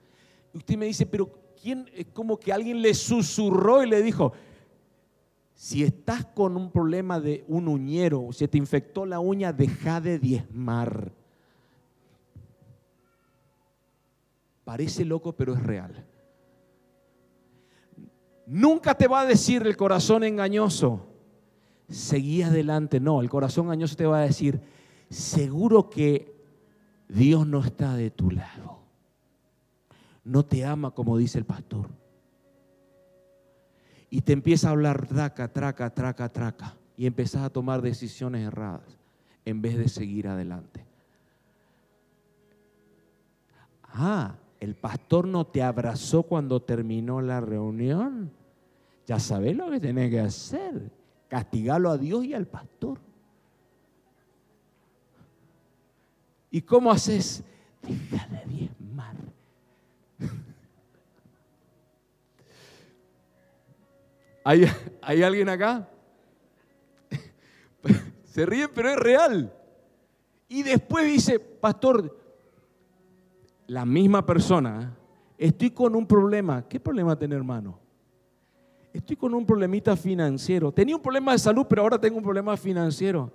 Usted 0.52 0.76
me 0.76 0.86
dice, 0.86 1.04
pero 1.04 1.28
¿quién? 1.60 1.90
Es 1.92 2.06
como 2.12 2.38
que 2.38 2.52
alguien 2.52 2.80
le 2.80 2.94
susurró 2.94 3.82
y 3.82 3.88
le 3.88 4.02
dijo, 4.02 4.32
si 5.64 5.82
estás 5.82 6.26
con 6.26 6.58
un 6.58 6.70
problema 6.70 7.18
de 7.18 7.42
un 7.48 7.68
uñero, 7.68 8.28
si 8.32 8.46
te 8.46 8.58
infectó 8.58 9.06
la 9.06 9.18
uña, 9.18 9.50
deja 9.50 9.98
de 9.98 10.18
diezmar. 10.18 11.10
Parece 14.62 15.06
loco, 15.06 15.32
pero 15.32 15.54
es 15.54 15.62
real. 15.62 16.04
Nunca 18.46 18.94
te 18.94 19.08
va 19.08 19.22
a 19.22 19.24
decir 19.24 19.66
el 19.66 19.74
corazón 19.74 20.22
engañoso, 20.24 21.06
seguí 21.88 22.42
adelante. 22.42 23.00
No, 23.00 23.22
el 23.22 23.30
corazón 23.30 23.64
engañoso 23.64 23.96
te 23.96 24.04
va 24.04 24.18
a 24.18 24.26
decir, 24.26 24.60
seguro 25.08 25.88
que 25.88 26.44
Dios 27.08 27.46
no 27.46 27.60
está 27.60 27.96
de 27.96 28.10
tu 28.10 28.30
lado. 28.30 28.80
No 30.24 30.44
te 30.44 30.62
ama 30.66 30.90
como 30.90 31.16
dice 31.16 31.38
el 31.38 31.46
pastor. 31.46 32.03
Y 34.14 34.20
te 34.20 34.32
empieza 34.32 34.68
a 34.68 34.70
hablar 34.70 35.08
traca, 35.08 35.48
traca, 35.48 35.90
traca, 35.90 36.28
traca. 36.28 36.76
Y 36.96 37.06
empiezas 37.06 37.42
a 37.42 37.50
tomar 37.50 37.82
decisiones 37.82 38.46
erradas 38.46 38.96
en 39.44 39.60
vez 39.60 39.76
de 39.76 39.88
seguir 39.88 40.28
adelante. 40.28 40.84
Ah, 43.82 44.36
el 44.60 44.76
pastor 44.76 45.26
no 45.26 45.44
te 45.44 45.64
abrazó 45.64 46.22
cuando 46.22 46.62
terminó 46.62 47.20
la 47.20 47.40
reunión. 47.40 48.30
Ya 49.04 49.18
sabes 49.18 49.56
lo 49.56 49.68
que 49.68 49.80
tenés 49.80 50.10
que 50.10 50.20
hacer. 50.20 50.92
Castigarlo 51.26 51.90
a 51.90 51.98
Dios 51.98 52.24
y 52.24 52.34
al 52.34 52.46
pastor. 52.46 53.00
¿Y 56.52 56.62
cómo 56.62 56.92
haces? 56.92 57.42
Deja 57.82 58.28
de 58.28 58.44
diezmar. 58.46 59.16
¿Hay, 64.44 64.66
¿Hay 65.00 65.22
alguien 65.22 65.48
acá? 65.48 65.88
Se 68.24 68.44
ríe, 68.44 68.68
pero 68.68 68.90
es 68.90 68.96
real. 68.96 69.52
Y 70.48 70.62
después 70.62 71.06
dice, 71.06 71.40
pastor, 71.40 72.14
la 73.66 73.86
misma 73.86 74.24
persona, 74.24 74.94
estoy 75.38 75.70
con 75.70 75.96
un 75.96 76.06
problema. 76.06 76.68
¿Qué 76.68 76.78
problema 76.78 77.18
tiene 77.18 77.34
hermano? 77.34 77.78
Estoy 78.92 79.16
con 79.16 79.34
un 79.34 79.46
problemita 79.46 79.96
financiero. 79.96 80.70
Tenía 80.70 80.94
un 80.94 81.02
problema 81.02 81.32
de 81.32 81.38
salud, 81.38 81.66
pero 81.68 81.82
ahora 81.82 81.98
tengo 81.98 82.18
un 82.18 82.22
problema 82.22 82.56
financiero. 82.56 83.32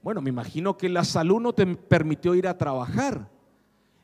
Bueno, 0.00 0.22
me 0.22 0.30
imagino 0.30 0.78
que 0.78 0.88
la 0.88 1.04
salud 1.04 1.40
no 1.40 1.52
te 1.52 1.66
permitió 1.66 2.34
ir 2.34 2.46
a 2.46 2.56
trabajar. 2.56 3.28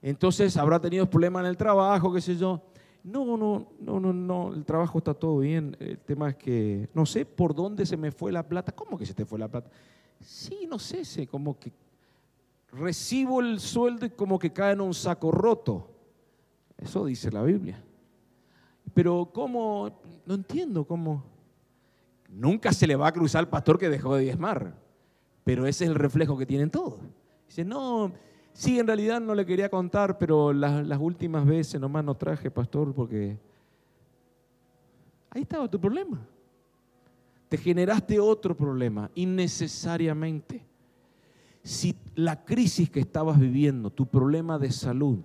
Entonces 0.02 0.56
habrá 0.56 0.80
tenido 0.80 1.08
problemas 1.08 1.44
en 1.44 1.46
el 1.50 1.56
trabajo, 1.56 2.12
qué 2.12 2.20
sé 2.20 2.36
yo. 2.36 2.60
No, 3.04 3.36
no, 3.36 3.68
no, 3.80 4.00
no, 4.00 4.12
no, 4.14 4.54
el 4.54 4.64
trabajo 4.64 4.96
está 4.96 5.12
todo 5.12 5.38
bien. 5.38 5.76
El 5.78 5.98
tema 5.98 6.30
es 6.30 6.36
que 6.36 6.88
no 6.94 7.04
sé 7.04 7.26
por 7.26 7.54
dónde 7.54 7.84
se 7.84 7.98
me 7.98 8.10
fue 8.10 8.32
la 8.32 8.42
plata. 8.42 8.72
¿Cómo 8.72 8.96
que 8.96 9.04
se 9.04 9.12
te 9.12 9.26
fue 9.26 9.38
la 9.38 9.48
plata? 9.48 9.70
Sí, 10.20 10.66
no 10.66 10.78
sé, 10.78 11.04
sé 11.04 11.26
como 11.26 11.58
que 11.58 11.70
recibo 12.72 13.40
el 13.40 13.60
sueldo 13.60 14.06
y 14.06 14.10
como 14.10 14.38
que 14.38 14.52
cae 14.52 14.72
en 14.72 14.80
un 14.80 14.94
saco 14.94 15.30
roto. 15.30 15.90
Eso 16.78 17.04
dice 17.04 17.30
la 17.30 17.42
Biblia. 17.42 17.82
Pero 18.94 19.30
¿cómo? 19.34 20.00
No 20.24 20.34
entiendo 20.34 20.86
cómo. 20.86 21.24
Nunca 22.30 22.72
se 22.72 22.86
le 22.86 22.96
va 22.96 23.08
a 23.08 23.12
cruzar 23.12 23.40
al 23.40 23.48
pastor 23.48 23.78
que 23.78 23.90
dejó 23.90 24.16
de 24.16 24.22
diezmar, 24.22 24.74
pero 25.44 25.66
ese 25.66 25.84
es 25.84 25.90
el 25.90 25.96
reflejo 25.96 26.38
que 26.38 26.46
tienen 26.46 26.70
todos. 26.70 27.00
Dice, 27.46 27.64
no, 27.64 28.12
sí, 28.54 28.78
en 28.78 28.86
realidad 28.86 29.20
no 29.20 29.34
le 29.34 29.44
quería 29.44 29.68
contar, 29.68 30.16
pero 30.16 30.52
las, 30.52 30.98
últimas 30.98 31.44
veces 31.44 31.78
nomás 31.78 32.04
no 32.04 32.14
traje, 32.14 32.50
pastor, 32.50 32.94
porque 32.94 33.36
ahí 35.30 35.42
estaba 35.42 35.68
tu 35.68 35.78
problema. 35.78 36.26
Te 37.50 37.58
generaste 37.58 38.18
otro 38.18 38.56
problema, 38.56 39.10
innecesariamente. 39.14 40.64
Si 41.62 41.94
la 42.14 42.44
crisis 42.44 42.88
que 42.88 43.00
estabas 43.00 43.38
viviendo, 43.38 43.90
tu 43.90 44.06
problema 44.06 44.58
de 44.58 44.70
salud, 44.70 45.18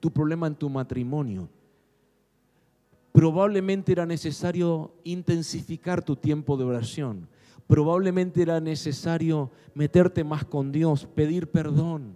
tu 0.00 0.10
problema 0.10 0.46
en 0.46 0.54
tu 0.54 0.70
matrimonio, 0.70 1.48
probablemente 3.12 3.92
era 3.92 4.06
necesario 4.06 4.92
intensificar 5.04 6.02
tu 6.02 6.16
tiempo 6.16 6.56
de 6.56 6.64
oración. 6.64 7.28
Probablemente 7.66 8.42
era 8.42 8.60
necesario 8.60 9.50
meterte 9.74 10.24
más 10.24 10.44
con 10.44 10.72
Dios, 10.72 11.06
pedir 11.06 11.50
perdón. 11.50 12.14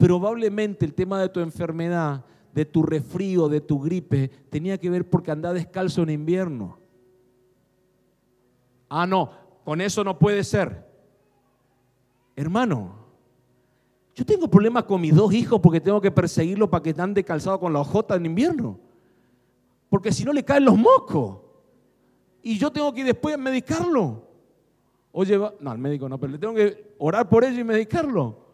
Probablemente 0.00 0.86
el 0.86 0.94
tema 0.94 1.20
de 1.20 1.28
tu 1.28 1.40
enfermedad, 1.40 2.24
de 2.54 2.64
tu 2.64 2.82
resfrío, 2.82 3.50
de 3.50 3.60
tu 3.60 3.78
gripe, 3.78 4.30
tenía 4.48 4.78
que 4.78 4.88
ver 4.88 5.06
porque 5.06 5.30
andaba 5.30 5.52
descalzo 5.52 6.02
en 6.02 6.08
invierno. 6.08 6.78
Ah, 8.88 9.06
no, 9.06 9.30
con 9.62 9.82
eso 9.82 10.02
no 10.02 10.18
puede 10.18 10.42
ser. 10.42 10.88
Hermano, 12.34 12.94
yo 14.14 14.24
tengo 14.24 14.48
problemas 14.48 14.84
con 14.84 15.02
mis 15.02 15.14
dos 15.14 15.34
hijos 15.34 15.60
porque 15.60 15.82
tengo 15.82 16.00
que 16.00 16.10
perseguirlos 16.10 16.70
para 16.70 16.82
que 16.82 16.90
estén 16.90 17.12
calzado 17.22 17.60
con 17.60 17.74
la 17.74 17.80
ojota 17.80 18.16
en 18.16 18.24
invierno. 18.24 18.80
Porque 19.90 20.12
si 20.12 20.24
no 20.24 20.32
le 20.32 20.42
caen 20.42 20.64
los 20.64 20.78
mocos. 20.78 21.40
Y 22.42 22.56
yo 22.56 22.72
tengo 22.72 22.90
que 22.94 23.00
ir 23.00 23.06
después 23.06 23.36
medicarlo. 23.36 24.22
Oye, 25.12 25.38
no, 25.60 25.70
al 25.70 25.78
médico 25.78 26.08
no, 26.08 26.18
pero 26.18 26.32
le 26.32 26.38
tengo 26.38 26.54
que 26.54 26.94
orar 26.96 27.28
por 27.28 27.44
ello 27.44 27.60
y 27.60 27.64
medicarlo. 27.64 28.49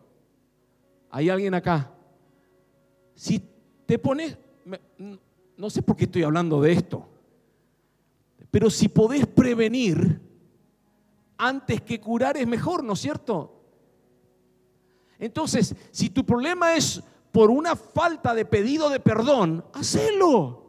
Hay 1.11 1.31
alguien 1.31 1.55
acá. 1.55 1.93
Si 3.15 3.43
te 3.87 3.99
pones, 3.99 4.37
no 5.57 5.71
sé 5.71 5.83
por 5.83 5.97
qué 5.97 6.05
estoy 6.05 6.23
hablando 6.23 6.61
de 6.61 6.73
esto, 6.73 7.09
pero 8.51 8.71
si 8.71 8.89
podés 8.89 9.27
prevenir, 9.27 10.21
antes 11.39 11.83
que 11.83 12.01
curar 12.01 12.37
es 12.37 12.47
mejor, 12.47 12.83
¿no 12.83 12.95
es 12.95 13.01
cierto? 13.01 13.53
Entonces, 15.19 15.75
si 15.91 16.11
tu 16.11 16.25
problema 16.25 16.75
es 16.75 17.03
por 17.33 17.51
una 17.51 17.77
falta 17.77 18.35
de 18.35 18.45
pedido 18.45 18.89
de 18.89 19.01
perdón, 19.01 19.65
hacelo. 19.75 20.65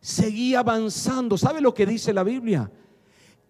Seguí 0.00 0.54
avanzando. 0.54 1.36
¿Sabe 1.36 1.60
lo 1.60 1.74
que 1.74 1.86
dice 1.86 2.12
la 2.12 2.22
Biblia? 2.22 2.70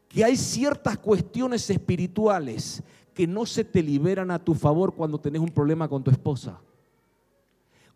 Que 0.09 0.25
hay 0.25 0.37
ciertas 0.37 0.99
cuestiones 0.99 1.69
espirituales 1.69 2.83
que 3.19 3.27
no 3.27 3.47
se 3.47 3.65
te 3.65 3.83
liberan 3.83 4.31
a 4.31 4.39
tu 4.39 4.55
favor 4.55 4.95
cuando 4.95 5.19
tenés 5.19 5.43
un 5.43 5.49
problema 5.49 5.89
con 5.89 6.05
tu 6.05 6.11
esposa. 6.13 6.61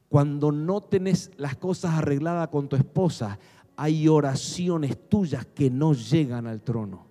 Cuando 0.08 0.50
no 0.50 0.80
tenés 0.80 1.30
las 1.36 1.54
cosas 1.54 1.92
arregladas 1.92 2.48
con 2.48 2.68
tu 2.68 2.74
esposa, 2.74 3.38
hay 3.76 4.08
oraciones 4.08 5.08
tuyas 5.08 5.46
que 5.46 5.70
no 5.70 5.92
llegan 5.92 6.48
al 6.48 6.60
trono. 6.60 7.06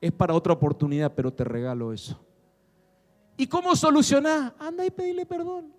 Es 0.00 0.12
para 0.12 0.34
otra 0.34 0.52
oportunidad, 0.52 1.12
pero 1.16 1.32
te 1.32 1.42
regalo 1.42 1.92
eso. 1.92 2.16
¿Y 3.36 3.48
cómo 3.48 3.74
solucionar? 3.74 4.54
Anda 4.60 4.86
y 4.86 4.92
pedile 4.92 5.26
perdón. 5.26 5.72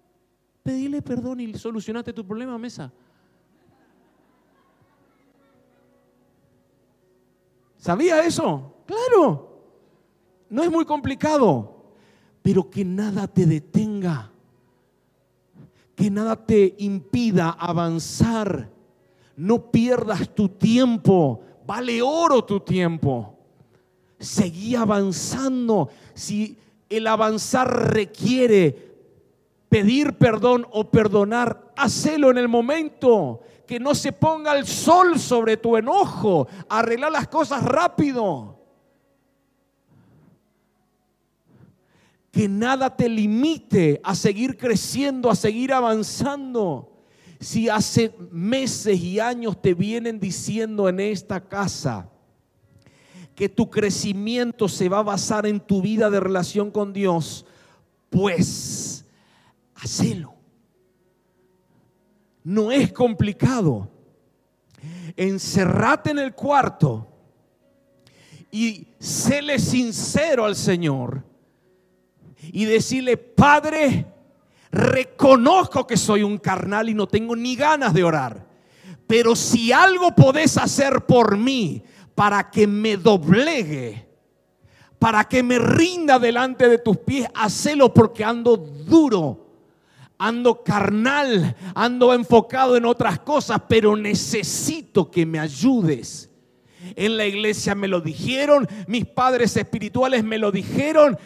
Pedile 0.61 1.01
perdón 1.01 1.39
y 1.39 1.53
solucionaste 1.53 2.11
tu 2.11 2.28
problema, 2.28 2.57
mesa. 2.57 2.91
¿Sabía 7.78 8.22
eso? 8.26 8.84
Claro. 8.86 9.48
No 10.49 10.63
es 10.63 10.71
muy 10.71 10.85
complicado, 10.85 11.79
pero 12.41 12.69
que 12.69 12.83
nada 12.83 13.27
te 13.27 13.45
detenga, 13.45 14.31
que 15.95 16.09
nada 16.09 16.35
te 16.35 16.75
impida 16.79 17.51
avanzar. 17.51 18.69
No 19.35 19.71
pierdas 19.71 20.33
tu 20.33 20.49
tiempo, 20.49 21.41
vale 21.65 22.01
oro 22.01 22.43
tu 22.43 22.59
tiempo. 22.59 23.37
Seguí 24.19 24.75
avanzando. 24.75 25.89
Si 26.13 26.57
el 26.89 27.07
avanzar 27.07 27.93
requiere 27.93 28.89
pedir 29.69 30.17
perdón 30.17 30.65
o 30.71 30.89
perdonar, 30.89 31.71
hacelo 31.77 32.31
en 32.31 32.37
el 32.37 32.49
momento. 32.49 33.41
Que 33.65 33.79
no 33.79 33.93
se 33.93 34.11
ponga 34.11 34.57
el 34.57 34.65
sol 34.65 35.19
sobre 35.19 35.55
tu 35.57 35.77
enojo. 35.77 36.47
Arreglar 36.67 37.11
las 37.11 37.27
cosas 37.27 37.63
rápido. 37.63 38.59
Que 42.32 42.47
nada 42.47 42.95
te 42.95 43.09
limite 43.09 43.99
a 44.03 44.13
seguir 44.15 44.57
creciendo, 44.57 45.30
a 45.30 45.36
seguir 45.36 45.73
avanzando. 45.73 47.03
Si 47.39 47.69
hace 47.69 48.13
meses 48.32 48.99
y 48.99 49.19
años 49.19 49.61
te 49.61 49.73
vienen 49.73 50.19
diciendo 50.19 50.89
en 50.89 50.99
esta 50.99 51.47
casa, 51.47 52.09
que 53.39 53.47
tu 53.47 53.69
crecimiento 53.69 54.67
se 54.67 54.89
va 54.89 54.99
a 54.99 55.03
basar 55.03 55.45
en 55.45 55.61
tu 55.61 55.82
vida 55.82 56.09
de 56.09 56.19
relación 56.19 56.71
con 56.71 56.91
Dios, 56.91 57.45
pues 58.09 59.05
hacelo. 59.75 60.34
No 62.43 62.69
es 62.69 62.91
complicado. 62.91 63.89
Encerrate 65.15 66.11
en 66.11 66.19
el 66.19 66.36
cuarto 66.36 67.07
y 68.51 68.88
séle 68.99 69.57
sincero 69.57 70.43
al 70.43 70.57
Señor 70.57 71.23
y 72.41 72.65
decirle, 72.65 73.17
Padre, 73.17 74.05
reconozco 74.71 75.85
que 75.85 75.97
soy 75.97 76.23
un 76.23 76.37
carnal 76.37 76.89
y 76.89 76.93
no 76.93 77.07
tengo 77.07 77.35
ni 77.35 77.55
ganas 77.55 77.93
de 77.93 78.03
orar. 78.03 78.47
Pero 79.07 79.35
si 79.35 79.71
algo 79.71 80.13
podés 80.15 80.57
hacer 80.57 81.05
por 81.05 81.37
mí, 81.37 81.83
para 82.19 82.51
que 82.51 82.67
me 82.67 82.97
doblegue, 82.97 84.05
para 84.99 85.23
que 85.23 85.41
me 85.41 85.57
rinda 85.57 86.19
delante 86.19 86.67
de 86.67 86.77
tus 86.77 86.97
pies. 86.97 87.25
Hacelo 87.33 87.93
porque 87.93 88.25
ando 88.25 88.57
duro, 88.57 89.47
ando 90.17 90.61
carnal, 90.61 91.55
ando 91.73 92.13
enfocado 92.13 92.75
en 92.75 92.83
otras 92.83 93.19
cosas, 93.19 93.61
pero 93.69 93.95
necesito 93.95 95.09
que 95.09 95.25
me 95.25 95.39
ayudes. 95.39 96.29
En 96.97 97.15
la 97.15 97.25
iglesia 97.25 97.73
me 97.73 97.87
lo 97.87 98.01
dijeron, 98.01 98.67
mis 98.87 99.05
padres 99.05 99.55
espirituales 99.55 100.21
me 100.21 100.37
lo 100.37 100.51
dijeron, 100.51 101.17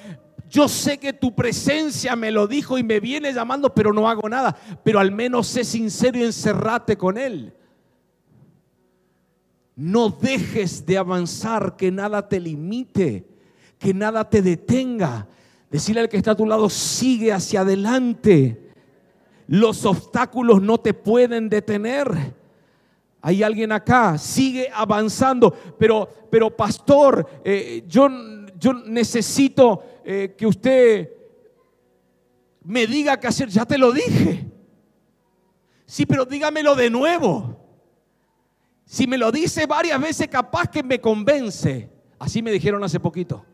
yo 0.53 0.67
sé 0.67 0.99
que 0.99 1.13
tu 1.13 1.33
presencia 1.33 2.15
me 2.15 2.29
lo 2.29 2.45
dijo 2.45 2.77
y 2.77 2.83
me 2.83 2.99
viene 2.99 3.33
llamando, 3.33 3.73
pero 3.73 3.91
no 3.91 4.07
hago 4.07 4.29
nada. 4.29 4.55
Pero 4.83 4.99
al 4.99 5.11
menos 5.11 5.47
sé 5.47 5.63
sincero 5.63 6.19
y 6.19 6.23
encerrate 6.25 6.95
con 6.95 7.17
Él. 7.17 7.55
No 9.75 10.09
dejes 10.09 10.85
de 10.85 10.99
avanzar, 10.99 11.75
que 11.75 11.91
nada 11.91 12.29
te 12.29 12.39
limite, 12.39 13.25
que 13.79 13.95
nada 13.95 14.29
te 14.29 14.43
detenga. 14.43 15.25
Decirle 15.71 16.01
al 16.01 16.09
que 16.09 16.17
está 16.17 16.33
a 16.33 16.37
tu 16.37 16.45
lado, 16.45 16.69
sigue 16.69 17.33
hacia 17.33 17.61
adelante. 17.61 18.69
Los 19.47 19.83
obstáculos 19.85 20.61
no 20.61 20.77
te 20.77 20.93
pueden 20.93 21.49
detener. 21.49 22.35
Hay 23.23 23.41
alguien 23.41 23.71
acá, 23.71 24.19
sigue 24.19 24.69
avanzando, 24.71 25.51
pero, 25.79 26.07
pero 26.29 26.55
pastor, 26.55 27.27
eh, 27.43 27.83
yo, 27.87 28.07
yo, 28.59 28.73
necesito 28.73 29.92
eh, 30.03 30.35
que 30.37 30.45
usted 30.45 31.09
me 32.63 32.87
diga 32.87 33.19
qué 33.19 33.27
hacer. 33.27 33.49
Ya 33.49 33.65
te 33.65 33.77
lo 33.77 33.91
dije. 33.91 34.45
Sí, 35.85 36.05
pero 36.05 36.25
dígamelo 36.25 36.75
de 36.75 36.89
nuevo. 36.89 37.59
Si 38.85 39.07
me 39.07 39.17
lo 39.17 39.31
dice 39.31 39.65
varias 39.65 39.99
veces, 39.99 40.27
capaz 40.27 40.67
que 40.67 40.83
me 40.83 40.99
convence. 40.99 41.89
Así 42.19 42.41
me 42.41 42.51
dijeron 42.51 42.83
hace 42.83 42.99
poquito. 42.99 43.45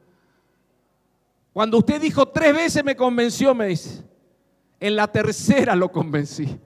Cuando 1.53 1.77
usted 1.77 1.99
dijo 1.99 2.27
tres 2.27 2.53
veces 2.53 2.83
me 2.83 2.95
convenció, 2.95 3.53
me 3.53 3.67
dice. 3.67 4.03
En 4.79 4.95
la 4.95 5.07
tercera 5.07 5.75
lo 5.75 5.91
convencí. 5.91 6.59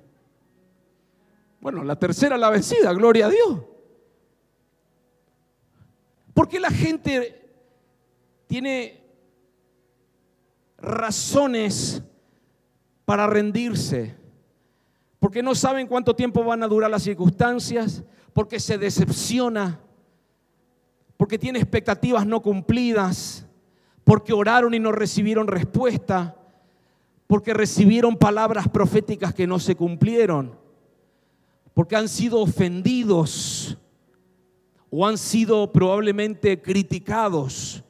Bueno, 1.59 1.84
la 1.84 1.97
tercera 1.97 2.38
la 2.38 2.49
vencida, 2.49 2.91
gloria 2.93 3.27
a 3.27 3.29
Dios. 3.29 3.61
Porque 6.34 6.59
la 6.59 6.69
gente 6.69 7.49
tiene 8.47 9.02
razones 10.84 12.03
para 13.05 13.25
rendirse. 13.27 14.15
Porque 15.19 15.41
no 15.41 15.55
saben 15.55 15.88
cuánto 15.88 16.15
tiempo 16.15 16.43
van 16.43 16.63
a 16.63 16.67
durar 16.67 16.91
las 16.91 17.03
circunstancias 17.03 18.03
porque 18.34 18.59
se 18.59 18.77
decepciona, 18.77 19.79
porque 21.17 21.39
tiene 21.39 21.59
expectativas 21.59 22.25
no 22.25 22.41
cumplidas, 22.41 23.45
porque 24.03 24.34
oraron 24.34 24.73
y 24.73 24.79
no 24.79 24.91
recibieron 24.91 25.47
respuesta, 25.47 26.36
porque 27.27 27.53
recibieron 27.53 28.17
palabras 28.17 28.67
proféticas 28.67 29.34
que 29.34 29.47
no 29.47 29.59
se 29.59 29.75
cumplieron, 29.75 30.57
porque 31.73 31.95
han 31.95 32.09
sido 32.09 32.41
ofendidos 32.41 33.77
o 34.89 35.07
han 35.07 35.17
sido 35.17 35.71
probablemente 35.71 36.61
criticados. 36.61 37.84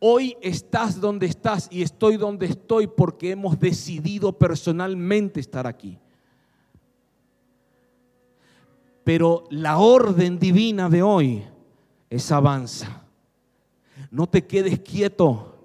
Hoy 0.00 0.36
estás 0.40 1.00
donde 1.00 1.26
estás 1.26 1.68
y 1.70 1.82
estoy 1.82 2.16
donde 2.16 2.46
estoy 2.46 2.86
porque 2.86 3.32
hemos 3.32 3.58
decidido 3.58 4.32
personalmente 4.32 5.40
estar 5.40 5.66
aquí. 5.66 5.98
Pero 9.02 9.44
la 9.50 9.78
orden 9.78 10.38
divina 10.38 10.88
de 10.88 11.02
hoy 11.02 11.42
es 12.10 12.30
avanza. 12.30 13.02
No 14.10 14.28
te 14.28 14.46
quedes 14.46 14.80
quieto, 14.80 15.56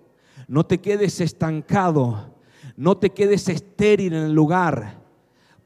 no 0.47 0.65
te 0.65 0.79
quedes 0.79 1.21
estancado, 1.21 2.33
no 2.75 2.97
te 2.97 3.11
quedes 3.11 3.47
estéril 3.49 4.13
en 4.13 4.23
el 4.23 4.33
lugar, 4.33 5.02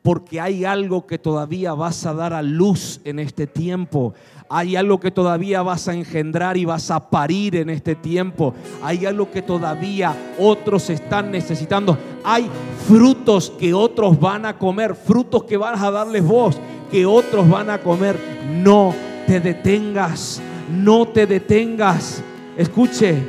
porque 0.08 0.40
hay 0.40 0.64
algo 0.64 1.06
que 1.06 1.18
todavía 1.18 1.74
vas 1.74 2.06
a 2.06 2.14
dar 2.14 2.32
a 2.32 2.42
luz 2.42 3.02
en 3.04 3.20
este 3.20 3.46
tiempo. 3.46 4.14
Hay 4.48 4.78
algo 4.78 5.02
que 5.02 5.12
todavía 5.12 5.62
vas 5.64 5.90
a 5.90 5.94
engendrar 5.94 6.56
y 6.56 6.64
vas 6.64 6.90
a 6.92 7.10
parir 7.10 7.58
en 7.58 7.70
este 7.70 7.94
tiempo. 7.94 8.54
Hay 8.82 9.06
algo 9.06 9.30
que 9.30 9.42
todavía 9.42 10.16
otros 10.40 10.90
están 10.90 11.30
necesitando. 11.30 11.98
Hay 12.24 12.50
frutos 12.88 13.52
que 13.60 13.74
otros 13.74 14.18
van 14.18 14.46
a 14.46 14.58
comer, 14.58 14.96
frutos 14.96 15.44
que 15.44 15.58
vas 15.58 15.84
a 15.84 15.92
darles 15.92 16.24
voz 16.24 16.58
que 16.90 17.06
otros 17.06 17.50
van 17.50 17.70
a 17.70 17.80
comer. 17.80 18.18
No 18.64 18.96
te 19.28 19.42
detengas, 19.42 20.42
no 20.72 21.06
te 21.10 21.28
detengas. 21.28 22.24
Escuche, 22.56 23.22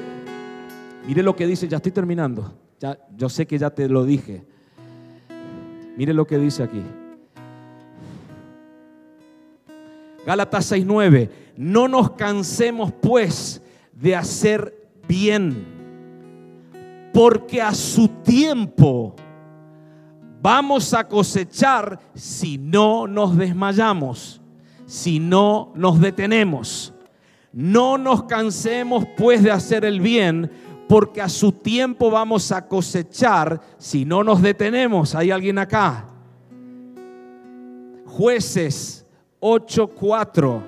mire 1.08 1.24
lo 1.24 1.34
que 1.34 1.44
dice, 1.44 1.66
ya 1.66 1.78
estoy 1.78 1.90
terminando. 1.90 2.54
Ya, 2.78 2.96
yo 3.16 3.28
sé 3.28 3.48
que 3.48 3.58
ya 3.58 3.70
te 3.70 3.88
lo 3.88 4.04
dije. 4.04 4.46
Mire 5.98 6.14
lo 6.14 6.28
que 6.28 6.38
dice 6.38 6.62
aquí. 6.62 6.80
Gálatas 10.24 10.70
6:9. 10.70 11.28
No 11.56 11.88
nos 11.88 12.12
cansemos 12.12 12.92
pues 12.92 13.60
de 13.90 14.14
hacer 14.14 14.90
bien, 15.08 15.66
porque 17.12 17.60
a 17.60 17.74
su 17.74 18.06
tiempo 18.06 19.16
vamos 20.40 20.94
a 20.94 21.08
cosechar 21.08 21.98
si 22.14 22.58
no 22.58 23.08
nos 23.08 23.36
desmayamos, 23.36 24.40
si 24.86 25.18
no 25.18 25.72
nos 25.74 25.98
detenemos. 25.98 26.94
No 27.52 27.98
nos 27.98 28.22
cansemos 28.22 29.04
pues 29.16 29.42
de 29.42 29.50
hacer 29.50 29.84
el 29.84 30.00
bien, 30.00 30.48
porque 30.88 31.20
a 31.20 31.28
su 31.28 31.52
tiempo 31.52 32.10
vamos 32.10 32.50
a 32.50 32.66
cosechar 32.66 33.60
si 33.76 34.04
no 34.04 34.24
nos 34.24 34.40
detenemos. 34.40 35.14
¿Hay 35.14 35.30
alguien 35.30 35.58
acá? 35.58 36.06
Jueces 38.06 39.04
8:4. 39.40 40.62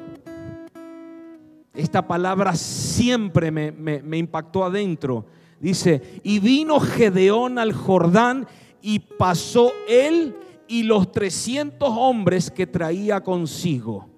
Esta 1.72 2.06
palabra 2.06 2.54
siempre 2.54 3.50
me, 3.50 4.18
impactó 4.18 4.64
adentro. 4.64 5.24
Dice, 5.58 6.20
y 6.22 6.38
vino 6.38 6.80
Gedeón 6.80 7.58
al 7.58 7.72
Jordán 7.72 8.46
y 8.82 8.98
pasó 8.98 9.72
él 9.88 10.36
y 10.68 10.82
los 10.82 11.12
300 11.12 11.88
hombres 11.90 12.50
que 12.50 12.66
traía 12.66 13.22
consigo, 13.22 14.08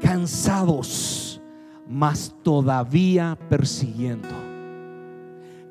cansados, 0.00 1.21
mas 1.92 2.34
todavía 2.42 3.38
persiguiendo. 3.50 4.28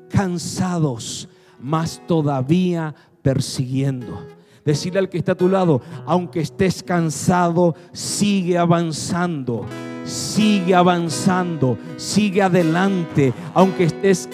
Cansados, 0.08 1.28
mas 1.60 2.00
todavía 2.06 2.94
persiguiendo. 3.22 4.24
Decirle 4.64 5.00
al 5.00 5.08
que 5.08 5.18
está 5.18 5.32
a 5.32 5.36
tu 5.36 5.48
lado, 5.48 5.82
aunque 6.06 6.40
estés 6.40 6.84
cansado, 6.84 7.74
sigue 7.90 8.56
avanzando, 8.56 9.66
sigue 10.04 10.76
avanzando, 10.76 11.76
sigue 11.96 12.40
adelante, 12.40 13.34
aunque 13.52 13.84
estés 13.84 14.28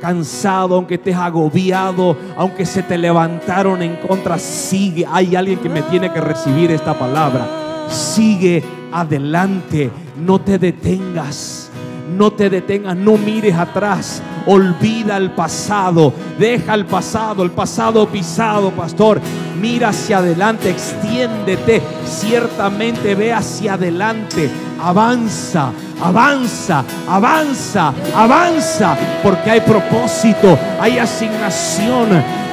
cansado, 0.00 0.76
aunque 0.76 0.94
estés 0.94 1.16
agobiado, 1.16 2.16
aunque 2.38 2.64
se 2.64 2.82
te 2.82 2.96
levantaron 2.96 3.82
en 3.82 3.96
contra, 3.96 4.38
sigue. 4.38 5.04
Hay 5.10 5.36
alguien 5.36 5.58
que 5.58 5.68
me 5.68 5.82
tiene 5.82 6.10
que 6.10 6.22
recibir 6.22 6.70
esta 6.70 6.98
palabra. 6.98 7.46
Sigue 7.90 8.64
adelante, 8.94 9.90
no 10.16 10.40
te 10.40 10.56
detengas, 10.56 11.68
no 12.16 12.30
te 12.30 12.48
detengas, 12.48 12.96
no 12.96 13.18
mires 13.18 13.54
atrás. 13.56 14.22
Olvida 14.46 15.16
el 15.16 15.32
pasado, 15.32 16.12
deja 16.38 16.74
el 16.74 16.86
pasado, 16.86 17.42
el 17.42 17.50
pasado 17.50 18.06
pisado, 18.08 18.70
pastor. 18.70 19.20
Mira 19.64 19.88
hacia 19.88 20.18
adelante, 20.18 20.68
extiéndete, 20.68 21.80
ciertamente 22.06 23.14
ve 23.14 23.32
hacia 23.32 23.72
adelante, 23.72 24.50
avanza, 24.78 25.70
avanza, 26.02 26.84
avanza, 27.08 27.94
avanza, 28.14 28.94
porque 29.22 29.52
hay 29.52 29.60
propósito, 29.62 30.58
hay 30.78 30.98
asignación, 30.98 32.08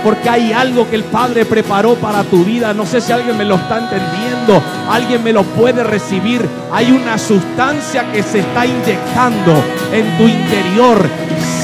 porque 0.05 0.30
hay 0.30 0.53
algo 0.53 0.89
que 0.89 0.95
el 0.95 1.03
Padre 1.03 1.43
preparó 1.43 1.95
para 1.95 2.24
tu 2.24 2.45
vida. 2.45 2.74
No 2.74 2.86
sé 2.86 3.01
si 3.01 3.12
alguien 3.12 3.38
me 3.38 3.43
lo 3.43 3.55
está 3.55 3.80
entendiendo, 3.80 4.64
alguien 4.89 5.22
me 5.22 5.34
lo 5.34 5.43
puede 5.43 5.84
recibir. 5.84 6.47
Hay 6.72 6.93
una 6.93 7.18
sustancia 7.18 8.09
que 8.14 8.24
se 8.24 8.39
está 8.39 8.66
inyectando 8.66 9.62
en 9.91 10.18
tu 10.18 10.24
interior. 10.24 11.09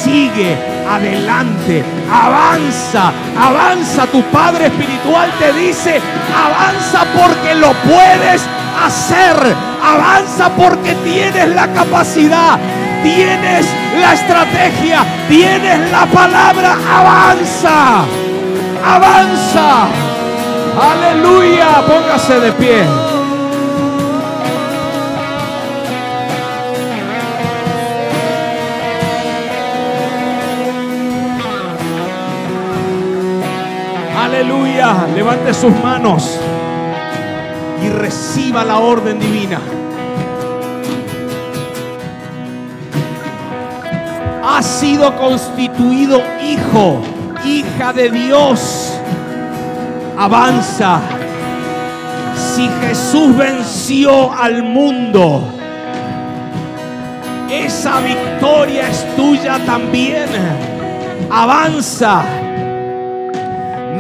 Sigue 0.08 0.56
adelante, 0.90 1.84
avanza, 2.10 3.12
avanza. 3.38 4.08
Tu 4.08 4.24
Padre 4.32 4.68
Espiritual 4.68 5.30
te 5.38 5.52
dice, 5.52 6.00
avanza 6.34 7.04
porque 7.14 7.54
lo 7.56 7.74
puedes 7.74 8.42
hacer. 8.86 9.36
Avanza 9.84 10.50
porque 10.56 10.96
tienes 11.04 11.50
la 11.50 11.68
capacidad, 11.74 12.58
tienes 13.04 13.68
la 14.00 14.14
estrategia, 14.14 15.04
tienes 15.28 15.92
la 15.92 16.06
palabra. 16.06 16.78
Avanza, 16.90 18.06
avanza. 18.86 19.88
Aleluya, 20.90 21.84
póngase 21.86 22.40
de 22.40 22.52
pie. 22.54 23.07
Aleluya, 34.28 35.08
levante 35.16 35.54
sus 35.54 35.74
manos 35.82 36.38
y 37.82 37.88
reciba 37.88 38.66
la 38.66 38.78
orden 38.80 39.18
divina. 39.22 39.58
Ha 44.44 44.62
sido 44.62 45.16
constituido 45.16 46.22
hijo, 46.44 47.02
hija 47.46 47.94
de 47.94 48.10
Dios. 48.10 49.00
Avanza. 50.18 51.00
Si 52.36 52.68
Jesús 52.82 53.34
venció 53.38 54.34
al 54.34 54.62
mundo, 54.62 55.42
esa 57.50 58.02
victoria 58.02 58.90
es 58.90 59.16
tuya 59.16 59.58
también. 59.66 60.28
Avanza. 61.32 62.37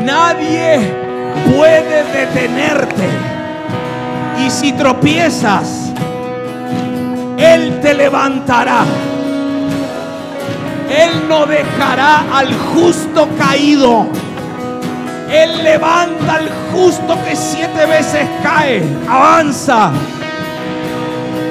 Nadie 0.07 0.79
puede 1.53 2.01
detenerte. 2.13 3.09
Y 4.41 4.49
si 4.49 4.71
tropiezas, 4.71 5.91
Él 7.37 7.81
te 7.81 7.93
levantará. 7.93 8.85
Él 10.89 11.27
no 11.27 11.45
dejará 11.45 12.23
al 12.33 12.53
justo 12.73 13.27
caído. 13.37 14.07
Él 15.29 15.61
levanta 15.61 16.35
al 16.35 16.49
justo 16.71 17.17
que 17.25 17.35
siete 17.35 17.85
veces 17.85 18.29
cae. 18.41 18.81
Avanza. 19.09 19.91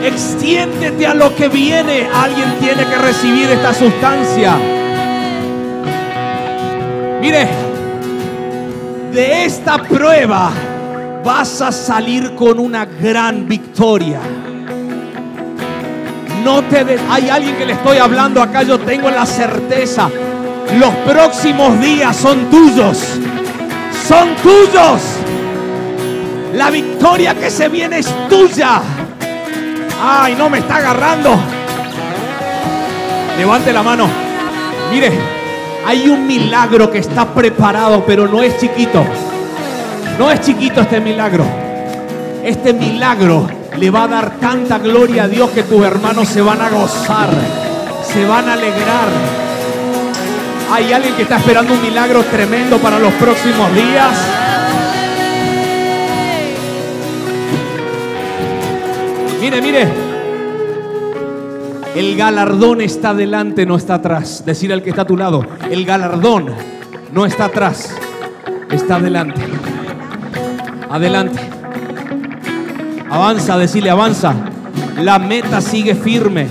Extiéndete 0.02 1.06
a 1.06 1.12
lo 1.12 1.36
que 1.36 1.48
viene. 1.48 2.08
Alguien 2.10 2.54
tiene 2.58 2.86
que 2.86 2.96
recibir 2.96 3.50
esta 3.50 3.74
sustancia. 3.74 4.56
Mire, 7.20 7.65
de 9.16 9.46
esta 9.46 9.78
prueba 9.78 10.50
vas 11.24 11.62
a 11.62 11.72
salir 11.72 12.34
con 12.34 12.58
una 12.58 12.84
gran 12.84 13.48
victoria. 13.48 14.20
No 16.44 16.62
te 16.64 16.84
hay 17.08 17.30
alguien 17.30 17.56
que 17.56 17.64
le 17.64 17.72
estoy 17.72 17.96
hablando 17.96 18.42
acá, 18.42 18.62
yo 18.62 18.78
tengo 18.78 19.10
la 19.10 19.24
certeza. 19.24 20.10
Los 20.78 20.94
próximos 20.96 21.80
días 21.80 22.14
son 22.14 22.50
tuyos. 22.50 23.18
Son 24.06 24.36
tuyos. 24.42 25.00
La 26.52 26.68
victoria 26.70 27.34
que 27.34 27.50
se 27.50 27.70
viene 27.70 28.00
es 28.00 28.28
tuya. 28.28 28.82
Ay, 30.04 30.34
no 30.36 30.50
me 30.50 30.58
está 30.58 30.76
agarrando. 30.76 31.40
Levante 33.38 33.72
la 33.72 33.82
mano. 33.82 34.08
Mire, 34.92 35.35
hay 35.86 36.08
un 36.08 36.26
milagro 36.26 36.90
que 36.90 36.98
está 36.98 37.32
preparado, 37.32 38.04
pero 38.04 38.26
no 38.26 38.42
es 38.42 38.58
chiquito. 38.58 39.04
No 40.18 40.32
es 40.32 40.40
chiquito 40.40 40.80
este 40.80 41.00
milagro. 41.00 41.44
Este 42.42 42.72
milagro 42.72 43.48
le 43.78 43.90
va 43.90 44.02
a 44.02 44.08
dar 44.08 44.30
tanta 44.40 44.78
gloria 44.78 45.24
a 45.24 45.28
Dios 45.28 45.50
que 45.50 45.62
tus 45.62 45.84
hermanos 45.84 46.26
se 46.26 46.40
van 46.40 46.60
a 46.60 46.70
gozar, 46.70 47.28
se 48.12 48.26
van 48.26 48.48
a 48.48 48.54
alegrar. 48.54 49.08
Hay 50.72 50.92
alguien 50.92 51.14
que 51.14 51.22
está 51.22 51.36
esperando 51.36 51.72
un 51.72 51.82
milagro 51.82 52.24
tremendo 52.24 52.78
para 52.78 52.98
los 52.98 53.12
próximos 53.14 53.72
días. 53.72 54.10
Mire, 59.40 59.62
mire. 59.62 60.05
El 61.96 62.14
galardón 62.14 62.82
está 62.82 63.14
delante, 63.14 63.64
no 63.64 63.74
está 63.74 63.94
atrás. 63.94 64.42
Decir 64.44 64.70
al 64.70 64.82
que 64.82 64.90
está 64.90 65.02
a 65.02 65.06
tu 65.06 65.16
lado, 65.16 65.42
el 65.70 65.86
galardón 65.86 66.48
no 67.10 67.24
está 67.24 67.46
atrás, 67.46 67.96
está 68.70 68.96
adelante. 68.96 69.40
Adelante. 70.90 71.40
Avanza, 73.08 73.56
decirle, 73.56 73.88
avanza. 73.88 74.34
La 75.00 75.18
meta 75.18 75.62
sigue 75.62 75.94
firme. 75.94 76.46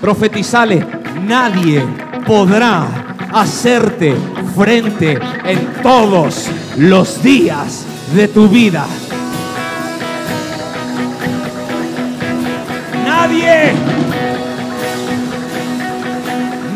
Profetizale, 0.00 0.86
nadie 1.26 1.84
podrá 2.24 2.86
hacerte 3.32 4.14
frente 4.54 5.18
en 5.44 5.82
todos 5.82 6.48
los 6.76 7.20
días 7.20 7.84
de 8.14 8.28
tu 8.28 8.46
vida. 8.48 8.86
Nadie, 13.28 13.74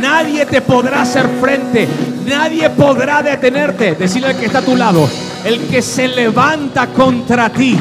nadie 0.02 0.44
te 0.44 0.60
podrá 0.60 1.00
hacer 1.00 1.26
frente, 1.40 1.88
nadie 2.26 2.68
podrá 2.68 3.22
detenerte. 3.22 3.94
Decirle 3.94 4.28
al 4.28 4.36
que 4.36 4.46
está 4.46 4.58
a 4.58 4.62
tu 4.62 4.76
lado, 4.76 5.08
el 5.46 5.66
que 5.68 5.80
se 5.80 6.08
levanta 6.08 6.88
contra 6.88 7.48
ti. 7.48 7.78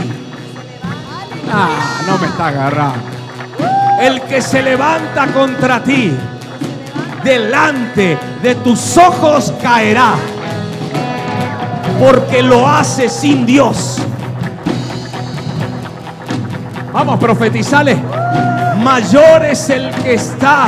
Ah, 1.52 2.02
no 2.08 2.18
me 2.18 2.28
está 2.28 2.48
agarrando. 2.48 3.00
El 4.00 4.22
que 4.22 4.42
se 4.42 4.64
levanta 4.64 5.28
contra 5.28 5.84
ti, 5.84 6.14
delante 7.26 8.18
de 8.42 8.56
tus 8.56 8.98
ojos 8.98 9.54
caerá. 9.62 10.14
Porque 12.00 12.42
lo 12.42 12.66
hace 12.66 13.10
sin 13.10 13.46
Dios. 13.46 13.98
Vamos, 16.94 17.20
profetizale. 17.20 18.21
Mayor 18.84 19.46
es 19.46 19.70
el 19.70 19.92
que 19.92 20.16
está 20.16 20.68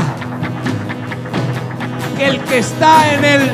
que 2.16 2.28
el 2.28 2.40
que 2.42 2.60
está 2.60 3.12
en 3.12 3.26
el 3.26 3.52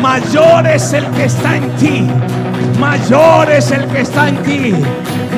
mayor 0.00 0.68
es 0.68 0.92
el 0.92 1.06
que 1.06 1.24
está 1.24 1.56
en 1.56 1.70
ti. 1.76 2.06
Mayor 2.78 3.50
es 3.50 3.70
el 3.72 3.86
que 3.86 4.00
está 4.02 4.28
en 4.28 4.36
ti. 4.44 4.74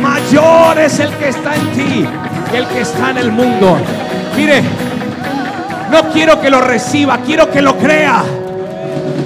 Mayor 0.02 0.78
es 0.78 0.98
el 1.00 1.10
que 1.14 1.28
está 1.30 1.54
en 1.54 1.72
ti 1.72 2.06
que 2.50 2.58
el 2.58 2.66
que 2.66 2.80
está 2.82 3.10
en 3.10 3.18
el 3.18 3.32
mundo. 3.32 3.78
Mire, 4.36 4.62
no 5.90 6.10
quiero 6.12 6.40
que 6.42 6.50
lo 6.50 6.60
reciba, 6.60 7.18
quiero 7.24 7.50
que 7.50 7.62
lo 7.62 7.78
crea. 7.78 8.22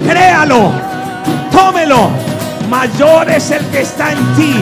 Créalo, 0.09 0.71
tómelo. 1.51 2.11
Mayor 2.71 3.29
es 3.31 3.51
el 3.51 3.65
que 3.67 3.81
está 3.81 4.13
en 4.13 4.35
ti 4.37 4.55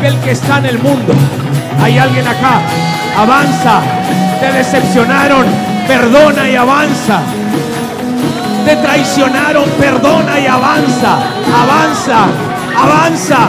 que 0.00 0.06
el 0.06 0.20
que 0.20 0.30
está 0.30 0.58
en 0.58 0.66
el 0.66 0.78
mundo. 0.78 1.14
Hay 1.82 1.98
alguien 1.98 2.26
acá. 2.26 2.60
Avanza. 3.16 3.80
Te 4.40 4.52
decepcionaron. 4.52 5.46
Perdona 5.86 6.48
y 6.48 6.56
avanza 6.56 7.20
te 8.66 8.74
traicionaron, 8.74 9.70
perdona 9.78 10.40
y 10.40 10.46
avanza, 10.46 11.18
avanza, 11.54 12.26
avanza. 12.76 13.48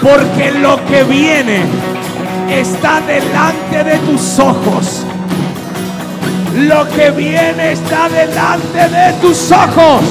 Porque 0.00 0.52
lo 0.52 0.76
que 0.86 1.02
viene 1.02 1.64
está 2.48 3.00
delante 3.00 3.82
de 3.82 3.98
tus 4.06 4.38
ojos. 4.38 5.04
Lo 6.54 6.88
que 6.90 7.10
viene 7.10 7.72
está 7.72 8.08
delante 8.08 8.88
de 8.88 9.12
tus 9.14 9.50
ojos. 9.50 10.04